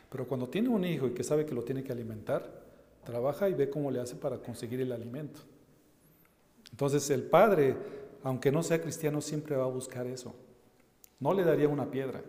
Pero 0.09 0.27
cuando 0.27 0.49
tiene 0.49 0.67
un 0.67 0.83
hijo 0.83 1.07
y 1.07 1.11
que 1.11 1.23
sabe 1.23 1.45
que 1.45 1.55
lo 1.55 1.63
tiene 1.63 1.85
que 1.85 1.93
alimentar, 1.93 2.65
trabaja 3.05 3.47
y 3.47 3.53
ve 3.53 3.69
cómo 3.69 3.89
le 3.89 4.01
hace 4.01 4.15
para 4.17 4.39
conseguir 4.39 4.81
el 4.81 4.91
alimento. 4.91 5.39
Entonces 6.69 7.09
el 7.11 7.23
padre, 7.23 7.77
aunque 8.23 8.51
no 8.51 8.61
sea 8.61 8.81
cristiano, 8.81 9.21
siempre 9.21 9.55
va 9.55 9.63
a 9.63 9.67
buscar 9.67 10.05
eso. 10.05 10.35
No 11.21 11.33
le 11.33 11.45
daría 11.45 11.69
una 11.69 11.89
piedra, 11.89 12.21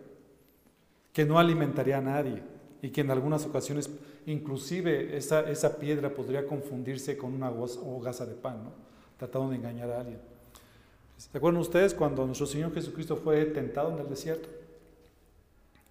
que 1.11 1.25
no 1.25 1.37
alimentaría 1.37 1.97
a 1.97 2.01
nadie 2.01 2.41
y 2.81 2.89
que 2.89 3.01
en 3.01 3.11
algunas 3.11 3.45
ocasiones 3.45 3.89
inclusive 4.25 5.17
esa, 5.17 5.77
piedra 5.79 6.09
podría 6.09 6.45
confundirse 6.45 7.17
con 7.17 7.33
una 7.33 7.49
hogaza 7.49 8.25
de 8.25 8.35
pan, 8.35 8.63
¿no? 8.63 8.71
tratando 9.17 9.49
de 9.49 9.57
engañar 9.57 9.91
a 9.91 9.99
alguien. 10.01 10.19
¿Se 11.17 11.37
acuerdan 11.37 11.61
ustedes 11.61 11.93
cuando 11.93 12.25
nuestro 12.25 12.47
Señor 12.47 12.73
Jesucristo 12.73 13.17
fue 13.17 13.45
tentado 13.45 13.91
en 13.91 13.99
el 13.99 14.09
desierto? 14.09 14.47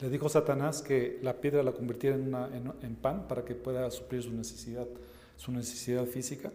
Le 0.00 0.08
dijo 0.08 0.28
Satanás 0.28 0.80
que 0.80 1.18
la 1.22 1.34
piedra 1.34 1.62
la 1.62 1.72
convirtiera 1.72 2.16
en, 2.16 2.72
en 2.82 2.94
pan 2.96 3.26
para 3.28 3.44
que 3.44 3.54
pueda 3.54 3.90
suplir 3.90 4.22
su 4.22 4.32
necesidad, 4.32 4.86
su 5.36 5.52
necesidad 5.52 6.06
física. 6.06 6.50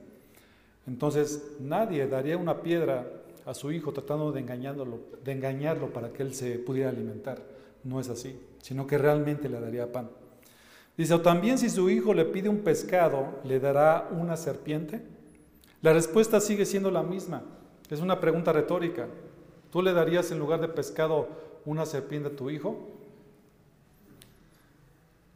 Entonces 0.87 1.43
nadie 1.59 2.07
daría 2.07 2.37
una 2.37 2.61
piedra 2.61 3.05
a 3.45 3.53
su 3.53 3.71
hijo 3.71 3.91
tratando 3.91 4.31
de 4.31 4.39
engañarlo, 4.39 4.99
de 5.23 5.31
engañarlo 5.31 5.91
para 5.91 6.11
que 6.11 6.23
él 6.23 6.33
se 6.33 6.57
pudiera 6.59 6.89
alimentar. 6.89 7.39
No 7.83 7.99
es 7.99 8.09
así, 8.09 8.39
sino 8.61 8.87
que 8.87 8.97
realmente 8.97 9.49
le 9.49 9.59
daría 9.59 9.91
pan. 9.91 10.09
Dice, 10.97 11.13
o 11.15 11.21
también 11.21 11.57
si 11.57 11.69
su 11.69 11.89
hijo 11.89 12.13
le 12.13 12.25
pide 12.25 12.49
un 12.49 12.59
pescado, 12.59 13.39
¿le 13.43 13.59
dará 13.59 14.09
una 14.11 14.37
serpiente? 14.37 15.01
La 15.81 15.91
respuesta 15.91 16.39
sigue 16.39 16.65
siendo 16.65 16.91
la 16.91 17.03
misma. 17.03 17.43
Es 17.89 17.99
una 17.99 18.19
pregunta 18.19 18.53
retórica. 18.53 19.07
¿Tú 19.71 19.81
le 19.81 19.93
darías 19.93 20.31
en 20.31 20.39
lugar 20.39 20.61
de 20.61 20.67
pescado 20.67 21.27
una 21.65 21.85
serpiente 21.85 22.29
a 22.29 22.35
tu 22.35 22.49
hijo? 22.49 22.89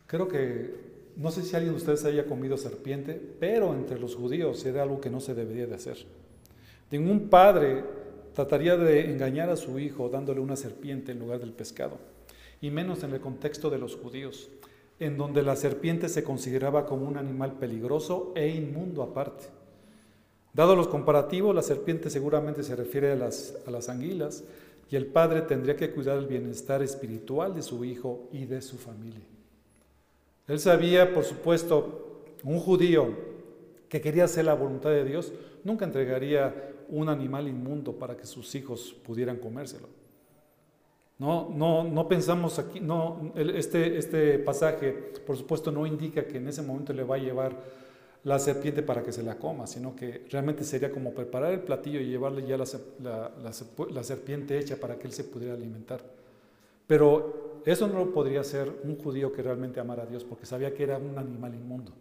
Creo 0.05 0.27
que 0.27 0.75
no 1.17 1.31
sé 1.31 1.41
si 1.41 1.55
alguien 1.55 1.73
de 1.73 1.77
ustedes 1.77 2.05
haya 2.05 2.27
comido 2.27 2.57
serpiente, 2.57 3.19
pero 3.39 3.73
entre 3.73 3.99
los 3.99 4.15
judíos 4.15 4.63
era 4.65 4.83
algo 4.83 5.01
que 5.01 5.09
no 5.09 5.19
se 5.19 5.33
debería 5.33 5.65
de 5.65 5.73
hacer. 5.73 5.97
Ningún 6.91 7.29
padre 7.29 7.83
trataría 8.33 8.77
de 8.77 9.11
engañar 9.11 9.49
a 9.49 9.55
su 9.55 9.79
hijo 9.79 10.09
dándole 10.09 10.39
una 10.39 10.55
serpiente 10.55 11.11
en 11.11 11.19
lugar 11.19 11.39
del 11.39 11.53
pescado, 11.53 11.97
y 12.61 12.69
menos 12.69 13.03
en 13.03 13.13
el 13.13 13.19
contexto 13.19 13.71
de 13.71 13.79
los 13.79 13.95
judíos, 13.95 14.49
en 14.99 15.17
donde 15.17 15.43
la 15.43 15.55
serpiente 15.55 16.09
se 16.09 16.23
consideraba 16.23 16.85
como 16.85 17.07
un 17.07 17.17
animal 17.17 17.53
peligroso 17.53 18.31
e 18.35 18.49
inmundo 18.49 19.03
aparte. 19.03 19.45
Dado 20.53 20.75
los 20.75 20.87
comparativos, 20.87 21.53
la 21.53 21.61
serpiente 21.61 22.09
seguramente 22.09 22.63
se 22.63 22.75
refiere 22.75 23.11
a 23.11 23.15
las, 23.15 23.89
anguilas 23.89 24.43
y 24.89 24.95
el 24.95 25.05
padre 25.05 25.41
tendría 25.41 25.75
que 25.75 25.91
cuidar 25.91 26.17
el 26.17 26.25
bienestar 26.25 26.81
espiritual 26.81 27.53
de 27.53 27.61
su 27.61 27.85
hijo 27.85 28.27
y 28.31 28.45
de 28.45 28.61
su 28.61 28.77
familia. 28.77 29.25
Él 30.47 30.59
sabía, 30.59 31.13
por 31.13 31.25
supuesto, 31.25 32.23
un 32.43 32.59
judío 32.59 33.09
que 33.87 34.01
quería 34.01 34.23
hacer 34.23 34.45
la 34.45 34.55
voluntad 34.55 34.89
de 34.89 35.05
Dios, 35.05 35.31
nunca 35.63 35.85
entregaría 35.85 36.73
un 36.89 37.09
animal 37.09 37.47
inmundo 37.47 37.93
para 37.93 38.17
que 38.17 38.25
sus 38.25 38.55
hijos 38.55 38.95
pudieran 39.05 39.37
comérselo. 39.37 39.87
No, 41.19 41.49
no, 41.49 41.83
no 41.83 42.07
pensamos 42.07 42.59
aquí, 42.59 42.79
no, 42.79 43.31
este, 43.35 43.97
este 43.97 44.37
pasaje, 44.37 44.91
por 45.25 45.35
supuesto, 45.35 45.71
no 45.71 45.87
indica 45.87 46.25
que 46.25 46.37
en 46.37 46.47
ese 46.47 46.61
momento 46.61 46.93
le 46.93 47.03
va 47.03 47.15
a 47.15 47.19
llevar 47.19 47.55
la 48.23 48.37
serpiente 48.39 48.83
para 48.83 49.01
que 49.01 49.11
se 49.11 49.23
la 49.23 49.37
coma, 49.37 49.65
sino 49.67 49.95
que 49.95 50.25
realmente 50.29 50.63
sería 50.63 50.91
como 50.91 51.13
preparar 51.13 51.53
el 51.53 51.61
platillo 51.61 51.99
y 51.99 52.07
llevarle 52.07 52.45
ya 52.45 52.57
la, 52.57 54.03
serpiente 54.03 54.59
hecha 54.59 54.75
para 54.75 54.99
que 54.99 55.07
él 55.07 55.13
se 55.13 55.23
pudiera 55.23 55.53
alimentar. 55.53 56.01
Pero 56.85 57.61
eso 57.65 57.87
no 57.87 57.99
lo 57.99 58.13
podría 58.13 58.41
hacer 58.41 58.71
un 58.83 58.97
judío 58.97 59.31
que 59.31 59.41
realmente 59.41 59.79
amara 59.79 60.03
a 60.03 60.05
Dios, 60.05 60.23
porque 60.23 60.45
sabía 60.45 60.73
que 60.73 60.83
era 60.83 60.97
un 60.97 61.17
animal 61.17 61.55
inmundo. 61.55 61.93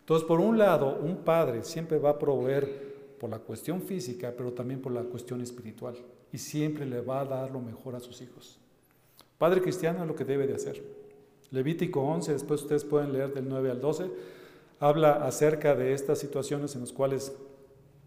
Entonces, 0.00 0.26
por 0.26 0.40
un 0.40 0.58
lado, 0.58 0.98
un 1.00 1.18
padre 1.18 1.62
siempre 1.62 1.98
va 1.98 2.10
a 2.10 2.18
proveer 2.18 3.16
por 3.20 3.30
la 3.30 3.38
cuestión 3.38 3.82
física, 3.82 4.32
pero 4.36 4.52
también 4.52 4.80
por 4.80 4.92
la 4.92 5.02
cuestión 5.02 5.40
espiritual, 5.42 5.94
y 6.32 6.38
siempre 6.38 6.86
le 6.86 7.00
va 7.00 7.20
a 7.20 7.24
dar 7.24 7.50
lo 7.50 7.60
mejor 7.60 7.94
a 7.94 8.00
sus 8.00 8.20
hijos. 8.22 8.58
Padre 9.38 9.60
cristiano 9.60 10.02
es 10.02 10.08
lo 10.08 10.14
que 10.14 10.24
debe 10.24 10.46
de 10.46 10.54
hacer. 10.54 10.82
Levítico 11.50 12.00
11, 12.02 12.32
después 12.32 12.62
ustedes 12.62 12.84
pueden 12.84 13.12
leer 13.12 13.34
del 13.34 13.48
9 13.48 13.70
al 13.70 13.80
12 13.80 14.10
habla 14.82 15.24
acerca 15.24 15.76
de 15.76 15.92
estas 15.92 16.18
situaciones 16.18 16.74
en 16.74 16.80
las 16.80 16.90
cuales 16.90 17.32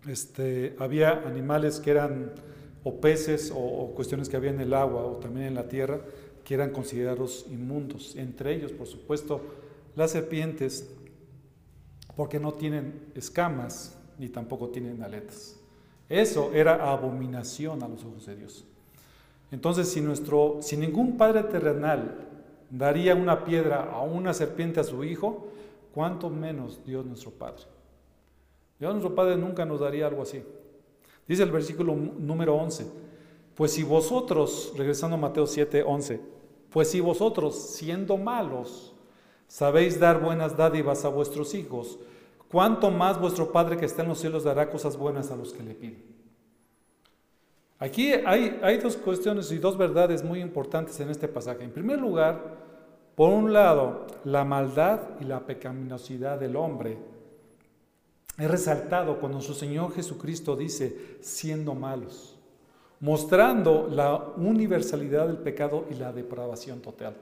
este, 0.09 0.75
había 0.77 1.25
animales 1.25 1.79
que 1.79 1.91
eran 1.91 2.33
o 2.83 2.99
peces 2.99 3.49
o, 3.55 3.93
cuestiones 3.95 4.27
que 4.27 4.35
había 4.35 4.49
en 4.49 4.59
el 4.59 4.73
agua 4.73 5.05
o 5.05 5.15
también 5.15 5.47
en 5.47 5.55
la 5.55 5.69
tierra 5.69 6.01
que 6.43 6.53
eran 6.53 6.71
considerados 6.71 7.45
inmundos. 7.49 8.17
Entre 8.17 8.53
ellos, 8.53 8.73
por 8.73 8.87
supuesto, 8.87 9.39
las 9.95 10.11
serpientes, 10.11 10.85
porque 12.17 12.41
no 12.41 12.53
tienen 12.53 13.09
escamas 13.15 13.97
ni 14.19 14.27
tampoco 14.27 14.67
tienen 14.67 15.01
aletas. 15.01 15.54
Eso 16.09 16.51
era 16.53 16.91
abominación 16.91 17.81
a 17.83 17.87
los 17.87 18.03
ojos 18.03 18.25
de 18.25 18.35
Dios. 18.35 18.65
Entonces, 19.51 19.87
si, 19.89 20.01
nuestro, 20.01 20.57
si 20.61 20.77
ningún 20.77 21.17
padre 21.17 21.43
terrenal 21.43 22.27
daría 22.69 23.15
una 23.15 23.43
piedra 23.43 23.89
a 23.91 24.01
una 24.01 24.33
serpiente 24.33 24.79
a 24.79 24.83
su 24.83 25.03
hijo, 25.03 25.47
cuánto 25.93 26.29
menos 26.29 26.83
Dios 26.85 27.05
nuestro 27.05 27.31
Padre. 27.31 27.63
Dios 28.79 28.93
nuestro 28.93 29.15
Padre 29.15 29.37
nunca 29.37 29.65
nos 29.65 29.79
daría 29.79 30.07
algo 30.07 30.23
así. 30.23 30.43
Dice 31.27 31.43
el 31.43 31.51
versículo 31.51 31.95
número 31.95 32.55
11, 32.55 32.85
pues 33.55 33.71
si 33.71 33.83
vosotros, 33.83 34.73
regresando 34.75 35.15
a 35.15 35.19
Mateo 35.19 35.47
7, 35.47 35.83
11, 35.83 36.19
pues 36.69 36.91
si 36.91 36.99
vosotros, 36.99 37.55
siendo 37.57 38.17
malos, 38.17 38.93
sabéis 39.47 39.99
dar 39.99 40.21
buenas 40.21 40.57
dádivas 40.57 41.05
a 41.05 41.09
vuestros 41.09 41.55
hijos, 41.55 41.97
cuánto 42.55 42.89
más 42.89 43.19
vuestro 43.19 43.51
Padre 43.51 43.75
que 43.75 43.83
está 43.83 44.01
en 44.01 44.07
los 44.07 44.17
cielos 44.17 44.45
dará 44.45 44.69
cosas 44.69 44.95
buenas 44.95 45.29
a 45.29 45.35
los 45.35 45.51
que 45.51 45.61
le 45.61 45.73
piden. 45.73 46.05
Aquí 47.79 48.13
hay, 48.13 48.61
hay 48.63 48.77
dos 48.77 48.95
cuestiones 48.95 49.51
y 49.51 49.57
dos 49.57 49.77
verdades 49.77 50.23
muy 50.23 50.39
importantes 50.39 50.97
en 51.01 51.09
este 51.09 51.27
pasaje. 51.27 51.65
En 51.65 51.71
primer 51.71 51.99
lugar, 51.99 52.39
por 53.13 53.33
un 53.33 53.51
lado, 53.51 54.07
la 54.23 54.45
maldad 54.45 55.01
y 55.19 55.25
la 55.25 55.45
pecaminosidad 55.45 56.39
del 56.39 56.55
hombre 56.55 56.97
es 58.37 58.49
resaltado 58.49 59.19
cuando 59.19 59.41
su 59.41 59.53
Señor 59.53 59.93
Jesucristo 59.93 60.55
dice, 60.55 61.17
siendo 61.19 61.75
malos, 61.75 62.37
mostrando 63.01 63.89
la 63.91 64.15
universalidad 64.37 65.27
del 65.27 65.39
pecado 65.39 65.87
y 65.91 65.95
la 65.95 66.13
depravación 66.13 66.79
total. 66.79 67.17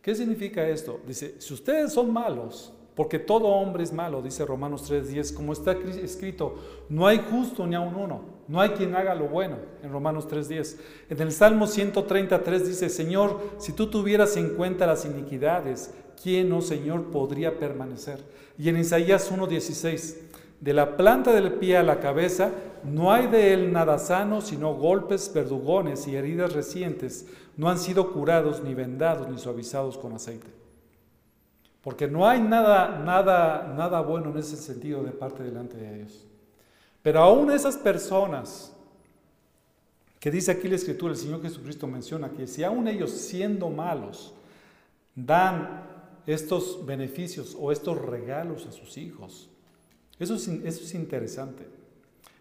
¿Qué 0.00 0.14
significa 0.14 0.64
esto? 0.68 1.00
Dice, 1.04 1.40
si 1.40 1.54
ustedes 1.54 1.92
son 1.92 2.12
malos, 2.12 2.72
porque 2.96 3.18
todo 3.18 3.48
hombre 3.48 3.84
es 3.84 3.92
malo, 3.92 4.22
dice 4.22 4.46
Romanos 4.46 4.90
3:10, 4.90 5.34
como 5.34 5.52
está 5.52 5.72
escrito, 5.72 6.54
no 6.88 7.06
hay 7.06 7.22
justo 7.30 7.66
ni 7.66 7.74
a 7.74 7.80
un 7.80 7.94
uno, 7.94 8.22
no 8.48 8.58
hay 8.58 8.70
quien 8.70 8.96
haga 8.96 9.14
lo 9.14 9.28
bueno, 9.28 9.58
en 9.82 9.92
Romanos 9.92 10.26
3:10. 10.26 10.78
En 11.10 11.20
el 11.20 11.30
Salmo 11.30 11.66
133 11.66 12.66
dice, 12.66 12.88
Señor, 12.88 13.38
si 13.58 13.72
tú 13.72 13.88
tuvieras 13.88 14.38
en 14.38 14.54
cuenta 14.54 14.86
las 14.86 15.04
iniquidades, 15.04 15.92
¿quién, 16.20 16.50
oh 16.52 16.62
Señor, 16.62 17.10
podría 17.10 17.58
permanecer? 17.58 18.24
Y 18.58 18.70
en 18.70 18.78
Isaías 18.78 19.30
1:16, 19.30 20.16
de 20.62 20.72
la 20.72 20.96
planta 20.96 21.34
del 21.34 21.52
pie 21.52 21.76
a 21.76 21.82
la 21.82 22.00
cabeza, 22.00 22.50
no 22.82 23.12
hay 23.12 23.26
de 23.26 23.52
él 23.52 23.74
nada 23.74 23.98
sano, 23.98 24.40
sino 24.40 24.74
golpes, 24.74 25.30
verdugones 25.34 26.08
y 26.08 26.16
heridas 26.16 26.54
recientes, 26.54 27.26
no 27.58 27.68
han 27.68 27.78
sido 27.78 28.10
curados, 28.14 28.62
ni 28.64 28.72
vendados, 28.72 29.28
ni 29.28 29.38
suavizados 29.38 29.98
con 29.98 30.14
aceite. 30.14 30.65
Porque 31.86 32.08
no 32.08 32.26
hay 32.26 32.40
nada, 32.40 32.98
nada, 32.98 33.72
nada 33.76 34.00
bueno 34.00 34.30
en 34.30 34.38
ese 34.38 34.56
sentido 34.56 35.04
de 35.04 35.12
parte 35.12 35.44
delante 35.44 35.76
de 35.76 35.98
Dios. 35.98 36.26
Pero 37.00 37.20
aún 37.20 37.48
esas 37.52 37.76
personas 37.76 38.74
que 40.18 40.32
dice 40.32 40.50
aquí 40.50 40.66
la 40.66 40.74
Escritura, 40.74 41.12
el 41.12 41.16
Señor 41.16 41.40
Jesucristo 41.42 41.86
menciona 41.86 42.30
que 42.30 42.48
si 42.48 42.64
aún 42.64 42.88
ellos 42.88 43.12
siendo 43.12 43.70
malos 43.70 44.34
dan 45.14 45.84
estos 46.26 46.84
beneficios 46.84 47.56
o 47.56 47.70
estos 47.70 47.96
regalos 48.04 48.66
a 48.66 48.72
sus 48.72 48.98
hijos, 48.98 49.48
eso 50.18 50.34
es, 50.34 50.92
interesante. 50.92 51.68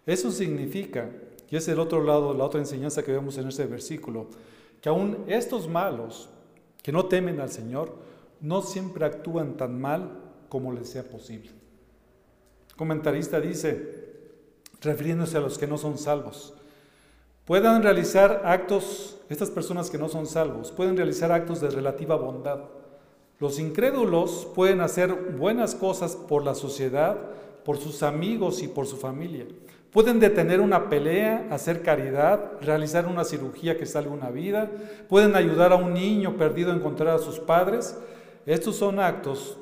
Eso 0.07 0.31
significa, 0.31 1.11
y 1.51 1.55
es 1.55 1.67
el 1.67 1.77
otro 1.77 2.03
lado, 2.03 2.33
la 2.33 2.45
otra 2.45 2.61
enseñanza 2.61 3.03
que 3.03 3.11
vemos 3.11 3.37
en 3.37 3.47
este 3.47 3.67
versículo, 3.67 4.25
que 4.81 4.89
aún 4.89 5.23
estos 5.27 5.69
malos 5.69 6.29
que 6.81 6.91
no 6.91 7.05
temen 7.05 7.39
al 7.39 7.51
Señor, 7.51 8.04
no 8.41 8.61
siempre 8.61 9.05
actúan 9.05 9.57
tan 9.57 9.79
mal 9.79 10.11
como 10.49 10.71
les 10.71 10.89
sea 10.89 11.03
posible. 11.03 11.51
Comentarista 12.75 13.39
dice, 13.39 14.05
refiriéndose 14.81 15.37
a 15.37 15.41
los 15.41 15.57
que 15.57 15.67
no 15.67 15.77
son 15.77 15.97
salvos, 15.97 16.53
puedan 17.45 17.83
realizar 17.83 18.41
actos, 18.45 19.17
estas 19.29 19.49
personas 19.49 19.89
que 19.89 19.97
no 19.97 20.09
son 20.09 20.25
salvos, 20.25 20.71
pueden 20.71 20.97
realizar 20.97 21.31
actos 21.31 21.61
de 21.61 21.69
relativa 21.69 22.15
bondad. 22.15 22.59
Los 23.39 23.59
incrédulos 23.59 24.47
pueden 24.55 24.81
hacer 24.81 25.13
buenas 25.13 25.75
cosas 25.75 26.15
por 26.15 26.43
la 26.43 26.55
sociedad, 26.55 27.17
por 27.63 27.77
sus 27.77 28.03
amigos 28.03 28.61
y 28.61 28.67
por 28.67 28.85
su 28.85 28.97
familia. 28.97 29.45
Pueden 29.91 30.19
detener 30.19 30.59
una 30.59 30.89
pelea, 30.89 31.47
hacer 31.51 31.81
caridad, 31.81 32.51
realizar 32.61 33.07
una 33.07 33.23
cirugía 33.23 33.77
que 33.77 33.85
salve 33.85 34.09
una 34.09 34.29
vida, 34.29 34.69
pueden 35.07 35.35
ayudar 35.37 35.71
a 35.71 35.77
un 35.77 35.93
niño 35.93 36.35
perdido 36.35 36.71
a 36.71 36.75
encontrar 36.75 37.15
a 37.15 37.19
sus 37.19 37.39
padres, 37.39 37.97
estos 38.45 38.75
son 38.75 38.99
actos, 38.99 39.57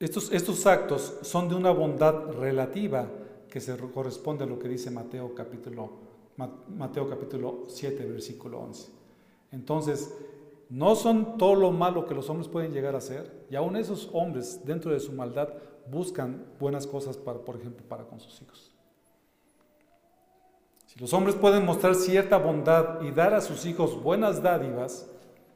estos, 0.00 0.32
estos 0.32 0.66
actos 0.66 1.18
son 1.22 1.48
de 1.48 1.54
una 1.54 1.70
bondad 1.70 2.32
relativa 2.32 3.08
que 3.50 3.60
se 3.60 3.76
corresponde 3.76 4.44
a 4.44 4.46
lo 4.46 4.58
que 4.58 4.68
dice 4.68 4.90
Mateo 4.90 5.34
capítulo, 5.34 5.90
Mateo 6.36 7.08
capítulo 7.08 7.64
7, 7.68 8.06
versículo 8.06 8.60
11. 8.60 8.90
Entonces, 9.52 10.14
no 10.68 10.94
son 10.94 11.38
todo 11.38 11.54
lo 11.54 11.72
malo 11.72 12.06
que 12.06 12.14
los 12.14 12.28
hombres 12.28 12.48
pueden 12.48 12.72
llegar 12.72 12.94
a 12.94 12.98
hacer, 12.98 13.46
y 13.50 13.56
aún 13.56 13.76
esos 13.76 14.10
hombres, 14.12 14.60
dentro 14.64 14.92
de 14.92 15.00
su 15.00 15.12
maldad, 15.12 15.48
buscan 15.90 16.44
buenas 16.60 16.86
cosas, 16.86 17.16
para, 17.16 17.38
por 17.38 17.56
ejemplo, 17.56 17.84
para 17.88 18.04
con 18.04 18.20
sus 18.20 18.40
hijos. 18.42 18.74
Si 20.86 20.98
los 21.00 21.12
hombres 21.12 21.36
pueden 21.36 21.64
mostrar 21.64 21.94
cierta 21.94 22.36
bondad 22.38 23.02
y 23.02 23.10
dar 23.10 23.34
a 23.34 23.40
sus 23.40 23.64
hijos 23.66 24.02
buenas 24.02 24.42
dádivas, 24.42 25.10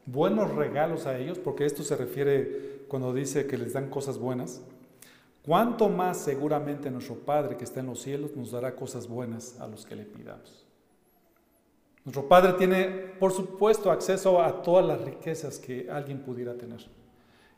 buenos 0.07 0.55
regalos 0.55 1.07
a 1.07 1.19
ellos, 1.19 1.39
porque 1.39 1.65
esto 1.65 1.83
se 1.83 1.97
refiere 1.97 2.85
cuando 2.89 3.13
dice 3.13 3.47
que 3.47 3.59
les 3.59 3.73
dan 3.73 3.89
cosas 3.89 4.19
buenas, 4.19 4.63
cuánto 5.45 5.89
más 5.89 6.19
seguramente 6.19 6.91
nuestro 6.91 7.17
Padre 7.17 7.57
que 7.57 7.65
está 7.65 7.81
en 7.81 7.87
los 7.87 8.01
cielos 8.01 8.37
nos 8.37 8.51
dará 8.51 8.75
cosas 8.77 9.09
buenas 9.09 9.59
a 9.61 9.67
los 9.67 9.87
que 9.87 9.97
le 9.97 10.05
pidamos. 10.05 10.65
Nuestro 12.05 12.27
Padre 12.27 12.55
tiene, 12.55 12.89
por 13.21 13.33
supuesto, 13.33 13.91
acceso 13.91 14.43
a 14.43 14.63
todas 14.63 14.85
las 14.85 15.01
riquezas 15.03 15.59
que 15.59 15.89
alguien 15.89 16.19
pudiera 16.21 16.55
tener. 16.55 16.81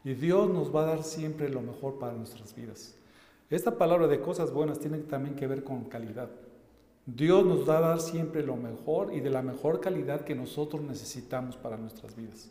Y 0.05 0.13
Dios 0.13 0.51
nos 0.51 0.75
va 0.75 0.83
a 0.83 0.87
dar 0.87 1.03
siempre 1.03 1.49
lo 1.49 1.63
mejor 1.63 1.99
para 1.99 2.13
nuestras 2.13 2.55
vidas. 2.55 2.95
Esta 3.49 3.79
palabra 3.79 4.07
de 4.07 4.21
cosas 4.21 4.53
buenas 4.53 4.79
tiene 4.79 4.99
también 4.99 5.35
que 5.35 5.47
ver 5.47 5.65
con 5.65 5.85
calidad. 5.85 6.29
Dios 7.07 7.45
nos 7.45 7.69
va 7.69 7.79
a 7.79 7.83
dar 7.83 8.01
siempre 8.01 8.43
lo 8.43 8.57
mejor 8.57 9.13
y 9.13 9.21
de 9.21 9.31
la 9.31 9.43
mejor 9.43 9.81
calidad 9.81 10.23
que 10.23 10.35
nosotros 10.35 10.83
necesitamos 10.83 11.57
para 11.57 11.77
nuestras 11.77 12.17
vidas. 12.17 12.51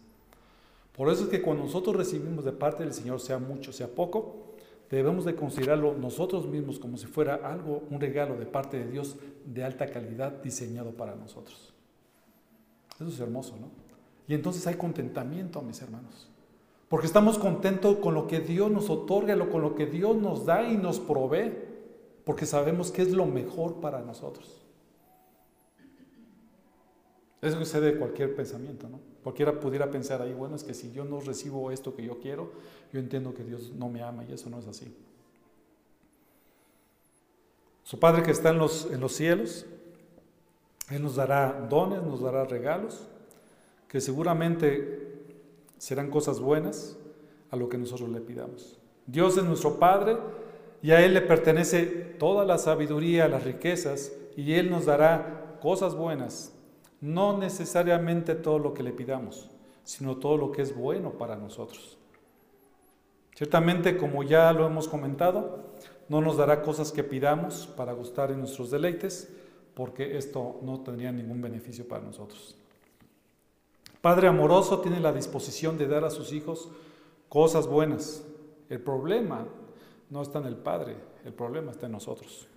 Por 0.95 1.09
eso 1.09 1.23
es 1.23 1.29
que 1.29 1.41
cuando 1.41 1.63
nosotros 1.63 1.95
recibimos 1.95 2.45
de 2.45 2.51
parte 2.51 2.83
del 2.83 2.93
Señor, 2.93 3.19
sea 3.19 3.39
mucho, 3.39 3.73
sea 3.73 3.87
poco, 3.87 4.53
debemos 4.91 5.25
de 5.25 5.35
considerarlo 5.35 5.95
nosotros 5.95 6.47
mismos 6.47 6.77
como 6.77 6.97
si 6.97 7.07
fuera 7.07 7.35
algo, 7.35 7.83
un 7.89 7.99
regalo 7.99 8.37
de 8.37 8.45
parte 8.45 8.77
de 8.77 8.91
Dios 8.91 9.15
de 9.45 9.63
alta 9.63 9.87
calidad 9.87 10.43
diseñado 10.43 10.91
para 10.91 11.15
nosotros. 11.15 11.73
Eso 12.95 13.07
es 13.07 13.19
hermoso, 13.19 13.57
¿no? 13.59 13.69
Y 14.27 14.35
entonces 14.35 14.65
hay 14.67 14.75
contentamiento, 14.75 15.61
mis 15.63 15.81
hermanos. 15.81 16.29
Porque 16.89 17.07
estamos 17.07 17.39
contentos 17.39 17.97
con 17.97 18.13
lo 18.13 18.27
que 18.27 18.39
Dios 18.39 18.69
nos 18.69 18.89
otorga, 18.91 19.35
con 19.49 19.63
lo 19.63 19.73
que 19.73 19.87
Dios 19.87 20.15
nos 20.15 20.45
da 20.45 20.61
y 20.63 20.77
nos 20.77 20.99
provee. 20.99 21.51
Porque 22.23 22.45
sabemos 22.45 22.91
que 22.91 23.01
es 23.01 23.11
lo 23.11 23.25
mejor 23.25 23.81
para 23.81 24.01
nosotros. 24.01 24.61
Eso 27.41 27.59
sucede 27.59 27.91
de 27.91 27.97
cualquier 27.97 28.35
pensamiento, 28.35 28.87
¿no? 28.87 28.99
Cualquiera 29.21 29.59
pudiera 29.59 29.91
pensar 29.91 30.21
ahí, 30.21 30.33
bueno, 30.33 30.55
es 30.55 30.63
que 30.63 30.73
si 30.73 30.91
yo 30.93 31.03
no 31.03 31.19
recibo 31.19 31.71
esto 31.71 31.93
que 31.93 32.03
yo 32.03 32.19
quiero, 32.19 32.51
yo 32.93 32.99
entiendo 32.99 33.33
que 33.33 33.43
Dios 33.43 33.71
no 33.73 33.89
me 33.89 34.01
ama 34.01 34.23
y 34.23 34.31
eso 34.31 34.49
no 34.49 34.59
es 34.59 34.67
así. 34.67 34.95
Su 37.83 37.99
Padre 37.99 38.23
que 38.23 38.31
está 38.31 38.49
en 38.49 38.59
los, 38.59 38.89
en 38.91 39.01
los 39.01 39.13
cielos, 39.13 39.65
Él 40.89 41.03
nos 41.03 41.15
dará 41.15 41.67
dones, 41.69 42.01
nos 42.01 42.21
dará 42.21 42.45
regalos, 42.45 43.07
que 43.89 43.99
seguramente 43.99 45.25
serán 45.77 46.09
cosas 46.09 46.39
buenas 46.39 46.97
a 47.51 47.57
lo 47.57 47.67
que 47.67 47.77
nosotros 47.77 48.09
le 48.09 48.21
pidamos. 48.21 48.79
Dios 49.05 49.37
es 49.37 49.43
nuestro 49.43 49.77
Padre 49.79 50.17
y 50.83 50.91
a 50.91 51.03
Él 51.03 51.13
le 51.13 51.21
pertenece 51.21 51.85
toda 52.19 52.43
la 52.43 52.57
sabiduría, 52.57 53.29
las 53.29 53.45
riquezas, 53.45 54.11
y 54.35 54.53
Él 54.55 54.69
nos 54.69 54.85
dará 54.85 55.57
cosas 55.61 55.95
buenas, 55.95 56.53
no 56.99 57.37
necesariamente 57.37 58.35
todo 58.35 58.59
lo 58.59 58.73
que 58.73 58.83
le 58.83 58.91
pidamos, 58.91 59.49
sino 59.85 60.17
todo 60.17 60.35
lo 60.35 60.51
que 60.51 60.61
es 60.61 60.75
bueno 60.75 61.13
para 61.13 61.37
nosotros. 61.37 61.97
Ciertamente, 63.33 63.95
como 63.95 64.23
ya 64.23 64.51
lo 64.51 64.67
hemos 64.67 64.89
comentado, 64.89 65.63
no 66.09 66.19
nos 66.19 66.35
dará 66.35 66.61
cosas 66.61 66.91
que 66.91 67.03
pidamos 67.05 67.65
para 67.65 67.93
gustar 67.93 68.29
en 68.31 68.39
nuestros 68.39 68.69
deleites, 68.69 69.33
porque 69.75 70.17
esto 70.17 70.59
no 70.63 70.81
tendría 70.81 71.13
ningún 71.13 71.41
beneficio 71.41 71.87
para 71.87 72.03
nosotros. 72.03 72.57
Padre 74.01 74.27
amoroso 74.27 74.81
tiene 74.81 74.99
la 74.99 75.13
disposición 75.13 75.77
de 75.77 75.87
dar 75.87 76.03
a 76.03 76.09
sus 76.09 76.33
hijos 76.33 76.69
cosas 77.29 77.67
buenas. 77.67 78.25
El 78.69 78.81
problema 78.81 79.47
no 80.13 80.21
está 80.21 80.37
en 80.37 80.45
el 80.45 80.55
Padre, 80.55 80.95
el 81.25 81.33
problema 81.33 81.71
está 81.71 81.87
en 81.87 81.93
nosotros. 81.93 82.47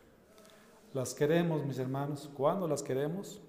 Las 0.93 1.15
queremos, 1.15 1.65
mis 1.65 1.79
hermanos, 1.79 2.31
¿cuándo 2.37 2.69
las 2.69 2.83
queremos? 2.83 3.41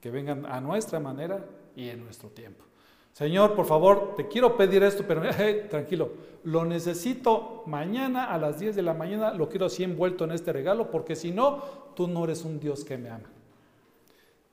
Que 0.00 0.10
vengan 0.10 0.46
a 0.46 0.62
nuestra 0.62 0.98
manera 0.98 1.44
y 1.76 1.90
en 1.90 2.02
nuestro 2.02 2.30
tiempo. 2.30 2.64
Señor, 3.12 3.54
por 3.54 3.66
favor, 3.66 4.14
te 4.16 4.28
quiero 4.28 4.56
pedir 4.56 4.82
esto, 4.82 5.04
pero 5.06 5.20
tranquilo, 5.68 6.10
lo 6.44 6.64
necesito 6.64 7.62
mañana 7.66 8.32
a 8.32 8.38
las 8.38 8.58
10 8.58 8.76
de 8.76 8.82
la 8.82 8.94
mañana, 8.94 9.34
lo 9.34 9.50
quiero 9.50 9.66
así 9.66 9.84
envuelto 9.84 10.24
en 10.24 10.32
este 10.32 10.54
regalo, 10.54 10.90
porque 10.90 11.14
si 11.14 11.30
no, 11.30 11.58
tú 11.94 12.08
no 12.08 12.24
eres 12.24 12.46
un 12.46 12.60
Dios 12.60 12.82
que 12.82 12.96
me 12.96 13.10
ama. 13.10 13.28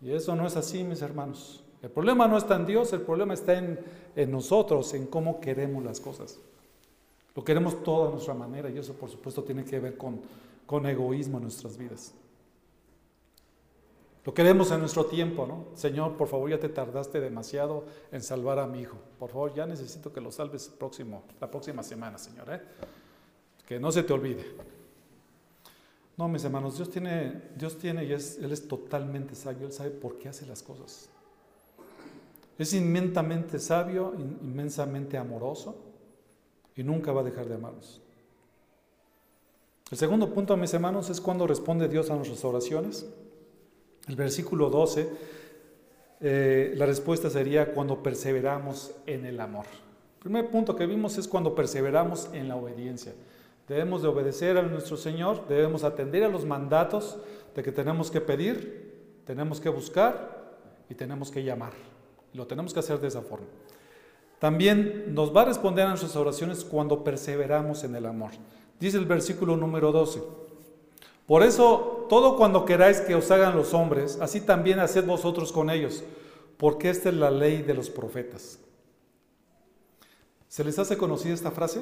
Y 0.02 0.12
eso 0.12 0.36
no 0.36 0.46
es 0.46 0.58
así, 0.58 0.84
mis 0.84 1.02
hermanos. 1.02 1.64
El 1.82 1.92
problema 1.92 2.28
no 2.28 2.38
está 2.38 2.58
en 2.58 2.66
Dios, 2.66 2.92
el 2.92 3.02
problema 3.02 3.36
está 3.36 3.58
en, 3.58 3.80
en 4.18 4.32
nosotros, 4.32 4.94
en 4.94 5.08
cómo 5.08 5.40
queremos 5.40 5.82
las 5.86 6.02
cosas. 6.02 6.42
Lo 7.38 7.44
queremos 7.44 7.84
todo 7.84 8.08
a 8.08 8.10
nuestra 8.10 8.34
manera 8.34 8.68
y 8.68 8.80
eso 8.80 8.94
por 8.94 9.12
supuesto 9.12 9.44
tiene 9.44 9.64
que 9.64 9.80
ver 9.80 9.96
con, 9.96 10.20
con 10.66 10.88
egoísmo 10.88 11.38
en 11.38 11.44
nuestras 11.44 11.78
vidas. 11.78 12.16
Lo 14.26 14.34
queremos 14.34 14.72
en 14.72 14.80
nuestro 14.80 15.06
tiempo, 15.06 15.46
¿no? 15.46 15.68
Señor, 15.76 16.18
por 16.18 16.28
favor, 16.28 16.50
ya 16.50 16.60
te 16.60 16.68
tardaste 16.68 17.20
demasiado 17.20 17.86
en 18.12 18.24
salvar 18.24 18.58
a 18.58 18.66
mi 18.66 18.82
hijo. 18.82 18.98
Por 19.20 19.30
favor, 19.30 19.54
ya 19.54 19.68
necesito 19.68 20.12
que 20.12 20.20
lo 20.20 20.32
salves 20.32 20.68
próximo, 20.68 21.26
la 21.40 21.52
próxima 21.52 21.84
semana, 21.84 22.18
Señor. 22.18 22.52
¿eh? 22.52 22.62
Que 23.68 23.80
no 23.80 23.92
se 23.92 24.02
te 24.02 24.14
olvide. 24.14 24.44
No, 26.18 26.28
mis 26.28 26.44
hermanos, 26.44 26.78
Dios 26.78 26.90
tiene, 26.90 27.52
Dios 27.56 27.78
tiene 27.78 28.04
y 28.04 28.14
es, 28.14 28.40
Él 28.40 28.52
es 28.52 28.68
totalmente 28.68 29.36
sabio. 29.36 29.68
Él 29.68 29.74
sabe 29.74 29.92
por 29.92 30.18
qué 30.18 30.30
hace 30.30 30.48
las 30.48 30.64
cosas. 30.64 31.08
Es 32.58 32.74
inmensamente 32.74 33.60
sabio, 33.60 34.16
inmensamente 34.18 35.20
amoroso 35.20 35.84
y 36.78 36.84
nunca 36.84 37.12
va 37.12 37.22
a 37.22 37.24
dejar 37.24 37.48
de 37.48 37.56
amarnos. 37.56 38.00
El 39.90 39.98
segundo 39.98 40.34
punto, 40.34 40.56
mis 40.56 40.74
hermanos, 40.74 41.10
es 41.10 41.20
cuando 41.20 41.48
responde 41.48 41.88
Dios 41.88 42.10
a 42.10 42.16
nuestras 42.16 42.46
oraciones. 42.46 43.06
El 44.08 44.16
versículo 44.16 44.70
12, 44.70 45.10
eh, 46.22 46.74
la 46.76 46.86
respuesta 46.86 47.30
sería 47.30 47.74
cuando 47.74 48.04
perseveramos 48.04 48.92
en 49.06 49.26
el 49.26 49.40
amor. 49.40 49.66
El 50.18 50.24
primer 50.24 50.50
punto 50.50 50.76
que 50.76 50.86
vimos 50.86 51.18
es 51.18 51.28
cuando 51.28 51.56
perseveramos 51.56 52.30
en 52.34 52.48
la 52.48 52.56
obediencia. 52.56 53.14
Debemos 53.68 54.02
de 54.02 54.08
obedecer 54.10 54.58
a 54.58 54.62
nuestro 54.62 54.98
Señor, 54.98 55.48
debemos 55.48 55.84
atender 55.84 56.24
a 56.24 56.30
los 56.30 56.46
mandatos 56.46 57.18
de 57.56 57.64
que 57.64 57.72
tenemos 57.72 58.12
que 58.12 58.22
pedir, 58.22 59.22
tenemos 59.26 59.60
que 59.60 59.70
buscar 59.70 60.58
y 60.90 60.96
tenemos 60.96 61.32
que 61.32 61.44
llamar. 61.44 61.74
Lo 62.34 62.46
tenemos 62.46 62.74
que 62.74 62.80
hacer 62.80 63.00
de 63.00 63.08
esa 63.08 63.22
forma. 63.22 63.48
También 64.40 65.16
nos 65.16 65.36
va 65.36 65.42
a 65.42 65.46
responder 65.46 65.86
a 65.86 65.90
nuestras 65.90 66.16
oraciones 66.16 66.64
cuando 66.64 67.04
perseveramos 67.04 67.84
en 67.84 67.96
el 67.96 68.06
amor. 68.06 68.32
Dice 68.80 68.98
el 68.98 69.06
versículo 69.06 69.58
número 69.58 69.92
12. 69.92 70.22
Por 71.26 71.44
eso, 71.44 72.06
todo 72.08 72.38
cuando 72.38 72.64
queráis 72.64 73.02
que 73.02 73.16
os 73.16 73.30
hagan 73.32 73.56
los 73.56 73.74
hombres, 73.74 74.18
así 74.22 74.40
también 74.40 74.80
haced 74.80 75.06
vosotros 75.06 75.52
con 75.52 75.70
ellos, 75.70 76.04
porque 76.58 76.90
esta 76.90 77.10
es 77.10 77.16
la 77.16 77.32
ley 77.32 77.64
de 77.64 77.74
los 77.74 77.90
profetas. 77.90 78.60
¿Se 80.48 80.64
les 80.64 80.80
hace 80.80 80.98
conocida 80.98 81.34
esta 81.34 81.52
frase? 81.52 81.82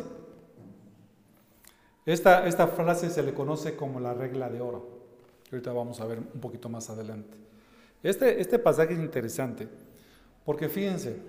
Esta, 2.06 2.48
esta 2.48 2.68
frase 2.68 3.10
se 3.10 3.22
le 3.22 3.34
conoce 3.34 3.76
como 3.76 4.00
la 4.00 4.14
regla 4.14 4.50
de 4.50 4.62
oro. 4.62 4.88
Ahorita 5.52 5.74
vamos 5.74 6.00
a 6.00 6.06
ver 6.06 6.20
un 6.20 6.42
poquito 6.42 6.70
más 6.70 6.90
adelante. 6.90 7.38
Este, 8.02 8.40
este 8.42 8.60
pasaje 8.60 8.94
es 8.94 9.00
interesante, 9.00 9.68
porque 10.44 10.70
fíjense, 10.70 11.20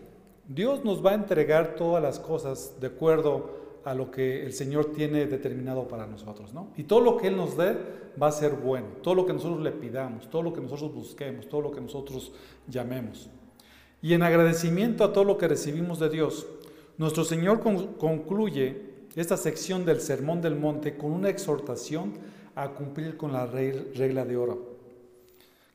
Dios 0.49 0.85
nos 0.85 1.05
va 1.05 1.11
a 1.11 1.15
entregar 1.15 1.75
todas 1.75 2.03
las 2.03 2.19
cosas 2.19 2.75
de 2.81 2.87
acuerdo 2.87 3.57
a 3.85 3.95
lo 3.95 4.11
que 4.11 4.45
el 4.45 4.53
Señor 4.53 4.93
tiene 4.93 5.27
determinado 5.27 5.87
para 5.89 6.07
nosotros, 6.07 6.53
¿no? 6.53 6.69
Y 6.77 6.85
todo 6.85 7.01
lo 7.01 7.17
que 7.17 7.29
Él 7.29 7.37
nos 7.37 7.57
dé 7.57 7.77
va 8.21 8.29
a 8.29 8.33
ser 8.33 8.53
bueno, 8.53 8.87
todo 9.03 9.15
lo 9.15 9.27
que 9.27 9.33
nosotros 9.33 9.61
le 9.61 9.73
pidamos, 9.73 10.29
todo 10.31 10.43
lo 10.43 10.53
que 10.53 10.61
nosotros 10.61 10.93
busquemos, 10.95 11.49
todo 11.49 11.61
lo 11.61 11.71
que 11.73 11.81
nosotros 11.81 12.33
llamemos. 12.69 13.29
Y 14.03 14.15
en 14.15 14.23
agradecimiento 14.23 15.05
a 15.05 15.13
todo 15.13 15.25
lo 15.25 15.39
que 15.39 15.49
recibimos 15.49 15.99
de 15.99 16.09
Dios, 16.09 16.47
nuestro 16.99 17.25
Señor 17.25 17.61
concluye 17.61 18.83
esta 19.17 19.37
sección 19.37 19.85
del 19.85 20.01
Sermón 20.01 20.43
del 20.43 20.57
Monte 20.57 20.97
con 20.97 21.13
una 21.13 21.29
exhortación 21.29 22.15
a 22.55 22.71
cumplir 22.71 23.17
con 23.17 23.33
la 23.33 23.47
regla 23.47 24.25
de 24.25 24.37
oro, 24.37 24.76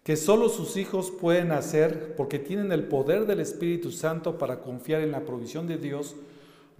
que 0.04 0.16
solo 0.16 0.50
sus 0.50 0.78
hijos 0.78 1.12
pueden 1.12 1.52
hacer 1.52 2.16
porque 2.16 2.40
tienen 2.40 2.72
el 2.72 2.86
poder 2.86 3.26
del 3.28 3.40
Espíritu 3.40 3.92
Santo 3.92 4.38
para 4.38 4.60
confiar 4.60 5.02
en 5.02 5.12
la 5.12 5.26
provisión 5.26 5.68
de 5.68 5.78
Dios 5.78 6.16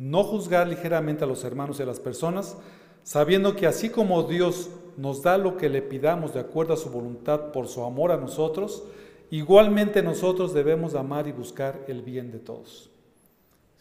no 0.02 0.24
juzgar 0.24 0.68
ligeramente 0.68 1.24
a 1.24 1.28
los 1.28 1.44
hermanos 1.44 1.80
y 1.80 1.84
a 1.84 1.86
las 1.86 2.00
personas, 2.00 2.58
sabiendo 3.04 3.56
que 3.56 3.68
así 3.68 3.90
como 3.90 4.24
Dios 4.24 4.72
nos 4.98 5.22
da 5.22 5.38
lo 5.38 5.58
que 5.58 5.70
le 5.70 5.84
pidamos 5.84 6.34
de 6.34 6.40
acuerdo 6.40 6.74
a 6.74 6.78
su 6.78 6.90
voluntad 6.90 7.52
por 7.52 7.68
su 7.68 7.84
amor 7.84 8.12
a 8.12 8.18
nosotros, 8.18 8.84
igualmente 9.30 10.02
nosotros 10.02 10.56
debemos 10.56 10.96
amar 10.96 11.28
y 11.28 11.32
buscar 11.32 11.86
el 11.88 12.02
bien 12.02 12.32
de 12.32 12.40
todos. 12.40 12.90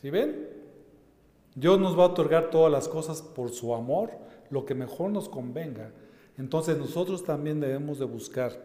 ¿Sí 0.03 0.11
ven? 0.11 0.47
Dios 1.55 1.81
nos 1.81 1.99
va 1.99 2.05
a 2.05 2.09
otorgar 2.09 2.51
todas 2.51 2.71
las 2.71 2.87
cosas 2.87 3.23
por 3.23 3.51
su 3.51 3.75
amor, 3.75 4.11
lo 4.51 4.67
que 4.67 4.75
mejor 4.75 5.11
nos 5.11 5.31
convenga. 5.31 5.91
Entonces 6.37 6.77
nosotros 6.77 7.25
también 7.25 7.61
debemos 7.61 7.99
de 7.99 8.05
buscar 8.05 8.63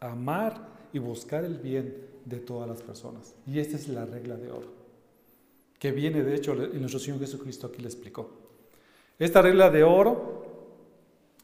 amar 0.00 0.68
y 0.92 0.98
buscar 0.98 1.44
el 1.44 1.58
bien 1.58 2.06
de 2.24 2.38
todas 2.38 2.68
las 2.68 2.82
personas. 2.82 3.34
Y 3.46 3.58
esta 3.58 3.76
es 3.76 3.88
la 3.88 4.04
regla 4.04 4.36
de 4.36 4.50
oro 4.50 4.86
que 5.78 5.92
viene 5.92 6.22
de 6.22 6.34
hecho 6.34 6.52
en 6.52 6.80
nuestro 6.80 6.98
Señor 6.98 7.20
Jesucristo 7.20 7.66
aquí 7.66 7.82
le 7.82 7.88
explicó. 7.88 8.30
Esta 9.18 9.42
regla 9.42 9.70
de 9.70 9.82
oro, 9.82 10.44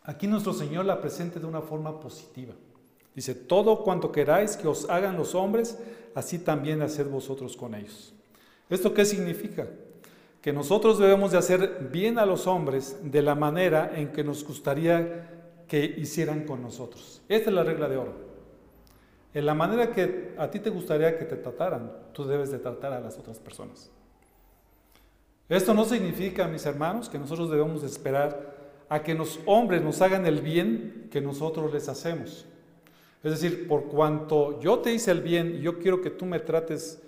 aquí 0.03 0.26
nuestro 0.26 0.53
Señor 0.53 0.84
la 0.84 1.00
presenta 1.00 1.40
de 1.40 1.46
una 1.46 1.61
forma 1.61 2.00
positiva. 2.00 2.55
Dice, 3.14 3.34
todo 3.34 3.82
cuanto 3.82 4.11
queráis 4.11 4.57
que 4.57 4.68
os 4.68 4.88
hagan 4.88 5.16
los 5.16 5.34
hombres, 5.34 5.78
así 6.14 6.38
también 6.38 6.80
haced 6.82 7.09
vosotros 7.09 7.57
con 7.57 7.74
ellos. 7.74 8.14
¿Esto 8.70 8.94
qué 8.94 9.05
significa? 9.05 9.68
Que 10.40 10.53
nosotros 10.53 10.98
debemos 10.98 11.32
de 11.32 11.38
hacer 11.38 11.88
bien 11.92 12.18
a 12.18 12.26
los 12.26 12.46
hombres 12.46 12.96
de 13.03 13.22
la 13.22 13.34
manera 13.34 13.92
en 13.94 14.12
que 14.12 14.24
nos 14.24 14.44
gustaría 14.44 15.64
que 15.68 15.84
hicieran 15.84 16.46
con 16.46 16.62
nosotros. 16.62 17.20
Esta 17.28 17.50
es 17.50 17.55
la 17.55 17.64
regla 17.64 17.88
de 17.88 17.96
oro. 17.98 18.32
En 19.35 19.47
la 19.47 19.55
manera 19.55 19.93
que 19.93 20.35
a 20.37 20.51
ti 20.51 20.59
te 20.59 20.70
gustaría 20.70 21.18
que 21.18 21.24
te 21.24 21.37
trataran, 21.37 21.91
tú 22.12 22.24
debes 22.24 22.51
de 22.51 22.59
tratar 22.59 22.93
a 22.93 23.01
las 23.01 23.18
otras 23.18 23.39
personas. 23.39 23.91
Esto 25.49 25.74
no 25.74 25.85
significa, 25.85 26.47
mis 26.49 26.64
hermanos, 26.66 27.09
que 27.09 27.18
nosotros 27.18 27.51
debemos 27.51 27.83
esperar 27.83 28.62
a 28.89 29.03
que 29.03 29.14
los 29.14 29.41
hombres 29.47 29.83
nos 29.83 30.03
hagan 30.03 30.26
el 30.26 30.43
bien 30.43 31.09
que 31.11 31.20
nosotros 31.20 31.72
les 31.72 31.89
hacemos. 31.89 32.47
Es 33.22 33.33
decir, 33.33 33.68
por 33.68 33.85
cuanto 33.85 34.61
yo 34.61 34.80
te 34.80 34.93
hice 34.93 35.11
el 35.11 35.22
bien 35.22 35.57
y 35.57 35.61
yo 35.61 35.78
quiero 35.78 36.01
que 36.03 36.11
tú 36.11 36.26
me 36.26 36.41
trates, 36.41 37.03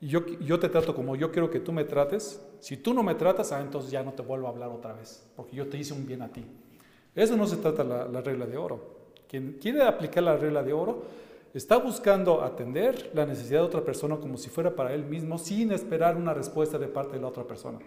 yo, 0.00 0.26
yo 0.40 0.58
te 0.58 0.68
trato 0.68 0.94
como 0.94 1.16
yo 1.16 1.30
quiero 1.30 1.50
que 1.50 1.60
tú 1.60 1.72
me 1.72 1.84
trates, 1.84 2.42
si 2.60 2.76
tú 2.76 2.92
no 2.92 3.02
me 3.02 3.14
tratas, 3.14 3.52
ah, 3.52 3.60
entonces 3.60 3.90
ya 3.90 4.02
no 4.02 4.12
te 4.12 4.22
vuelvo 4.22 4.48
a 4.48 4.50
hablar 4.50 4.68
otra 4.68 4.92
vez, 4.92 5.24
porque 5.36 5.56
yo 5.56 5.66
te 5.66 5.78
hice 5.78 5.94
un 5.94 6.06
bien 6.06 6.22
a 6.22 6.28
ti. 6.28 6.44
Eso 7.14 7.36
no 7.36 7.46
se 7.46 7.56
trata 7.56 7.84
la, 7.84 8.06
la 8.06 8.20
regla 8.20 8.46
de 8.46 8.56
oro. 8.56 9.02
Quien 9.28 9.58
quiere 9.60 9.82
aplicar 9.82 10.22
la 10.22 10.36
regla 10.36 10.62
de 10.62 10.72
oro 10.72 11.04
Está 11.54 11.76
buscando 11.76 12.42
atender 12.42 13.10
la 13.12 13.26
necesidad 13.26 13.60
de 13.60 13.66
otra 13.66 13.84
persona 13.84 14.16
como 14.16 14.38
si 14.38 14.48
fuera 14.48 14.74
para 14.74 14.94
él 14.94 15.04
mismo 15.04 15.38
sin 15.38 15.70
esperar 15.70 16.16
una 16.16 16.32
respuesta 16.32 16.78
de 16.78 16.88
parte 16.88 17.16
de 17.16 17.20
la 17.20 17.28
otra 17.28 17.44
persona. 17.44 17.78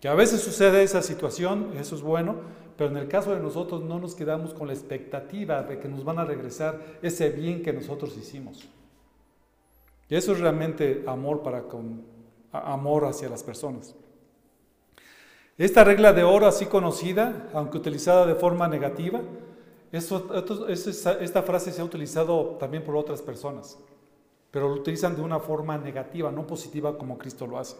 Que 0.00 0.08
a 0.08 0.14
veces 0.14 0.40
sucede 0.40 0.82
esa 0.82 1.02
situación, 1.02 1.72
eso 1.76 1.96
es 1.96 2.02
bueno, 2.02 2.36
pero 2.76 2.90
en 2.90 2.98
el 2.98 3.08
caso 3.08 3.34
de 3.34 3.40
nosotros 3.40 3.82
no 3.82 3.98
nos 3.98 4.14
quedamos 4.14 4.54
con 4.54 4.68
la 4.68 4.74
expectativa 4.74 5.62
de 5.62 5.80
que 5.80 5.88
nos 5.88 6.04
van 6.04 6.18
a 6.18 6.24
regresar 6.24 6.80
ese 7.02 7.30
bien 7.30 7.62
que 7.62 7.72
nosotros 7.72 8.16
hicimos. 8.16 8.68
Y 10.08 10.14
eso 10.14 10.32
es 10.32 10.40
realmente 10.40 11.02
amor 11.06 11.42
para 11.42 11.62
con 11.62 12.02
amor 12.52 13.06
hacia 13.06 13.28
las 13.28 13.42
personas. 13.42 13.94
Esta 15.56 15.82
regla 15.82 16.12
de 16.12 16.24
oro 16.24 16.46
así 16.46 16.66
conocida, 16.66 17.48
aunque 17.54 17.78
utilizada 17.78 18.26
de 18.26 18.34
forma 18.34 18.68
negativa, 18.68 19.20
esta 19.96 21.42
frase 21.42 21.72
se 21.72 21.80
ha 21.80 21.84
utilizado 21.84 22.56
también 22.58 22.82
por 22.82 22.96
otras 22.96 23.22
personas, 23.22 23.78
pero 24.50 24.68
lo 24.68 24.74
utilizan 24.74 25.14
de 25.14 25.22
una 25.22 25.38
forma 25.38 25.78
negativa, 25.78 26.32
no 26.32 26.46
positiva 26.46 26.98
como 26.98 27.16
Cristo 27.16 27.46
lo 27.46 27.58
hace. 27.58 27.76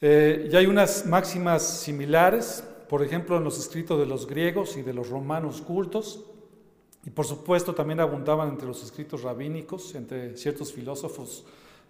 Eh, 0.00 0.48
y 0.50 0.56
hay 0.56 0.66
unas 0.66 1.06
máximas 1.06 1.62
similares, 1.62 2.64
por 2.88 3.02
ejemplo, 3.02 3.36
en 3.36 3.44
los 3.44 3.58
escritos 3.58 3.98
de 3.98 4.06
los 4.06 4.26
griegos 4.26 4.76
y 4.76 4.82
de 4.82 4.94
los 4.94 5.10
romanos 5.10 5.60
cultos, 5.60 6.24
y 7.04 7.10
por 7.10 7.26
supuesto 7.26 7.74
también 7.74 8.00
abundaban 8.00 8.48
entre 8.48 8.66
los 8.66 8.82
escritos 8.82 9.22
rabínicos, 9.22 9.94
entre 9.94 10.36
ciertos 10.36 10.72
filósofos 10.72 11.44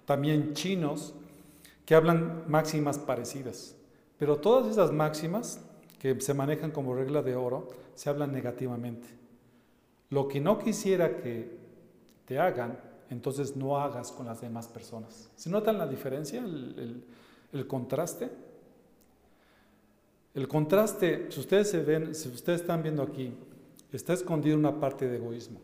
también 0.04 0.54
chinos, 0.54 1.14
que 1.84 1.94
hablan 1.94 2.44
máximas 2.48 2.98
parecidas. 2.98 3.74
Pero 4.18 4.36
todas 4.36 4.70
esas 4.70 4.92
máximas 4.92 5.60
que 5.98 6.20
se 6.20 6.34
manejan 6.34 6.70
como 6.70 6.94
regla 6.94 7.22
de 7.22 7.36
oro 7.36 7.68
se 7.94 8.08
hablan 8.08 8.32
negativamente. 8.32 9.08
Lo 10.10 10.28
que 10.28 10.40
no 10.40 10.58
quisiera 10.58 11.16
que 11.16 11.58
te 12.24 12.38
hagan, 12.38 12.78
entonces 13.10 13.56
no 13.56 13.78
hagas 13.78 14.12
con 14.12 14.26
las 14.26 14.40
demás 14.40 14.68
personas. 14.68 15.30
¿Se 15.36 15.50
notan 15.50 15.78
la 15.78 15.86
diferencia, 15.86 16.40
el, 16.40 17.04
el 17.52 17.66
contraste? 17.66 18.30
El 20.34 20.46
contraste, 20.46 21.26
si 21.30 21.40
ustedes 21.40 21.70
se 21.70 21.82
ven, 21.82 22.14
si 22.14 22.28
ustedes 22.28 22.60
están 22.60 22.82
viendo 22.82 23.02
aquí, 23.02 23.34
está 23.92 24.12
escondido 24.12 24.56
una 24.56 24.78
parte 24.78 25.08
de 25.08 25.16
egoísmo. 25.16 25.60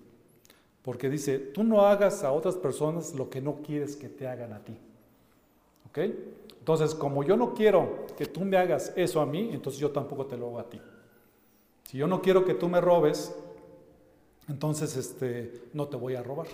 Porque 0.83 1.09
dice, 1.09 1.39
tú 1.39 1.65
no 1.65 1.83
hagas 1.87 2.25
a 2.25 2.33
otras 2.33 2.57
personas 2.57 3.15
lo 3.15 3.31
que 3.31 3.41
no 3.41 3.63
quieres 3.63 3.97
que 3.97 4.09
te 4.09 4.27
hagan 4.27 4.53
a 4.53 4.65
ti. 4.65 4.77
Entonces, 6.03 6.95
como 6.95 7.23
yo 7.23 7.37
no 7.37 7.55
quiero 7.55 8.07
que 8.17 8.27
tú 8.27 8.45
me 8.45 8.57
hagas 8.57 8.93
eso 8.97 9.21
a 9.21 9.27
mí, 9.27 9.51
entonces 9.53 9.81
yo 9.81 9.91
tampoco 9.91 10.27
te 10.27 10.37
lo 10.37 10.47
hago 10.47 10.59
a 10.59 10.69
ti. 10.69 10.81
Si 11.85 11.99
yo 11.99 12.07
no 12.07 12.21
quiero 12.23 12.45
que 12.45 12.55
tú 12.55 12.69
me 12.69 12.81
robes, 12.81 13.35
entonces 14.49 14.97
este, 14.97 15.69
no 15.73 15.89
te 15.89 15.97
voy 15.97 16.15
a 16.15 16.23
robar. 16.23 16.49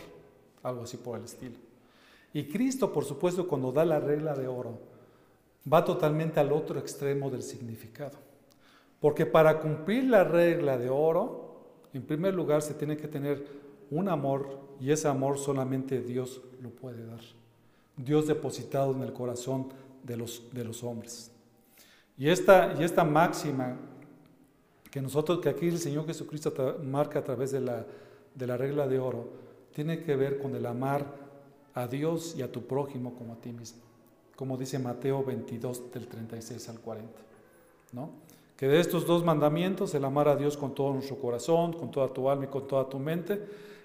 Algo 0.62 0.82
así 0.82 0.96
por 0.98 1.18
el 1.18 1.24
estilo. 1.24 1.56
Y 2.32 2.44
Cristo, 2.44 2.92
por 2.92 3.04
supuesto, 3.04 3.48
cuando 3.48 3.72
da 3.72 3.84
la 3.84 3.98
regla 3.98 4.34
de 4.34 4.46
oro, 4.46 4.78
va 5.70 5.84
totalmente 5.84 6.38
al 6.38 6.52
otro 6.52 6.78
extremo 6.78 7.30
del 7.30 7.42
significado. 7.42 8.18
Porque 9.00 9.26
para 9.26 9.58
cumplir 9.60 10.04
la 10.04 10.24
regla 10.24 10.76
de 10.76 10.90
oro, 10.90 11.50
en 11.94 12.02
primer 12.02 12.34
lugar 12.34 12.62
se 12.62 12.74
tiene 12.74 12.96
que 12.96 13.08
tener 13.08 13.46
un 13.90 14.08
amor 14.08 14.60
y 14.78 14.92
ese 14.92 15.08
amor 15.08 15.38
solamente 15.38 16.00
Dios 16.00 16.42
lo 16.60 16.70
puede 16.70 17.04
dar. 17.06 17.20
Dios 18.04 18.26
depositado 18.26 18.92
en 18.92 19.02
el 19.02 19.12
corazón 19.12 19.68
de 20.02 20.16
los, 20.16 20.42
de 20.52 20.64
los 20.64 20.82
hombres. 20.82 21.30
Y 22.16 22.28
esta, 22.28 22.74
y 22.78 22.84
esta 22.84 23.04
máxima 23.04 23.76
que 24.90 25.00
nosotros, 25.00 25.40
que 25.40 25.48
aquí 25.48 25.68
el 25.68 25.78
Señor 25.78 26.06
Jesucristo 26.06 26.52
marca 26.82 27.20
a 27.20 27.24
través 27.24 27.52
de 27.52 27.60
la, 27.60 27.86
de 28.34 28.46
la 28.46 28.56
regla 28.56 28.88
de 28.88 28.98
oro, 28.98 29.28
tiene 29.72 30.02
que 30.02 30.16
ver 30.16 30.38
con 30.38 30.54
el 30.54 30.66
amar 30.66 31.06
a 31.74 31.86
Dios 31.86 32.34
y 32.36 32.42
a 32.42 32.50
tu 32.50 32.66
prójimo 32.66 33.14
como 33.14 33.34
a 33.34 33.36
ti 33.36 33.52
mismo, 33.52 33.80
como 34.34 34.56
dice 34.56 34.78
Mateo 34.78 35.24
22 35.24 35.92
del 35.92 36.08
36 36.08 36.68
al 36.68 36.80
40, 36.80 37.20
¿no? 37.92 38.10
Que 38.56 38.68
de 38.68 38.80
estos 38.80 39.06
dos 39.06 39.24
mandamientos, 39.24 39.94
el 39.94 40.04
amar 40.04 40.28
a 40.28 40.36
Dios 40.36 40.56
con 40.56 40.74
todo 40.74 40.92
nuestro 40.92 41.16
corazón, 41.16 41.72
con 41.72 41.90
toda 41.90 42.12
tu 42.12 42.28
alma 42.28 42.44
y 42.44 42.48
con 42.48 42.66
toda 42.66 42.86
tu 42.88 42.98
mente, 42.98 43.40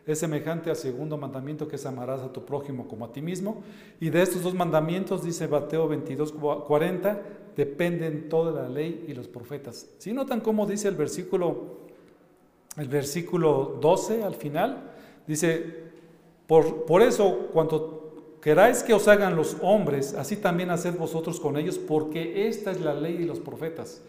es 0.05 0.19
semejante 0.19 0.69
al 0.69 0.75
segundo 0.75 1.17
mandamiento 1.17 1.67
que 1.67 1.77
es 1.77 1.85
amarás 1.85 2.21
a 2.21 2.31
tu 2.31 2.45
prójimo 2.45 2.87
como 2.87 3.05
a 3.05 3.11
ti 3.11 3.21
mismo. 3.21 3.63
Y 3.99 4.09
de 4.09 4.21
estos 4.21 4.43
dos 4.43 4.53
mandamientos, 4.53 5.23
dice 5.23 5.47
Mateo 5.47 5.87
22, 5.87 6.33
40, 6.33 7.21
dependen 7.55 8.29
toda 8.29 8.51
la 8.51 8.69
ley 8.69 9.05
y 9.07 9.13
los 9.13 9.27
profetas. 9.27 9.87
Si 9.97 10.13
notan 10.13 10.41
cómo 10.41 10.67
dice 10.67 10.87
el 10.87 10.95
versículo, 10.95 11.77
el 12.77 12.87
versículo 12.87 13.77
12 13.81 14.23
al 14.23 14.35
final? 14.35 14.91
Dice, 15.25 15.85
por, 16.45 16.85
por 16.85 17.01
eso, 17.01 17.49
cuando 17.51 18.37
queráis 18.41 18.83
que 18.83 18.93
os 18.93 19.07
hagan 19.07 19.35
los 19.35 19.57
hombres, 19.61 20.13
así 20.13 20.35
también 20.35 20.69
haced 20.69 20.95
vosotros 20.95 21.39
con 21.39 21.57
ellos, 21.57 21.79
porque 21.79 22.47
esta 22.47 22.69
es 22.69 22.79
la 22.79 22.93
ley 22.93 23.17
y 23.21 23.25
los 23.25 23.39
profetas. 23.39 24.03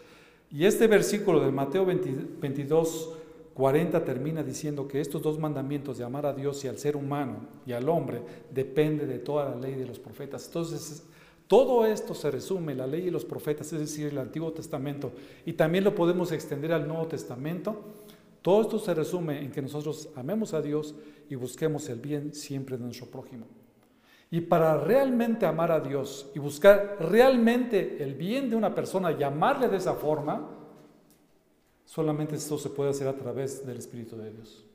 Y 0.51 0.65
este 0.65 0.87
versículo 0.87 1.39
de 1.39 1.51
Mateo 1.51 1.85
22, 1.85 3.13
40 3.57 4.05
termina 4.05 4.43
diciendo 4.43 4.87
que 4.87 5.01
estos 5.01 5.23
dos 5.23 5.39
mandamientos 5.39 5.97
de 5.97 6.03
amar 6.03 6.27
a 6.27 6.33
Dios 6.33 6.63
y 6.63 6.67
al 6.67 6.77
ser 6.77 6.95
humano 6.95 7.39
y 7.65 7.71
al 7.71 7.89
hombre 7.89 8.21
depende 8.53 9.07
de 9.07 9.17
toda 9.17 9.49
la 9.49 9.55
ley 9.55 9.73
de 9.73 9.87
los 9.87 9.97
profetas. 9.97 10.45
Entonces, 10.45 11.07
todo 11.47 11.83
esto 11.87 12.13
se 12.13 12.29
resume, 12.29 12.75
la 12.75 12.85
ley 12.85 13.07
y 13.07 13.09
los 13.09 13.25
profetas, 13.25 13.73
es 13.73 13.79
decir, 13.79 14.09
el 14.09 14.19
Antiguo 14.19 14.51
Testamento, 14.51 15.11
y 15.43 15.53
también 15.53 15.83
lo 15.83 15.95
podemos 15.95 16.31
extender 16.31 16.71
al 16.71 16.87
Nuevo 16.87 17.07
Testamento. 17.07 17.81
Todo 18.43 18.61
esto 18.61 18.77
se 18.77 18.93
resume 18.93 19.41
en 19.41 19.49
que 19.49 19.63
nosotros 19.63 20.09
amemos 20.15 20.53
a 20.53 20.61
Dios 20.61 20.93
y 21.27 21.33
busquemos 21.33 21.89
el 21.89 21.99
bien 21.99 22.35
siempre 22.35 22.77
de 22.77 22.83
nuestro 22.83 23.07
prójimo. 23.07 23.47
Y 24.29 24.41
para 24.41 24.77
realmente 24.77 25.47
amar 25.47 25.71
a 25.71 25.79
Dios 25.79 26.29
y 26.35 26.37
buscar 26.37 26.97
realmente 26.99 28.03
el 28.03 28.13
bien 28.13 28.51
de 28.51 28.55
una 28.55 28.75
persona 28.75 29.13
y 29.13 29.23
amarle 29.23 29.67
de 29.67 29.77
esa 29.77 29.95
forma, 29.95 30.56
Solamente 31.87 32.35
esto 32.35 32.57
se 32.57 32.69
puede 32.69 32.89
hacer 32.89 33.07
a 33.07 33.15
través 33.15 33.65
del 33.65 33.77
Espíritu 33.77 34.17
de 34.17 34.29
Dios. 34.29 34.65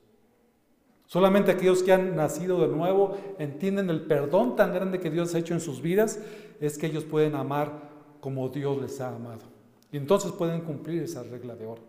Solamente 1.05 1.51
aquellos 1.51 1.83
que 1.83 1.93
han 1.93 2.15
nacido 2.15 2.59
de 2.59 2.75
nuevo 2.75 3.15
entienden 3.37 3.91
el 3.91 4.01
perdón 4.01 4.55
tan 4.55 4.73
grande 4.73 4.99
que 4.99 5.11
Dios 5.11 5.35
ha 5.35 5.37
hecho 5.37 5.53
en 5.53 5.61
sus 5.61 5.79
vidas, 5.79 6.19
es 6.59 6.79
que 6.79 6.87
ellos 6.87 7.03
pueden 7.03 7.35
amar 7.35 7.91
como 8.19 8.49
Dios 8.49 8.81
les 8.81 8.99
ha 8.99 9.09
amado. 9.09 9.43
Y 9.91 9.97
entonces 9.97 10.31
pueden 10.31 10.61
cumplir 10.61 11.03
esa 11.03 11.21
regla 11.21 11.55
de 11.55 11.67
oro. 11.67 11.83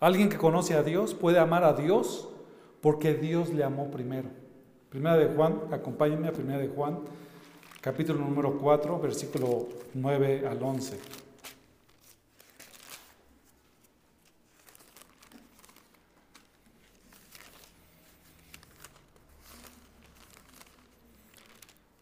Alguien 0.00 0.28
que 0.28 0.36
conoce 0.36 0.74
a 0.74 0.82
Dios 0.82 1.14
puede 1.14 1.38
amar 1.38 1.62
a 1.62 1.72
Dios 1.72 2.28
porque 2.80 3.14
Dios 3.14 3.50
le 3.50 3.62
amó 3.62 3.92
primero. 3.92 4.28
Primera 4.90 5.16
de 5.16 5.32
Juan, 5.32 5.60
acompáñenme 5.70 6.26
a 6.26 6.32
Primera 6.32 6.58
de 6.58 6.66
Juan, 6.66 6.98
capítulo 7.80 8.18
número 8.18 8.58
4, 8.58 8.98
versículo 8.98 9.68
9 9.94 10.48
al 10.48 10.60
11. 10.60 11.23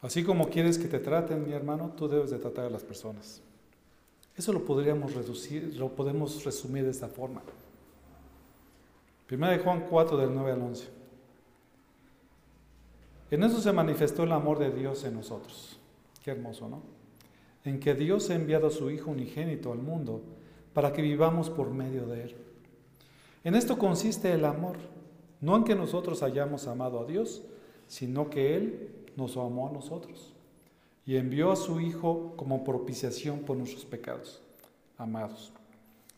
Así 0.03 0.25
como 0.25 0.49
quieres 0.49 0.79
que 0.79 0.89
te 0.89 0.99
traten, 0.99 1.47
mi 1.47 1.53
hermano, 1.53 1.93
tú 1.97 2.09
debes 2.09 2.31
de 2.31 2.39
tratar 2.39 2.67
a 2.67 2.71
las 2.71 2.83
personas. 2.83 3.41
Eso 4.37 4.53
lo 4.53 4.65
podríamos 4.65 5.15
reducir, 5.15 5.77
lo 5.77 5.91
podemos 5.91 6.45
resumir 6.45 6.85
de 6.85 6.91
esta 6.91 7.07
forma. 7.07 7.41
Primera 9.27 9.53
de 9.53 9.61
Juan 9.61 9.87
4 9.89 10.17
del 10.17 10.35
9 10.35 10.53
al 10.53 10.63
11. 10.63 10.89
En 13.31 13.45
eso 13.45 13.61
se 13.61 13.73
manifestó 13.73 14.25
el 14.25 14.33
amor 14.33 14.59
de 14.59 14.73
Dios 14.73 15.05
en 15.05 15.15
nosotros. 15.15 15.79
Qué 16.23 16.33
hermoso, 16.33 16.69
¿no? 16.69 16.83
En 17.65 17.79
que 17.79 17.95
Dios 17.95 18.29
ha 18.29 18.35
enviado 18.35 18.67
a 18.67 18.71
su 18.71 18.91
Hijo 18.91 19.11
unigénito 19.11 19.73
al 19.73 19.79
mundo 19.79 20.21
para 20.75 20.93
que 20.93 21.01
vivamos 21.01 21.49
por 21.49 21.71
medio 21.71 22.07
de 22.07 22.25
Él. 22.25 22.37
En 23.45 23.55
esto 23.55 23.79
consiste 23.79 24.33
el 24.33 24.45
amor, 24.45 24.77
no 25.41 25.57
en 25.57 25.65
que 25.65 25.75
nosotros 25.75 26.23
hayamos 26.23 26.67
amado 26.67 27.01
a 27.01 27.05
Dios, 27.05 27.43
sino 27.87 28.29
que 28.29 28.57
Él 28.57 28.91
nos 29.17 29.37
amó 29.37 29.69
a 29.69 29.73
nosotros 29.73 30.33
y 31.05 31.17
envió 31.17 31.53
a 31.53 31.57
su 31.57 31.81
Hijo 31.81 32.35
como 32.37 32.65
propiciación 32.65 33.41
por 33.41 33.57
nuestros 33.57 33.85
pecados. 33.85 34.41
Amados, 34.99 35.53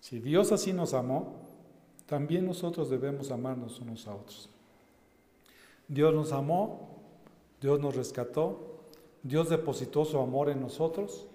si 0.00 0.18
Dios 0.18 0.52
así 0.52 0.72
nos 0.72 0.92
amó, 0.92 1.32
también 2.06 2.44
nosotros 2.44 2.90
debemos 2.90 3.30
amarnos 3.30 3.80
unos 3.80 4.06
a 4.06 4.14
otros. 4.14 4.50
Dios 5.88 6.14
nos 6.14 6.32
amó, 6.32 6.88
Dios 7.60 7.80
nos 7.80 7.96
rescató, 7.96 8.80
Dios 9.22 9.48
depositó 9.48 10.04
su 10.04 10.18
amor 10.18 10.50
en 10.50 10.60
nosotros 10.60 11.26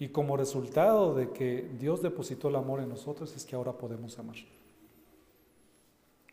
y 0.00 0.08
como 0.08 0.36
resultado 0.36 1.14
de 1.14 1.30
que 1.30 1.70
Dios 1.78 2.02
depositó 2.02 2.48
el 2.48 2.56
amor 2.56 2.80
en 2.80 2.88
nosotros 2.88 3.34
es 3.36 3.44
que 3.44 3.54
ahora 3.54 3.72
podemos 3.72 4.18
amar. 4.18 4.36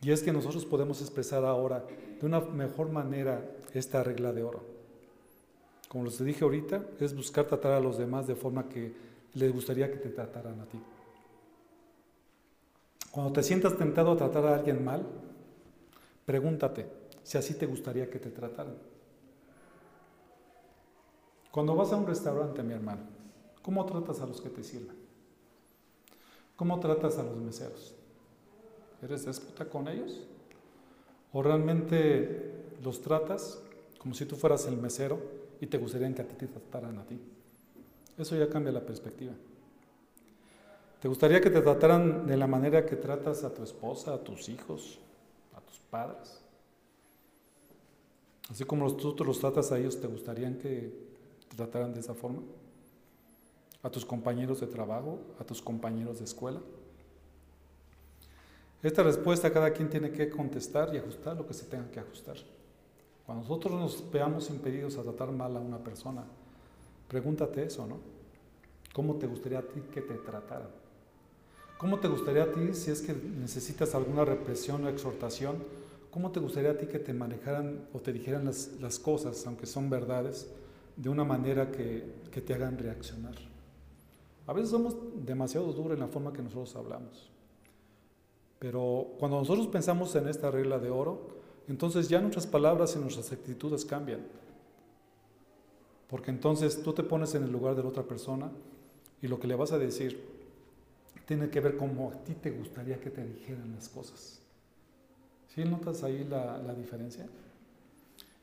Y 0.06 0.12
es 0.12 0.22
que 0.22 0.32
nosotros 0.32 0.68
podemos 0.68 1.01
expresar 1.01 1.43
ahora 1.43 1.84
de 2.20 2.24
una 2.28 2.39
mejor 2.39 2.91
manera 2.91 3.43
esta 3.74 4.03
regla 4.03 4.32
de 4.32 4.43
oro. 4.43 4.62
Como 5.89 6.03
les 6.03 6.24
dije 6.24 6.43
ahorita, 6.43 6.86
es 6.99 7.16
buscar 7.16 7.45
tratar 7.45 7.72
a 7.72 7.80
los 7.80 7.97
demás 7.97 8.28
de 8.28 8.36
forma 8.36 8.70
que 8.70 8.93
les 9.34 9.51
gustaría 9.51 9.89
que 9.89 9.97
te 9.97 10.10
trataran 10.10 10.62
a 10.62 10.66
ti. 10.66 10.80
Cuando 13.10 13.34
te 13.34 13.41
sientas 13.41 13.76
tentado 13.80 14.12
a 14.12 14.16
tratar 14.16 14.45
a 14.45 14.53
alguien 14.53 14.86
mal, 14.86 15.08
pregúntate 16.24 16.86
si 17.24 17.39
así 17.39 17.56
te 17.56 17.66
gustaría 17.66 18.08
que 18.08 18.20
te 18.20 18.30
trataran. 18.30 18.78
Cuando 21.49 21.76
vas 21.76 21.91
a 21.91 21.95
un 21.95 22.06
restaurante, 22.06 22.62
mi 22.62 22.74
hermano, 22.74 23.01
¿cómo 23.64 23.84
tratas 23.88 24.22
a 24.22 24.28
los 24.28 24.39
que 24.39 24.51
te 24.51 24.64
sirven? 24.64 24.97
¿Cómo 26.56 26.80
tratas 26.80 27.18
a 27.18 27.24
los 27.24 27.38
meseros? 27.38 27.95
¿Eres 29.06 29.24
déspota 29.24 29.66
con 29.66 29.88
ellos? 29.88 30.20
¿O 31.32 31.43
realmente 31.43 32.74
los 32.84 33.01
tratas 33.01 33.62
como 33.99 34.16
si 34.16 34.26
tú 34.26 34.36
fueras 34.36 34.66
el 34.66 34.78
mesero 34.78 35.20
y 35.62 35.68
te 35.68 35.78
gustaría 35.78 36.12
que 36.16 36.24
a 36.24 36.28
ti 36.28 36.36
te 36.36 36.47
trataran 36.47 36.97
a 36.97 37.06
ti? 37.06 37.20
Eso 38.18 38.36
ya 38.36 38.49
cambia 38.49 38.72
la 38.72 38.84
perspectiva. 38.84 39.34
¿Te 40.99 41.08
gustaría 41.08 41.39
que 41.39 41.51
te 41.51 41.62
trataran 41.62 42.26
de 42.26 42.36
la 42.36 42.47
manera 42.47 42.84
que 42.84 42.95
tratas 42.95 43.43
a 43.43 43.53
tu 43.53 43.62
esposa, 43.62 44.16
a 44.16 44.24
tus 44.24 44.49
hijos, 44.49 44.97
a 45.56 45.62
tus 45.62 45.78
padres? 45.78 46.41
Así 48.49 48.64
como 48.64 48.91
tú 48.95 49.24
los 49.24 49.39
tratas 49.39 49.72
a 49.72 49.78
ellos, 49.78 50.01
¿te 50.01 50.08
gustaría 50.08 50.49
que 50.58 50.91
te 51.47 51.56
trataran 51.56 51.93
de 51.93 51.99
esa 51.99 52.16
forma? 52.16 52.41
¿A 53.84 53.89
tus 53.91 54.03
compañeros 54.03 54.62
de 54.62 54.68
trabajo? 54.68 55.20
¿A 55.39 55.43
tus 55.43 55.62
compañeros 55.62 56.18
de 56.18 56.26
escuela? 56.26 56.60
Esta 58.84 59.04
respuesta 59.04 59.52
cada 59.52 59.72
quien 59.72 59.90
tiene 59.90 60.12
que 60.12 60.30
contestar 60.30 60.94
y 60.94 60.98
ajustar 60.98 61.38
lo 61.38 61.48
que 61.48 61.54
se 61.54 61.66
tenga 61.66 61.90
que 61.90 62.00
ajustar. 62.00 62.38
Cuando 63.26 63.44
nosotros 63.44 63.74
nos 63.74 64.12
veamos 64.12 64.50
impedidos 64.50 64.98
a 64.98 65.04
tratar 65.04 65.32
mal 65.32 65.56
a 65.58 65.60
una 65.60 65.80
persona, 65.80 66.24
pregúntate 67.08 67.64
eso, 67.64 67.88
¿no? 67.88 67.98
¿Cómo 68.94 69.16
te 69.16 69.28
gustaría 69.28 69.60
a 69.60 69.64
ti 69.64 69.82
que 69.92 70.02
te 70.02 70.14
trataran? 70.14 70.70
¿Cómo 71.78 72.00
te 72.00 72.08
gustaría 72.08 72.44
a 72.44 72.52
ti 72.52 72.74
si 72.74 72.92
es 72.92 73.02
que 73.02 73.14
necesitas 73.14 73.96
alguna 73.96 74.24
represión 74.24 74.86
o 74.86 74.90
exhortación? 74.90 75.58
¿Cómo 76.12 76.32
te 76.32 76.40
gustaría 76.40 76.72
a 76.72 76.78
ti 76.78 76.86
que 76.86 77.00
te 77.00 77.14
manejaran 77.14 77.90
o 77.94 78.00
te 78.00 78.14
dijeran 78.14 78.46
las, 78.46 79.00
cosas, 79.00 79.46
aunque 79.48 79.66
son 79.66 79.90
verdades, 79.90 80.48
de 80.96 81.10
una 81.10 81.26
manera 81.26 81.72
que, 81.72 82.06
que 82.32 82.40
te 82.40 82.54
hagan 82.54 82.78
reaccionar? 82.78 83.36
A 84.48 84.54
veces 84.54 84.70
somos 84.70 84.96
demasiado 85.26 85.74
duros 85.74 85.94
en 85.94 86.00
la 86.00 86.08
forma 86.08 86.32
que 86.32 86.42
nosotros 86.42 86.74
hablamos. 86.78 87.30
Pero 88.60 89.08
cuando 89.20 89.39
nosotros 89.39 89.68
pensamos 89.68 90.16
en 90.16 90.28
esta 90.28 90.49
regla 90.51 90.80
de 90.80 90.89
oro, 90.89 91.36
entonces 91.68 92.10
ya 92.10 92.22
nuestras 92.22 92.47
palabras 92.47 92.95
y 92.95 92.99
nuestras 92.99 93.32
actitudes 93.32 93.86
cambian. 93.86 94.22
Porque 96.08 96.32
entonces 96.32 96.82
tú 96.84 96.93
te 96.93 97.03
pones 97.03 97.34
en 97.36 97.43
el 97.43 97.51
lugar 97.51 97.76
de 97.76 97.84
la 97.84 97.89
otra 97.89 98.03
persona 98.03 98.51
y 99.22 99.28
lo 99.28 99.39
que 99.39 99.47
le 99.47 99.56
vas 99.56 99.72
a 99.72 99.80
decir 99.80 100.36
tiene 101.26 101.49
que 101.49 101.60
ver 101.60 101.76
cómo 101.78 102.12
a 102.12 102.24
ti 102.24 102.36
te 102.36 102.51
gustaría 102.51 102.99
que 102.99 103.10
te 103.10 103.26
dijeran 103.26 103.74
las 103.74 103.89
cosas. 103.89 104.39
¿Sí 105.47 105.64
notas 105.64 106.03
ahí 106.03 106.26
la, 106.30 106.74
diferencia? 106.76 107.26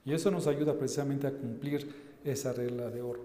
Y 0.04 0.12
eso 0.12 0.30
nos 0.30 0.46
ayuda 0.46 0.74
precisamente 0.74 1.26
a 1.26 1.32
cumplir 1.32 2.18
esa 2.24 2.52
regla 2.52 2.90
de 2.90 3.02
oro. 3.02 3.20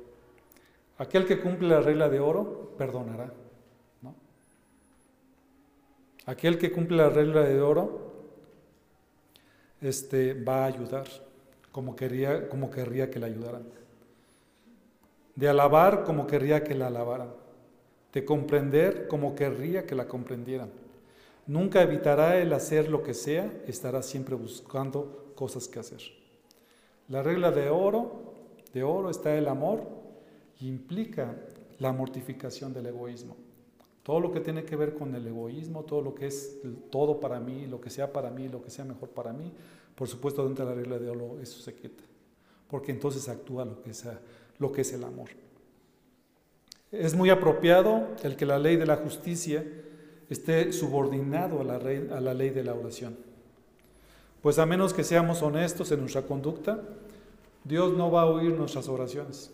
Aquel 0.97 1.25
que 1.25 1.39
cumple 1.39 1.69
la 1.69 1.81
regla 1.81 2.09
de 2.09 2.19
oro, 2.19 2.73
perdonará. 2.77 3.33
Aquel 6.27 6.59
que 6.59 6.71
cumple 6.71 6.97
la 6.97 7.09
regla 7.09 7.41
de 7.41 7.59
oro, 7.59 8.11
este, 9.81 10.35
va 10.35 10.63
a 10.63 10.65
ayudar, 10.67 11.07
como, 11.71 11.95
como 12.49 12.69
querría 12.69 13.09
que 13.09 13.19
le 13.19 13.25
ayudaran. 13.25 13.63
De 15.35 15.49
alabar 15.49 16.03
como 16.03 16.27
querría 16.27 16.63
que 16.63 16.75
la 16.75 16.87
alabaran. 16.87 17.29
De 18.13 18.23
comprender 18.23 19.07
como 19.07 19.33
querría 19.33 19.87
que 19.87 19.95
la 19.95 20.07
comprendieran 20.07 20.69
Nunca 21.47 21.81
evitará 21.81 22.37
el 22.39 22.51
hacer 22.51 22.89
lo 22.89 23.01
que 23.03 23.13
sea, 23.13 23.49
estará 23.67 24.03
siempre 24.03 24.35
buscando 24.35 25.31
cosas 25.33 25.69
que 25.69 25.79
hacer. 25.79 26.01
La 27.07 27.23
regla 27.23 27.51
de 27.51 27.69
oro, 27.69 28.33
de 28.73 28.83
oro 28.83 29.09
está 29.09 29.33
el 29.37 29.47
amor 29.47 29.87
y 30.59 30.67
implica 30.67 31.35
la 31.79 31.93
mortificación 31.93 32.73
del 32.73 32.87
egoísmo. 32.87 33.37
Todo 34.07 34.21
lo 34.21 34.31
que 34.31 34.39
tiene 34.39 34.63
que 34.63 34.77
ver 34.77 34.93
con 34.93 35.13
el 35.15 35.27
egoísmo, 35.27 35.83
todo 35.83 36.01
lo 36.01 36.15
que 36.15 36.27
es 36.27 36.59
todo 36.89 37.19
para 37.19 37.41
mí, 37.41 37.67
lo 37.67 37.81
que 37.81 37.89
sea 37.89 38.13
para 38.13 38.31
mí, 38.31 38.47
lo 38.47 38.63
que 38.63 38.69
sea 38.69 38.85
mejor 38.85 39.09
para 39.09 39.33
mí, 39.33 39.51
por 39.95 40.07
supuesto 40.07 40.45
dentro 40.45 40.63
de 40.63 40.71
la 40.71 40.77
regla 40.77 40.97
de 40.97 41.09
oro 41.09 41.37
eso 41.41 41.61
se 41.61 41.75
quita, 41.75 42.05
porque 42.69 42.93
entonces 42.93 43.27
actúa 43.27 43.65
lo 43.65 43.81
que, 43.81 43.91
lo 44.59 44.71
que 44.71 44.79
es 44.79 44.93
el 44.93 45.03
amor. 45.03 45.27
Es 46.89 47.15
muy 47.15 47.29
apropiado 47.29 48.07
el 48.23 48.37
que 48.37 48.45
la 48.45 48.57
ley 48.57 48.77
de 48.77 48.85
la 48.85 48.95
justicia 48.95 49.65
esté 50.29 50.71
subordinado 50.71 51.59
a 51.59 51.65
la, 51.65 51.75
a 51.75 52.21
la 52.21 52.33
ley 52.33 52.51
de 52.51 52.63
la 52.63 52.75
oración. 52.75 53.17
Pues 54.41 54.57
a 54.57 54.65
menos 54.65 54.93
que 54.93 55.03
seamos 55.03 55.41
honestos 55.41 55.91
en 55.91 55.99
nuestra 55.99 56.21
conducta, 56.21 56.79
Dios 57.65 57.91
no 57.97 58.09
va 58.09 58.21
a 58.21 58.27
oír 58.27 58.53
nuestras 58.53 58.87
oraciones. 58.87 59.51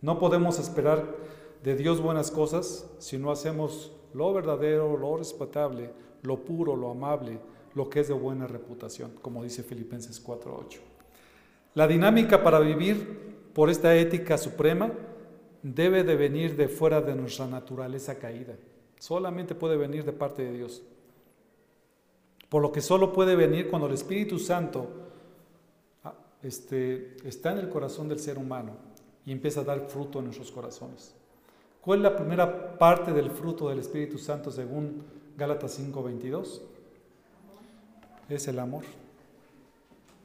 No 0.00 0.20
podemos 0.20 0.60
esperar 0.60 1.33
de 1.64 1.74
Dios 1.74 2.02
buenas 2.02 2.30
cosas 2.30 2.86
si 2.98 3.16
no 3.16 3.30
hacemos 3.30 3.90
lo 4.12 4.34
verdadero, 4.34 4.98
lo 4.98 5.16
respetable, 5.16 5.90
lo 6.20 6.44
puro, 6.44 6.76
lo 6.76 6.90
amable, 6.90 7.38
lo 7.74 7.88
que 7.88 8.00
es 8.00 8.08
de 8.08 8.14
buena 8.14 8.46
reputación, 8.46 9.12
como 9.22 9.42
dice 9.42 9.62
Filipenses 9.62 10.22
4:8. 10.22 10.80
La 11.72 11.88
dinámica 11.88 12.44
para 12.44 12.60
vivir 12.60 13.48
por 13.54 13.70
esta 13.70 13.96
ética 13.96 14.36
suprema 14.36 14.92
debe 15.62 16.04
de 16.04 16.16
venir 16.16 16.54
de 16.54 16.68
fuera 16.68 17.00
de 17.00 17.14
nuestra 17.14 17.46
naturaleza 17.46 18.18
caída. 18.18 18.56
Solamente 18.98 19.54
puede 19.54 19.78
venir 19.78 20.04
de 20.04 20.12
parte 20.12 20.44
de 20.44 20.52
Dios. 20.52 20.82
Por 22.50 22.60
lo 22.60 22.72
que 22.72 22.82
solo 22.82 23.10
puede 23.10 23.36
venir 23.36 23.70
cuando 23.70 23.88
el 23.88 23.94
Espíritu 23.94 24.38
Santo 24.38 24.86
ah, 26.04 26.12
este, 26.42 27.16
está 27.26 27.52
en 27.52 27.58
el 27.58 27.70
corazón 27.70 28.06
del 28.06 28.20
ser 28.20 28.36
humano 28.36 28.76
y 29.24 29.32
empieza 29.32 29.60
a 29.60 29.64
dar 29.64 29.88
fruto 29.88 30.18
en 30.18 30.26
nuestros 30.26 30.52
corazones. 30.52 31.14
¿Cuál 31.84 31.98
es 31.98 32.02
la 32.04 32.16
primera 32.16 32.78
parte 32.78 33.12
del 33.12 33.30
fruto 33.30 33.68
del 33.68 33.80
Espíritu 33.80 34.16
Santo 34.16 34.50
según 34.50 35.02
Gálatas 35.36 35.78
5:22? 35.78 36.62
Es 38.28 38.48
el 38.48 38.58
amor. 38.58 38.84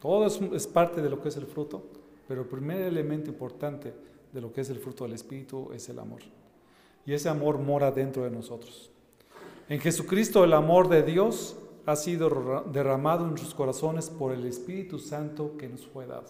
Todo 0.01 0.25
es, 0.25 0.39
es, 0.53 0.67
parte 0.67 1.01
de 1.01 1.09
lo 1.09 1.21
que 1.21 1.27
es 1.27 1.35
el 1.35 1.45
fruto, 1.45 1.83
pero 2.29 2.43
el 2.43 2.47
primer 2.47 2.81
elemento 2.83 3.29
importante 3.29 3.93
de 4.31 4.39
lo 4.39 4.53
que 4.53 4.61
es 4.61 4.69
el 4.69 4.79
fruto 4.79 5.03
del 5.03 5.13
Espíritu 5.13 5.69
es 5.73 5.89
el 5.89 5.99
amor 5.99 6.21
y 7.05 7.13
ese 7.13 7.27
amor 7.27 7.57
mora 7.57 7.91
dentro 7.91 8.23
de 8.23 8.31
nosotros. 8.31 8.89
En 9.67 9.79
Jesucristo 9.79 10.43
el 10.43 10.53
amor 10.53 10.87
de 10.87 11.03
Dios 11.03 11.57
ha 11.85 11.95
sido 11.95 12.63
derramado 12.71 13.23
en 13.23 13.31
nuestros 13.31 13.53
corazones 13.53 14.09
por 14.09 14.31
el 14.31 14.45
Espíritu 14.45 14.99
Santo 14.99 15.57
que 15.57 15.67
nos 15.67 15.85
fue 15.85 16.05
dado. 16.05 16.27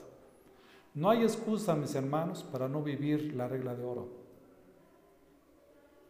No 0.96 1.10
hay 1.10 1.22
excusa, 1.22 1.76
mis 1.76 1.94
hermanos, 1.94 2.44
para 2.44 2.68
no 2.68 2.82
vivir 2.82 3.36
la 3.36 3.48
regla 3.48 3.76
de 3.76 3.84
oro. 3.84 4.19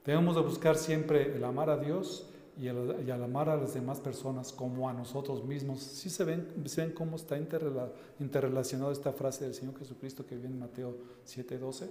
Debemos 0.10 0.34
de 0.34 0.42
buscar 0.42 0.76
siempre 0.76 1.36
el 1.36 1.44
amar 1.44 1.70
a 1.70 1.78
Dios 1.78 2.26
y 2.58 2.66
el, 2.66 3.12
amar 3.12 3.48
a 3.48 3.56
las 3.56 3.76
demás 3.76 4.00
personas 4.00 4.52
como 4.52 4.90
a 4.90 4.94
nosotros 4.94 5.46
mismos. 5.46 5.82
Si 5.82 6.10
se 6.10 6.24
ven, 6.24 6.48
ven 6.76 6.94
cómo 6.94 7.16
está 7.16 7.38
interrelacionada 7.38 8.92
esta 8.92 9.14
frase 9.14 9.44
del 9.44 9.54
Señor 9.54 9.78
Jesucristo 9.78 10.26
que 10.26 10.36
viene 10.36 10.56
en 10.56 10.62
Mateo 10.62 10.98
7:12 11.28 11.90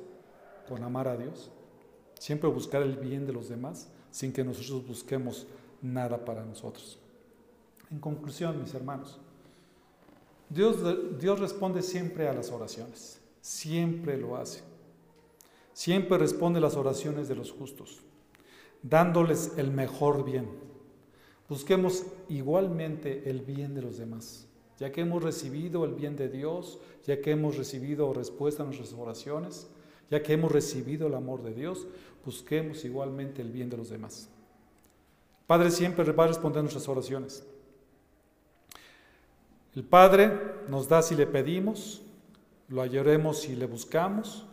con 0.68 0.82
amar 0.82 1.06
a 1.06 1.16
Dios. 1.16 1.52
Siempre 2.18 2.50
buscar 2.50 2.82
el 2.82 2.96
bien 2.96 3.24
de 3.24 3.32
los 3.32 3.48
demás 3.48 3.88
sin 4.10 4.32
que 4.32 4.42
nosotros 4.42 4.84
busquemos 4.84 5.46
nada 5.80 6.24
para 6.24 6.44
nosotros. 6.44 6.98
En 7.88 8.00
conclusión, 8.00 8.60
mis 8.60 8.74
hermanos, 8.74 9.20
Dios, 10.48 10.78
Dios 11.20 11.38
responde 11.38 11.82
siempre 11.82 12.26
a 12.26 12.32
las 12.32 12.50
oraciones, 12.50 13.20
siempre 13.40 14.16
lo 14.16 14.36
hace. 14.36 14.64
Siempre 15.78 16.18
responde 16.18 16.60
las 16.60 16.74
oraciones 16.74 17.28
de 17.28 17.36
los 17.36 17.52
justos, 17.52 18.00
dándoles 18.82 19.52
el 19.56 19.70
mejor 19.70 20.24
bien. 20.24 20.48
Busquemos 21.48 22.04
igualmente 22.28 23.30
el 23.30 23.40
bien 23.40 23.74
de 23.74 23.82
los 23.82 23.98
demás, 23.98 24.46
ya 24.78 24.92
que 24.92 25.00
hemos 25.00 25.22
recibido 25.22 25.84
el 25.84 25.94
bien 25.94 26.16
de 26.16 26.28
Dios, 26.28 26.78
ya 27.06 27.20
que 27.20 27.30
hemos 27.30 27.56
recibido 27.56 28.12
respuesta 28.12 28.62
a 28.62 28.66
nuestras 28.66 28.92
oraciones, 28.92 29.68
ya 30.10 30.22
que 30.22 30.34
hemos 30.34 30.52
recibido 30.52 31.06
el 31.06 31.14
amor 31.14 31.42
de 31.42 31.54
Dios, 31.54 31.86
busquemos 32.24 32.84
igualmente 32.84 33.42
el 33.42 33.50
bien 33.50 33.70
de 33.70 33.76
los 33.76 33.88
demás. 33.88 34.28
Padre 35.46 35.70
siempre 35.70 36.04
va 36.12 36.24
a 36.24 36.28
responder 36.28 36.62
nuestras 36.62 36.88
oraciones. 36.88 37.46
El 39.74 39.84
Padre 39.84 40.32
nos 40.68 40.88
da 40.88 41.02
si 41.02 41.14
le 41.14 41.26
pedimos, 41.26 42.02
lo 42.68 42.82
hallaremos 42.82 43.40
si 43.40 43.56
le 43.56 43.66
buscamos, 43.66 44.44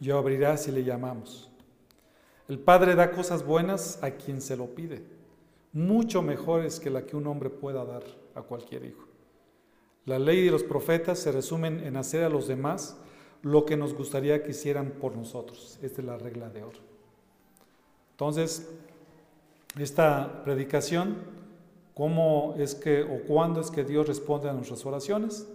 y 0.00 0.10
abrirá 0.10 0.56
si 0.56 0.70
le 0.70 0.84
llamamos. 0.84 1.51
El 2.48 2.58
Padre 2.58 2.94
da 2.94 3.12
cosas 3.12 3.44
buenas 3.44 4.02
a 4.02 4.12
quien 4.12 4.40
se 4.40 4.56
lo 4.56 4.74
pide, 4.74 5.02
mucho 5.72 6.22
mejores 6.22 6.80
que 6.80 6.90
la 6.90 7.06
que 7.06 7.16
un 7.16 7.26
hombre 7.26 7.50
pueda 7.50 7.84
dar 7.84 8.02
a 8.34 8.42
cualquier 8.42 8.84
hijo. 8.84 9.06
La 10.04 10.18
ley 10.18 10.38
y 10.40 10.50
los 10.50 10.64
profetas 10.64 11.18
se 11.20 11.30
resumen 11.30 11.80
en 11.80 11.96
hacer 11.96 12.24
a 12.24 12.28
los 12.28 12.48
demás 12.48 12.96
lo 13.42 13.64
que 13.64 13.76
nos 13.76 13.94
gustaría 13.94 14.42
que 14.42 14.50
hicieran 14.50 14.90
por 15.00 15.16
nosotros. 15.16 15.78
Esta 15.82 16.00
es 16.00 16.06
la 16.06 16.18
regla 16.18 16.48
de 16.48 16.62
oro. 16.64 16.78
Entonces, 18.12 18.68
esta 19.78 20.42
predicación, 20.44 21.16
¿cómo 21.94 22.54
es 22.58 22.74
que 22.74 23.02
o 23.02 23.22
cuándo 23.26 23.60
es 23.60 23.70
que 23.70 23.84
Dios 23.84 24.06
responde 24.06 24.48
a 24.48 24.52
nuestras 24.52 24.84
oraciones? 24.84 25.46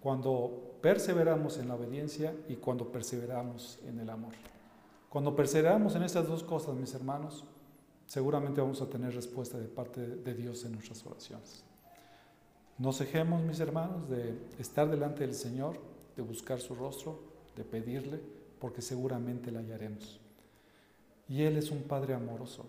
Cuando 0.00 0.68
perseveramos 0.80 1.58
en 1.58 1.68
la 1.68 1.74
obediencia 1.74 2.34
y 2.48 2.56
cuando 2.56 2.90
perseveramos 2.90 3.78
en 3.86 4.00
el 4.00 4.10
amor. 4.10 4.32
Cuando 5.08 5.34
perseveramos 5.34 5.94
en 5.94 6.02
estas 6.02 6.28
dos 6.28 6.42
cosas, 6.42 6.74
mis 6.74 6.92
hermanos, 6.94 7.44
seguramente 8.06 8.60
vamos 8.60 8.82
a 8.82 8.90
tener 8.90 9.14
respuesta 9.14 9.58
de 9.58 9.66
parte 9.66 10.06
de 10.06 10.34
Dios 10.34 10.64
en 10.64 10.72
nuestras 10.72 11.04
oraciones. 11.06 11.64
Nos 12.76 12.98
dejemos, 12.98 13.42
mis 13.42 13.58
hermanos, 13.60 14.08
de 14.08 14.38
estar 14.58 14.88
delante 14.88 15.20
del 15.26 15.34
Señor, 15.34 15.78
de 16.14 16.22
buscar 16.22 16.60
su 16.60 16.74
rostro, 16.74 17.20
de 17.56 17.64
pedirle, 17.64 18.20
porque 18.60 18.82
seguramente 18.82 19.50
la 19.50 19.60
hallaremos. 19.60 20.20
Y 21.28 21.42
Él 21.42 21.56
es 21.56 21.70
un 21.70 21.82
Padre 21.82 22.14
amoroso, 22.14 22.66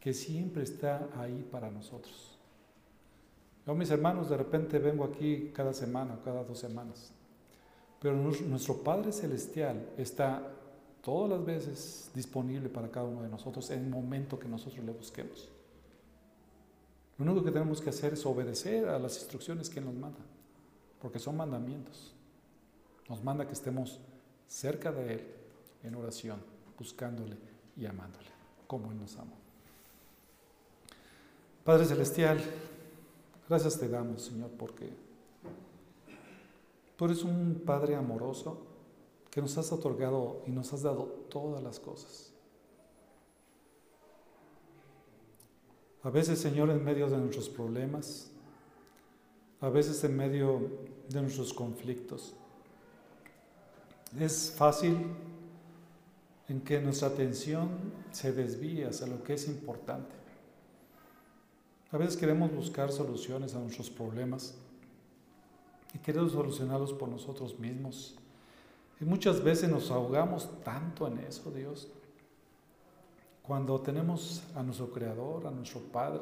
que 0.00 0.12
siempre 0.12 0.64
está 0.64 1.08
ahí 1.16 1.46
para 1.50 1.70
nosotros. 1.70 2.38
Yo, 3.66 3.74
mis 3.74 3.90
hermanos, 3.90 4.28
de 4.28 4.36
repente 4.36 4.78
vengo 4.78 5.04
aquí 5.04 5.52
cada 5.54 5.72
semana, 5.72 6.18
cada 6.24 6.42
dos 6.42 6.58
semanas, 6.58 7.12
pero 8.00 8.16
nuestro 8.16 8.78
Padre 8.78 9.12
Celestial 9.12 9.90
está 9.96 10.59
todas 11.02 11.30
las 11.30 11.44
veces 11.44 12.10
disponible 12.14 12.68
para 12.68 12.90
cada 12.90 13.06
uno 13.06 13.22
de 13.22 13.28
nosotros 13.28 13.70
en 13.70 13.84
el 13.84 13.90
momento 13.90 14.38
que 14.38 14.48
nosotros 14.48 14.84
le 14.84 14.92
busquemos. 14.92 15.48
Lo 17.18 17.24
único 17.24 17.44
que 17.44 17.50
tenemos 17.50 17.80
que 17.80 17.90
hacer 17.90 18.14
es 18.14 18.24
obedecer 18.24 18.88
a 18.88 18.98
las 18.98 19.16
instrucciones 19.18 19.68
que 19.68 19.78
Él 19.78 19.86
nos 19.86 19.94
manda, 19.94 20.20
porque 21.00 21.18
son 21.18 21.36
mandamientos. 21.36 22.14
Nos 23.08 23.22
manda 23.22 23.46
que 23.46 23.52
estemos 23.52 23.98
cerca 24.46 24.90
de 24.92 25.14
Él 25.14 25.26
en 25.82 25.94
oración, 25.94 26.40
buscándole 26.78 27.36
y 27.76 27.86
amándole, 27.86 28.28
como 28.66 28.90
Él 28.90 28.98
nos 28.98 29.16
ama. 29.16 29.32
Padre 31.64 31.84
Celestial, 31.84 32.40
gracias 33.48 33.78
te 33.78 33.88
damos, 33.88 34.22
Señor, 34.22 34.50
porque 34.58 34.90
tú 36.96 37.04
eres 37.04 37.22
un 37.22 37.62
Padre 37.66 37.96
amoroso 37.96 38.69
que 39.30 39.40
nos 39.40 39.56
has 39.58 39.70
otorgado 39.72 40.42
y 40.46 40.50
nos 40.50 40.72
has 40.72 40.82
dado 40.82 41.04
todas 41.28 41.62
las 41.62 41.78
cosas. 41.78 42.32
A 46.02 46.10
veces, 46.10 46.38
Señor, 46.38 46.70
en 46.70 46.82
medio 46.82 47.08
de 47.08 47.18
nuestros 47.18 47.48
problemas, 47.48 48.30
a 49.60 49.68
veces 49.68 50.02
en 50.04 50.16
medio 50.16 50.60
de 51.08 51.20
nuestros 51.20 51.52
conflictos, 51.52 52.34
es 54.18 54.52
fácil 54.56 54.96
en 56.48 56.60
que 56.62 56.80
nuestra 56.80 57.08
atención 57.08 57.68
se 58.10 58.32
desvíe 58.32 58.86
hacia 58.86 59.06
lo 59.06 59.22
que 59.22 59.34
es 59.34 59.46
importante. 59.46 60.16
A 61.92 61.98
veces 61.98 62.16
queremos 62.16 62.52
buscar 62.52 62.90
soluciones 62.90 63.54
a 63.54 63.60
nuestros 63.60 63.90
problemas 63.90 64.54
y 65.94 65.98
queremos 65.98 66.32
solucionarlos 66.32 66.92
por 66.92 67.08
nosotros 67.08 67.58
mismos. 67.58 68.16
Y 69.00 69.04
muchas 69.04 69.42
veces 69.42 69.70
nos 69.70 69.90
ahogamos 69.90 70.62
tanto 70.62 71.06
en 71.06 71.18
eso, 71.18 71.50
Dios, 71.50 71.88
cuando 73.42 73.80
tenemos 73.80 74.42
a 74.54 74.62
nuestro 74.62 74.90
Creador, 74.90 75.46
a 75.46 75.50
nuestro 75.50 75.80
Padre, 75.80 76.20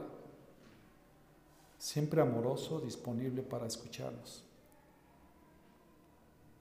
siempre 1.76 2.20
amoroso, 2.20 2.80
disponible 2.80 3.42
para 3.42 3.66
escucharnos. 3.66 4.44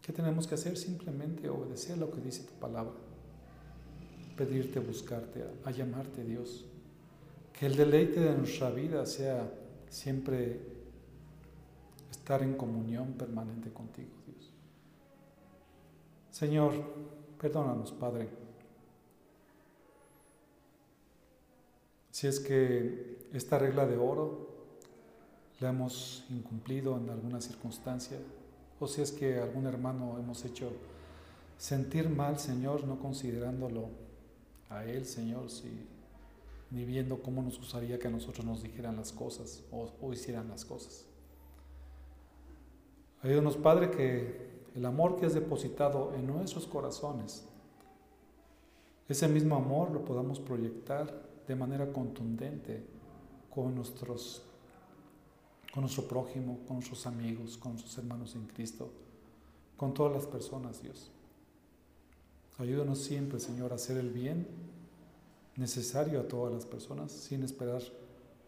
¿Qué 0.02 0.12
tenemos 0.12 0.48
que 0.48 0.56
hacer? 0.56 0.76
Simplemente 0.78 1.50
obedecer 1.50 1.98
lo 1.98 2.10
que 2.10 2.22
dice 2.22 2.44
tu 2.44 2.54
palabra, 2.54 2.94
pedirte, 4.36 4.80
buscarte, 4.80 5.44
a, 5.66 5.72
llamarte 5.72 6.24
Dios. 6.24 6.66
Que 7.52 7.66
el 7.66 7.76
deleite 7.76 8.20
de 8.20 8.36
nuestra 8.36 8.70
vida 8.70 9.06
sea 9.06 9.52
siempre 9.90 10.62
estar 12.12 12.42
en 12.42 12.56
comunión 12.56 13.14
permanente 13.14 13.72
contigo. 13.72 14.17
Señor, 16.38 16.72
perdónanos, 17.42 17.92
Padre 17.94 18.30
Si 22.12 22.28
es 22.28 22.40
que 22.40 23.28
esta 23.34 23.58
regla 23.58 23.88
de 23.88 23.98
oro 23.98 24.48
la 25.60 25.70
hemos 25.70 26.26
incumplido 26.30 26.96
en 26.96 27.10
alguna 27.10 27.42
circunstancia, 27.42 28.20
o 28.80 28.88
si 28.88 29.02
es 29.02 29.12
que 29.12 29.40
algún 29.40 29.66
hermano 29.66 30.20
hemos 30.20 30.46
hecho 30.46 30.72
sentir 31.58 32.08
mal, 32.08 32.38
Señor, 32.38 32.86
no 32.86 33.00
considerándolo 33.00 33.90
a 34.70 34.86
Él, 34.86 35.06
Señor, 35.06 35.50
si, 35.50 35.88
ni 36.70 36.86
viendo 36.86 37.20
cómo 37.24 37.42
nos 37.42 37.58
gustaría 37.58 37.98
que 37.98 38.10
a 38.10 38.12
nosotros 38.12 38.46
nos 38.46 38.62
dijeran 38.62 38.96
las 38.96 39.12
cosas 39.12 39.64
o, 39.72 39.90
o 40.00 40.14
hicieran 40.14 40.50
las 40.50 40.66
cosas. 40.66 41.04
Ayúdanos, 43.24 43.58
Padre, 43.58 43.90
que 43.90 44.57
el 44.78 44.86
amor 44.86 45.16
que 45.16 45.26
has 45.26 45.34
depositado 45.34 46.14
en 46.14 46.28
nuestros 46.28 46.68
corazones, 46.68 47.44
ese 49.10 49.28
mismo 49.28 49.56
amor 49.56 49.90
lo 49.90 50.06
podamos 50.06 50.40
proyectar 50.40 51.12
de 51.48 51.56
manera 51.56 51.92
contundente 51.92 52.86
con, 53.50 53.74
nuestros, 53.74 54.44
con 55.74 55.82
nuestro 55.82 56.08
prójimo, 56.08 56.60
con 56.68 56.76
nuestros 56.78 57.08
amigos, 57.08 57.58
con 57.58 57.72
nuestros 57.72 57.98
hermanos 57.98 58.36
en 58.36 58.46
Cristo, 58.46 58.92
con 59.78 59.96
todas 59.96 60.14
las 60.14 60.28
personas, 60.28 60.84
Dios. 60.84 61.10
Ayúdanos 62.60 63.00
siempre, 63.00 63.40
Señor, 63.40 63.72
a 63.72 63.76
hacer 63.76 63.98
el 63.98 64.12
bien 64.12 64.46
necesario 65.56 66.20
a 66.20 66.28
todas 66.28 66.54
las 66.54 66.68
personas 66.68 67.12
sin 67.12 67.42
esperar 67.42 67.82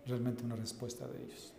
realmente 0.05 0.43
una 0.43 0.55
respuesta 0.55 1.07
de 1.07 1.23
ellos. 1.23 1.53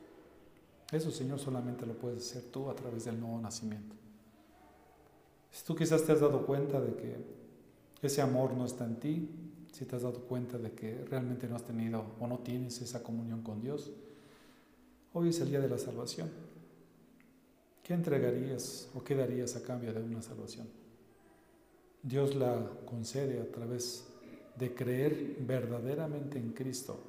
Eso, 0.93 1.11
Señor, 1.11 1.41
solamente 1.41 1.87
lo 1.87 1.95
puedes 1.95 2.31
hacer 2.31 2.45
tú 2.53 2.71
a 2.71 2.77
través 2.77 3.07
del 3.07 3.19
nuevo 3.19 3.41
nacimiento. 3.41 3.97
Si 5.51 5.65
tú 5.65 5.75
quizás 5.75 6.05
te 6.05 6.13
has 6.13 6.21
dado 6.21 6.47
cuenta 6.47 6.81
de 6.81 6.95
que 6.95 7.17
ese 8.03 8.23
amor 8.23 8.55
no 8.55 8.65
está 8.65 8.85
en 8.85 8.97
ti, 9.01 9.29
si 9.73 9.85
te 9.85 9.97
has 9.97 10.03
dado 10.03 10.21
cuenta 10.21 10.59
de 10.59 10.73
que 10.73 11.05
realmente 11.05 11.49
no 11.49 11.57
has 11.57 11.65
tenido 11.65 12.05
o 12.19 12.27
no 12.27 12.39
tienes 12.39 12.81
esa 12.81 13.03
comunión 13.03 13.43
con 13.43 13.61
Dios, 13.61 13.91
hoy 15.13 15.29
es 15.31 15.41
el 15.41 15.51
día 15.51 15.61
de 15.61 15.69
la 15.69 15.79
salvación. 15.79 16.31
¿Qué 17.83 17.95
entregarías 17.95 18.89
o 18.95 19.03
qué 19.03 19.15
darías 19.15 19.57
a 19.57 19.63
cambio 19.63 19.93
de 19.93 20.01
una 20.03 20.23
salvación? 20.23 20.69
Dios 22.03 22.35
la 22.35 22.71
concede 22.87 23.41
a 23.41 23.51
través 23.51 24.07
de 24.57 24.75
creer 24.75 25.37
verdaderamente 25.41 26.39
en 26.39 26.53
Cristo, 26.53 27.01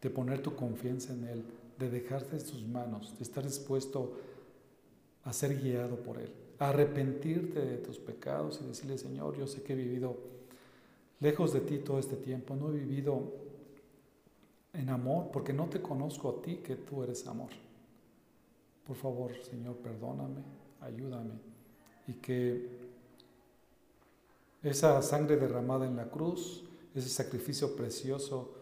de 0.00 0.10
poner 0.10 0.42
tu 0.42 0.54
confianza 0.54 1.12
en 1.12 1.24
Él, 1.24 1.44
de 1.78 1.90
dejarte 1.90 2.36
en 2.36 2.40
sus 2.40 2.66
manos, 2.66 3.16
de 3.16 3.24
estar 3.24 3.44
dispuesto 3.44 4.18
a 5.24 5.32
ser 5.32 5.60
guiado 5.60 5.96
por 5.96 6.18
Él, 6.18 6.32
arrepentirte 6.58 7.60
de 7.60 7.78
tus 7.78 7.98
pecados 7.98 8.60
y 8.62 8.66
decirle, 8.66 8.98
Señor, 8.98 9.36
yo 9.36 9.46
sé 9.46 9.62
que 9.62 9.74
he 9.74 9.76
vivido 9.76 10.16
lejos 11.20 11.52
de 11.52 11.60
ti 11.60 11.78
todo 11.78 11.98
este 11.98 12.16
tiempo, 12.16 12.56
no 12.56 12.70
he 12.70 12.72
vivido 12.72 13.32
en 14.72 14.88
amor 14.88 15.30
porque 15.32 15.52
no 15.52 15.66
te 15.66 15.80
conozco 15.80 16.28
a 16.28 16.42
ti 16.42 16.56
que 16.56 16.76
tú 16.76 17.02
eres 17.02 17.26
amor. 17.26 17.50
Por 18.86 18.96
favor, 18.96 19.32
Señor, 19.42 19.76
perdóname, 19.76 20.42
ayúdame 20.80 21.34
y 22.06 22.12
que 22.14 22.68
esa 24.62 25.00
sangre 25.02 25.36
derramada 25.36 25.86
en 25.86 25.96
la 25.96 26.08
cruz, 26.08 26.64
ese 26.94 27.08
sacrificio 27.08 27.76
precioso 27.76 28.52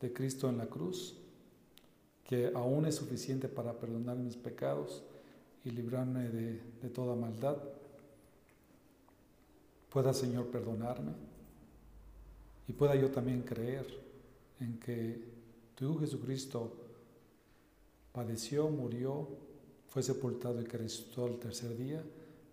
de 0.00 0.12
Cristo 0.12 0.48
en 0.48 0.58
la 0.58 0.66
cruz, 0.66 1.16
que 2.24 2.52
aún 2.54 2.86
es 2.86 2.94
suficiente 2.96 3.48
para 3.48 3.72
perdonar 3.78 4.16
mis 4.16 4.36
pecados 4.36 5.02
y 5.64 5.70
librarme 5.70 6.28
de, 6.28 6.60
de 6.82 6.88
toda 6.88 7.14
maldad, 7.14 7.56
pueda, 9.90 10.14
Señor, 10.14 10.46
perdonarme 10.46 11.12
y 12.68 12.72
pueda 12.72 12.94
yo 12.94 13.10
también 13.10 13.42
creer 13.42 13.84
en 14.60 14.78
que 14.78 15.20
tu 15.74 15.98
Jesucristo 15.98 16.72
padeció, 18.12 18.68
murió, 18.68 19.28
fue 19.88 20.02
sepultado 20.02 20.60
y 20.60 20.64
que 20.64 20.78
resucitó 20.78 21.26
el 21.26 21.38
tercer 21.38 21.76
día 21.76 22.02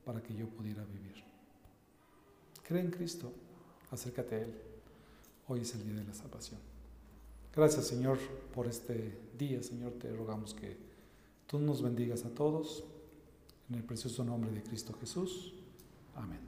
para 0.06 0.22
que 0.24 0.34
yo 0.34 0.48
pudiera 0.48 0.84
vivir. 0.86 1.24
Cree 2.68 2.82
en 2.82 2.90
Cristo, 2.90 3.32
acércate 3.92 4.36
a 4.36 4.40
Él. 4.40 4.54
Hoy 5.48 5.62
es 5.62 5.74
el 5.76 5.84
día 5.84 5.96
de 5.96 6.04
la 6.04 6.14
salvación. 6.14 6.60
Gracias 7.56 7.86
Señor 7.86 8.18
por 8.54 8.68
este 8.68 9.18
día, 9.38 9.62
Señor, 9.62 9.94
te 9.94 10.12
rogamos 10.12 10.54
que 10.54 10.78
tú 11.46 11.60
nos 11.60 11.82
bendigas 11.82 12.26
a 12.26 12.30
todos. 12.30 12.84
En 13.70 13.76
el 13.76 13.84
precioso 13.84 14.24
nombre 14.24 14.52
de 14.52 14.64
Cristo 14.64 14.94
Jesús. 15.00 15.54
Amén. 16.16 16.40